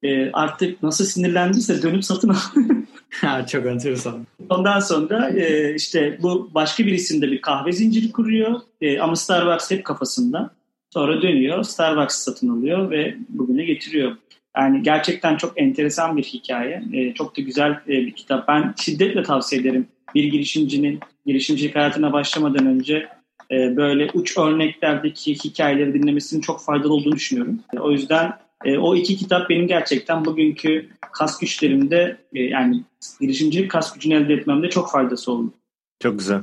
E, 0.04 0.32
artık 0.32 0.84
nasıl 0.84 1.06
sinirlendiyse 1.06 1.82
dönüp 1.82 2.06
satın 2.06 2.30
alıyor. 2.30 3.48
çok 3.48 3.66
enteresan. 3.66 4.28
Ondan 4.50 4.80
sonra 4.80 5.30
e, 5.30 5.76
işte 5.76 6.18
bu 6.22 6.50
başka 6.54 6.86
bir 6.86 6.92
isimde 6.92 7.32
bir 7.32 7.42
kahve 7.42 7.72
zinciri 7.72 8.12
kuruyor. 8.12 8.62
E, 8.82 9.00
ama 9.00 9.16
Starbucks 9.16 9.72
hep 9.72 9.86
kafasında. 9.86 10.52
Sonra 10.96 11.22
dönüyor. 11.22 11.64
Starbucks 11.64 12.16
satın 12.16 12.50
alıyor 12.50 12.92
ve 12.92 13.16
bugüne 13.30 13.66
getiriyor. 13.66 14.18
Yani 14.58 14.84
gerçekten 14.84 15.38
çok 15.38 15.62
enteresan 15.62 16.18
bir 16.18 16.24
hikaye. 16.24 16.84
E, 16.94 17.14
çok 17.14 17.38
da 17.38 17.42
güzel 17.42 17.72
e, 17.72 17.88
bir 17.88 18.12
kitap. 18.12 18.48
Ben 18.48 18.74
şiddetle 18.78 19.24
tavsiye 19.24 19.62
ederim. 19.62 19.88
Bir 20.16 20.24
girişimcinin 20.24 21.00
girişimcilik 21.26 21.76
hayatına 21.76 22.14
başlamadan 22.14 22.66
önce 22.66 23.10
e, 23.52 23.78
böyle 23.78 24.10
uç 24.14 24.38
örneklerdeki 24.38 25.34
hikayeleri 25.34 25.94
dinlemesinin 25.94 26.42
çok 26.42 26.62
faydalı 26.62 26.94
olduğunu 26.94 27.16
düşünüyorum. 27.16 27.60
E, 27.74 27.80
o 27.80 27.92
yüzden 27.92 28.34
e, 28.66 28.78
o 28.78 28.96
iki 28.96 29.18
kitap 29.18 29.50
benim 29.50 29.68
gerçekten 29.68 30.26
bugünkü 30.26 30.90
kas 31.12 31.40
güçlerimde 31.40 32.18
e, 32.34 32.44
yani 32.44 32.84
girişimcilik 33.22 33.72
kas 33.72 33.94
gücünü 33.94 34.14
elde 34.14 34.34
etmemde 34.34 34.70
çok 34.70 34.92
faydası 34.92 35.32
oldu. 35.32 35.54
Çok 36.00 36.20
güzel. 36.20 36.42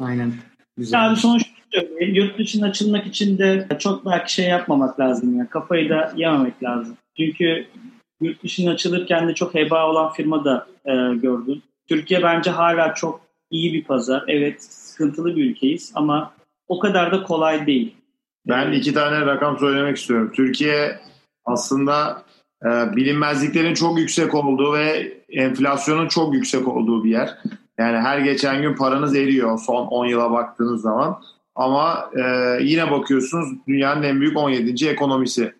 Aynen. 0.00 0.32
Güzel. 0.76 0.98
Yani 0.98 1.16
sonuç 1.16 1.53
yurt 2.00 2.38
dışına 2.38 2.66
açılmak 2.66 3.06
için 3.06 3.38
de 3.38 3.68
çok 3.78 4.06
belki 4.06 4.32
şey 4.32 4.48
yapmamak 4.48 5.00
lazım 5.00 5.38
ya. 5.38 5.48
Kafayı 5.48 5.88
da 5.88 6.12
yememek 6.16 6.62
lazım. 6.62 6.96
Çünkü 7.16 7.66
yurt 8.20 8.42
dışına 8.42 8.70
açılırken 8.70 9.28
de 9.28 9.34
çok 9.34 9.54
heba 9.54 9.90
olan 9.90 10.12
firma 10.12 10.44
da 10.44 10.66
e, 10.84 10.92
gördüm. 11.14 11.62
Türkiye 11.88 12.22
bence 12.22 12.50
hala 12.50 12.94
çok 12.94 13.20
iyi 13.50 13.72
bir 13.72 13.84
pazar. 13.84 14.24
Evet 14.28 14.62
sıkıntılı 14.64 15.36
bir 15.36 15.50
ülkeyiz 15.50 15.92
ama 15.94 16.34
o 16.68 16.78
kadar 16.78 17.12
da 17.12 17.22
kolay 17.22 17.66
değil. 17.66 17.94
Ben 18.48 18.72
iki 18.72 18.94
tane 18.94 19.26
rakam 19.26 19.58
söylemek 19.58 19.96
istiyorum. 19.96 20.32
Türkiye 20.34 20.98
aslında 21.44 22.22
e, 22.64 22.96
bilinmezliklerin 22.96 23.74
çok 23.74 23.98
yüksek 23.98 24.34
olduğu 24.34 24.72
ve 24.72 25.12
enflasyonun 25.28 26.08
çok 26.08 26.34
yüksek 26.34 26.68
olduğu 26.68 27.04
bir 27.04 27.10
yer. 27.10 27.38
Yani 27.78 27.98
her 27.98 28.18
geçen 28.18 28.62
gün 28.62 28.74
paranız 28.74 29.16
eriyor 29.16 29.58
son 29.58 29.86
10 29.86 30.06
yıla 30.06 30.30
baktığınız 30.30 30.82
zaman. 30.82 31.22
Ama 31.54 32.10
e, 32.16 32.22
yine 32.62 32.90
bakıyorsunuz 32.90 33.48
dünyanın 33.68 34.02
en 34.02 34.20
büyük 34.20 34.36
17. 34.36 34.88
ekonomisi. 34.88 35.54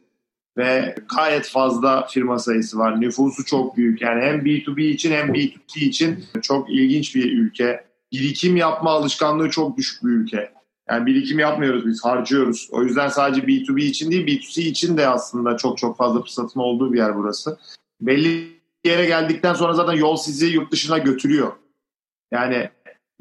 Ve 0.57 0.95
gayet 1.17 1.49
fazla 1.49 2.07
firma 2.07 2.39
sayısı 2.39 2.79
var. 2.79 3.01
Nüfusu 3.01 3.45
çok 3.45 3.77
büyük. 3.77 4.03
Yani 4.03 4.23
hem 4.23 4.41
B2B 4.41 4.81
için 4.81 5.13
hem 5.13 5.29
B2C 5.29 5.79
için 5.79 6.25
çok 6.43 6.71
ilginç 6.71 7.15
bir 7.15 7.33
ülke. 7.33 7.85
Birikim 8.13 8.57
yapma 8.57 8.91
alışkanlığı 8.91 9.51
çok 9.51 9.77
düşük 9.77 10.05
bir 10.05 10.09
ülke. 10.09 10.53
Yani 10.89 11.07
birikim 11.07 11.39
yapmıyoruz 11.39 11.87
biz, 11.87 12.05
harcıyoruz. 12.05 12.69
O 12.73 12.83
yüzden 12.83 13.09
sadece 13.09 13.41
B2B 13.41 13.81
için 13.81 14.11
değil, 14.11 14.27
B2C 14.27 14.61
için 14.61 14.97
de 14.97 15.09
aslında 15.09 15.57
çok 15.57 15.79
çok 15.79 15.97
fazla 15.97 16.21
fırsatın 16.21 16.61
olduğu 16.61 16.93
bir 16.93 16.99
yer 16.99 17.17
burası. 17.17 17.59
Belli 18.01 18.61
yere 18.85 19.07
geldikten 19.07 19.55
sonra 19.55 19.73
zaten 19.73 19.93
yol 19.93 20.17
sizi 20.17 20.47
yurt 20.47 20.73
dışına 20.73 20.99
götürüyor. 20.99 21.53
Yani 22.33 22.71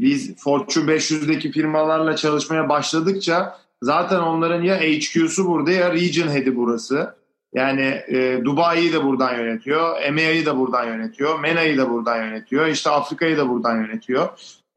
biz 0.04 0.36
Fortune 0.36 0.92
500'deki 0.92 1.52
firmalarla 1.52 2.16
çalışmaya 2.16 2.70
başladıkça 2.70 3.58
zaten 3.82 4.20
onların 4.20 4.62
ya 4.62 4.80
HQ'su 4.80 5.48
burada 5.48 5.72
ya 5.72 5.94
Region 5.94 6.28
Head'i 6.28 6.56
burası. 6.56 7.16
Yani 7.54 8.02
e, 8.08 8.42
Dubai'yi 8.46 8.94
de 8.94 9.04
buradan 9.04 9.38
yönetiyor, 9.40 10.02
EMEA'yı 10.02 10.46
da 10.46 10.58
buradan 10.58 10.86
yönetiyor, 10.86 11.40
MENA'yı 11.40 11.78
da 11.78 11.90
buradan 11.90 12.26
yönetiyor, 12.26 12.68
işte 12.68 12.90
Afrika'yı 12.90 13.38
da 13.38 13.50
buradan 13.50 13.76
yönetiyor. 13.82 14.30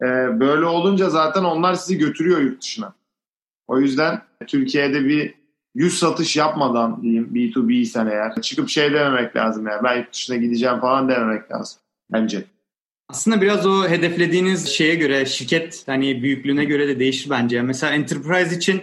E, 0.03 0.07
böyle 0.41 0.67
olunca 0.67 1.11
zaten 1.11 1.45
onlar 1.45 1.75
sizi 1.75 1.99
götürüyor 1.99 2.41
yurt 2.41 2.63
dışına. 2.63 2.95
O 3.67 3.81
yüzden 3.81 4.23
Türkiye'de 4.47 5.05
bir 5.05 5.35
yüz 5.75 5.99
satış 5.99 6.37
yapmadan 6.37 7.03
diyeyim 7.03 7.31
B2B 7.35 7.73
isen 7.73 8.07
eğer 8.07 8.43
çıkıp 8.43 8.69
şey 8.69 8.93
dememek 8.93 9.37
lazım 9.37 9.67
yani 9.67 9.85
ben 9.85 9.97
yurt 9.97 10.13
dışına 10.13 10.37
gideceğim 10.37 10.81
falan 10.81 11.09
dememek 11.09 11.53
lazım 11.53 11.81
bence. 12.13 12.45
Aslında 13.09 13.41
biraz 13.41 13.67
o 13.67 13.89
hedeflediğiniz 13.89 14.69
şeye 14.69 14.95
göre 14.95 15.27
şirket 15.27 15.83
hani 15.87 16.23
büyüklüğüne 16.23 16.65
göre 16.65 16.89
de 16.89 16.99
değişir 16.99 17.31
bence. 17.31 17.63
Mesela 17.63 17.93
enterprise 17.93 18.57
için 18.57 18.83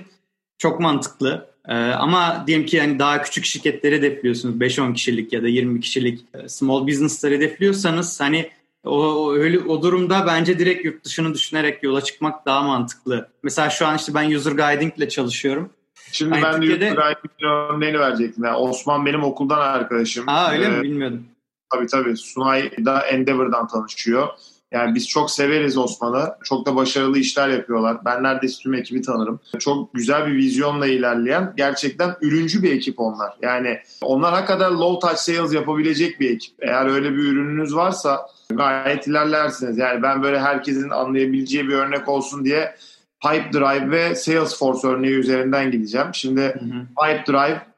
çok 0.58 0.80
mantıklı. 0.80 1.54
Ee, 1.68 1.74
ama 1.74 2.44
diyelim 2.48 2.66
ki 2.66 2.78
yani 2.78 3.00
daha 3.00 3.22
küçük 3.22 3.46
şirketleri 3.46 3.96
hedefliyorsunuz 3.96 4.56
5-10 4.56 4.94
kişilik 4.94 5.34
ya 5.34 5.44
da 5.44 5.48
20 5.48 5.80
kişilik 5.82 6.26
e, 6.34 6.50
small 6.50 6.88
business'ları 6.88 7.34
hedefliyorsanız 7.34 8.22
hani 8.22 8.50
o, 8.84 9.04
o 9.04 9.34
öyle 9.34 9.60
o 9.60 9.82
durumda 9.82 10.24
bence 10.28 10.60
direkt 10.60 10.86
yurt 10.86 11.06
dışını 11.06 11.34
düşünerek 11.34 11.84
yola 11.84 12.02
çıkmak 12.02 12.46
daha 12.46 12.62
mantıklı. 12.62 13.30
Mesela 13.44 13.70
şu 13.70 13.88
an 13.88 13.96
işte 13.96 14.14
ben 14.14 14.32
user 14.32 14.52
guiding 14.52 14.98
ile 14.98 15.10
çalışıyorum. 15.10 15.70
Şimdi 16.12 16.34
yani 16.34 16.44
ben 16.44 16.62
Türkiye'de... 16.62 16.92
user 16.92 16.96
guiding 16.96 17.34
örneğini 17.42 18.00
verecektim. 18.00 18.44
Yani 18.44 18.58
Osman 18.58 19.06
benim 19.06 19.24
okuldan 19.24 19.60
arkadaşım. 19.60 20.24
Aa 20.28 20.52
öyle 20.52 20.66
ee, 20.66 20.70
mi 20.70 20.84
bilmiyordum. 20.84 21.26
Tabii 21.74 21.88
tabii. 21.88 22.18
Sunay 22.18 22.86
da 22.86 23.02
Endeavor'dan 23.02 23.68
tanışıyor. 23.68 24.28
Yani 24.72 24.96
biz 24.96 25.08
çok 25.08 25.32
severiz 25.32 25.78
Osman'ı. 25.78 26.36
Çok 26.44 26.66
da 26.66 26.76
başarılı 26.76 27.18
işler 27.20 27.50
yapıyorlar. 27.50 27.98
Ben 28.06 28.24
neredeyse 28.24 28.64
tüm 28.64 28.74
ekibi 28.74 29.02
tanırım. 29.02 29.40
Çok 29.60 29.94
güzel 29.94 30.28
bir 30.28 30.36
vizyonla 30.36 30.88
ilerleyen 30.88 31.54
gerçekten 31.58 32.16
ürüncü 32.22 32.64
bir 32.64 32.72
ekip 32.72 33.00
onlar. 33.00 33.34
Yani 33.42 33.80
onlar 34.02 34.34
hakikaten 34.34 34.74
low 34.74 35.08
touch 35.08 35.20
sales 35.20 35.54
yapabilecek 35.54 36.20
bir 36.20 36.30
ekip. 36.30 36.54
Eğer 36.62 36.86
öyle 36.86 37.12
bir 37.12 37.24
ürününüz 37.24 37.76
varsa 37.76 38.28
gayet 38.50 39.08
ilerlersiniz. 39.08 39.78
Yani 39.78 40.04
ben 40.04 40.24
böyle 40.24 40.40
herkesin 40.40 40.90
anlayabileceği 40.90 41.68
bir 41.68 41.74
örnek 41.74 42.10
olsun 42.10 42.46
diye 42.46 42.76
Pipe 43.22 43.54
Drive 43.54 43.92
ve 43.92 44.16
Salesforce 44.16 44.88
örneği 44.88 45.14
üzerinden 45.14 45.72
gideceğim. 45.72 46.08
Şimdi 46.14 46.42
hı 46.42 46.60
hı. 46.60 46.86
Pipe 47.02 47.34
Drive 47.34 47.73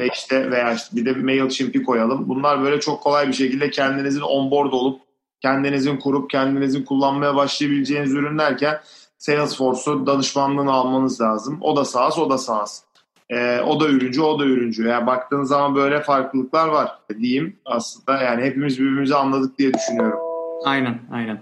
ve 0.00 0.08
işte 0.14 0.50
veya 0.50 0.72
işte 0.72 0.96
bir 0.96 1.04
de 1.04 1.12
MailChimp'i 1.12 1.82
koyalım. 1.82 2.28
Bunlar 2.28 2.62
böyle 2.62 2.80
çok 2.80 3.02
kolay 3.02 3.28
bir 3.28 3.32
şekilde 3.32 3.70
kendinizin 3.70 4.20
onboard 4.20 4.72
olup 4.72 5.00
kendinizin 5.40 5.96
kurup 5.96 6.30
kendinizin 6.30 6.84
kullanmaya 6.84 7.36
başlayabileceğiniz 7.36 8.12
ürünlerken 8.12 8.80
Salesforce'u 9.18 10.06
danışmanlığını 10.06 10.72
almanız 10.72 11.20
lazım. 11.20 11.58
O 11.60 11.76
da 11.76 11.84
SaaS, 11.84 12.18
o 12.18 12.30
da 12.30 12.38
SaaS. 12.38 12.82
Ee, 13.30 13.60
o 13.60 13.80
da 13.80 13.88
ürüncü, 13.88 14.20
o 14.20 14.38
da 14.38 14.44
ürüncü. 14.44 14.88
Yani 14.88 15.06
baktığınız 15.06 15.48
zaman 15.48 15.74
böyle 15.74 16.02
farklılıklar 16.02 16.68
var 16.68 16.98
diyeyim 17.18 17.56
aslında. 17.64 18.22
Yani 18.22 18.42
hepimiz 18.42 18.78
birbirimizi 18.78 19.14
anladık 19.14 19.58
diye 19.58 19.74
düşünüyorum. 19.74 20.18
Aynen, 20.64 20.98
aynen. 21.12 21.40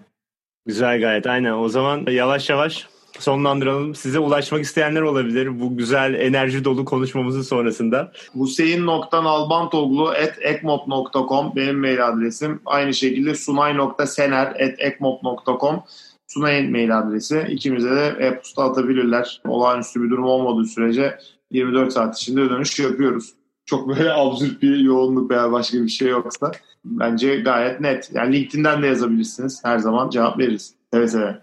Güzel 0.67 1.01
gayet 1.01 1.27
aynen. 1.27 1.53
O 1.53 1.69
zaman 1.69 2.07
yavaş 2.11 2.51
yavaş 2.51 2.89
sonlandıralım. 3.23 3.95
Size 3.95 4.19
ulaşmak 4.19 4.63
isteyenler 4.63 5.03
olabilir 5.03 5.61
bu 5.61 5.77
güzel 5.77 6.15
enerji 6.15 6.65
dolu 6.65 6.85
konuşmamızın 6.85 7.43
sonrasında. 7.43 8.13
Hüseyin.nalbantoglu 8.35 10.09
at 10.09 10.35
ekmop.com 10.41 11.53
benim 11.57 11.81
mail 11.81 12.09
adresim. 12.09 12.61
Aynı 12.67 12.95
şekilde 12.95 13.35
sunay.sener 13.35 14.47
at 14.47 14.75
ekmop.com 14.79 15.83
Sunay'ın 16.27 16.71
mail 16.71 16.99
adresi. 16.99 17.47
İkimize 17.51 17.91
de 17.91 18.07
e-posta 18.19 18.63
atabilirler. 18.63 19.41
Olağanüstü 19.47 20.03
bir 20.03 20.11
durum 20.11 20.25
olmadığı 20.25 20.67
sürece 20.67 21.19
24 21.51 21.93
saat 21.93 22.17
içinde 22.17 22.51
dönüş 22.51 22.79
yapıyoruz. 22.79 23.35
Çok 23.67 23.89
böyle 23.89 24.13
absürt 24.15 24.63
bir 24.63 24.77
yoğunluk 24.77 25.31
veya 25.31 25.53
başka 25.53 25.79
bir 25.79 25.89
şey 25.89 26.09
yoksa 26.09 26.53
bence 26.85 27.37
gayet 27.37 27.81
net. 27.81 28.11
Yani 28.15 28.37
LinkedIn'den 28.37 28.83
de 28.83 28.87
yazabilirsiniz. 28.87 29.65
Her 29.65 29.79
zaman 29.79 30.11
cevap 30.11 30.39
veririz. 30.39 30.75
Evet 30.93 31.15
evet. 31.15 31.37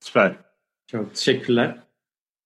Süper. 0.00 0.43
Çok 0.94 1.14
teşekkürler. 1.14 1.76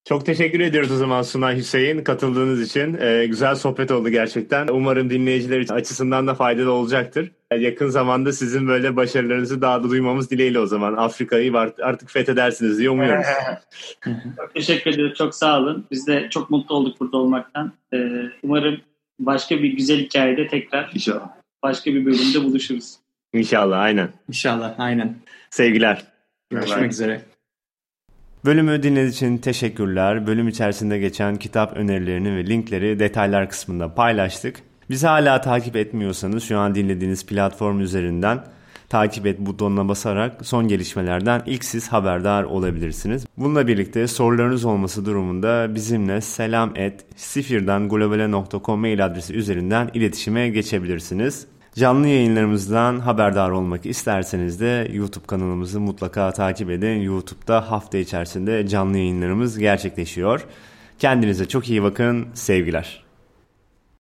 Çok 0.04 0.26
teşekkür 0.26 0.60
ediyoruz 0.60 0.92
o 0.92 0.96
zaman 0.96 1.22
Sunay 1.22 1.56
Hüseyin 1.56 2.04
katıldığınız 2.04 2.62
için. 2.62 2.98
Ee, 3.00 3.26
güzel 3.26 3.54
sohbet 3.54 3.90
oldu 3.90 4.08
gerçekten. 4.08 4.68
Umarım 4.68 5.10
dinleyiciler 5.10 5.70
açısından 5.70 6.26
da 6.26 6.34
faydalı 6.34 6.72
olacaktır. 6.72 7.32
Yani 7.52 7.62
yakın 7.62 7.88
zamanda 7.88 8.32
sizin 8.32 8.68
böyle 8.68 8.96
başarılarınızı 8.96 9.62
daha 9.62 9.84
da 9.84 9.90
duymamız 9.90 10.30
dileğiyle 10.30 10.58
o 10.58 10.66
zaman. 10.66 10.94
Afrika'yı 10.96 11.52
artık 11.82 12.10
fethedersiniz 12.10 12.78
diye 12.78 12.90
umuyoruz. 12.90 13.26
çok 14.36 14.54
teşekkür 14.54 14.90
ederim. 14.90 15.12
Çok 15.18 15.34
sağ 15.34 15.60
olun. 15.60 15.86
Biz 15.90 16.06
de 16.06 16.28
çok 16.30 16.50
mutlu 16.50 16.74
olduk 16.74 17.00
burada 17.00 17.16
olmaktan. 17.16 17.72
Ee, 17.94 17.98
umarım 18.42 18.80
başka 19.18 19.62
bir 19.62 19.72
güzel 19.72 19.98
hikayede 19.98 20.48
tekrar 20.48 20.90
İnşallah. 20.94 21.28
başka 21.62 21.90
bir 21.90 22.06
bölümde 22.06 22.44
buluşuruz. 22.44 22.96
İnşallah 23.32 23.80
aynen. 23.80 24.08
İnşallah 24.28 24.74
aynen. 24.78 25.16
Sevgiler. 25.50 26.04
Görüşmek 26.50 26.78
evet. 26.78 26.92
üzere. 26.92 27.22
Bölümü 28.48 28.82
dinlediğiniz 28.82 29.14
için 29.14 29.38
teşekkürler. 29.38 30.26
Bölüm 30.26 30.48
içerisinde 30.48 30.98
geçen 30.98 31.36
kitap 31.36 31.76
önerilerini 31.76 32.36
ve 32.36 32.46
linkleri 32.46 32.98
detaylar 32.98 33.48
kısmında 33.48 33.94
paylaştık. 33.94 34.60
Bizi 34.90 35.06
hala 35.06 35.40
takip 35.40 35.76
etmiyorsanız 35.76 36.44
şu 36.44 36.58
an 36.58 36.74
dinlediğiniz 36.74 37.26
platform 37.26 37.80
üzerinden 37.80 38.44
takip 38.88 39.26
et 39.26 39.38
butonuna 39.38 39.88
basarak 39.88 40.46
son 40.46 40.68
gelişmelerden 40.68 41.42
ilk 41.46 41.64
siz 41.64 41.88
haberdar 41.88 42.44
olabilirsiniz. 42.44 43.26
Bununla 43.36 43.66
birlikte 43.66 44.06
sorularınız 44.06 44.64
olması 44.64 45.06
durumunda 45.06 45.74
bizimle 45.74 46.20
selam 46.20 46.72
et 46.76 47.06
sifirdanglobale.com 47.16 48.80
mail 48.80 49.06
adresi 49.06 49.34
üzerinden 49.34 49.90
iletişime 49.94 50.48
geçebilirsiniz. 50.48 51.46
Canlı 51.78 52.08
yayınlarımızdan 52.08 53.00
haberdar 53.00 53.50
olmak 53.50 53.86
isterseniz 53.86 54.60
de 54.60 54.90
YouTube 54.92 55.26
kanalımızı 55.26 55.80
mutlaka 55.80 56.32
takip 56.32 56.70
edin. 56.70 57.00
YouTube'da 57.00 57.70
hafta 57.70 57.98
içerisinde 57.98 58.68
canlı 58.68 58.98
yayınlarımız 58.98 59.58
gerçekleşiyor. 59.58 60.46
Kendinize 60.98 61.48
çok 61.48 61.68
iyi 61.68 61.82
bakın. 61.82 62.26
Sevgiler. 62.34 63.07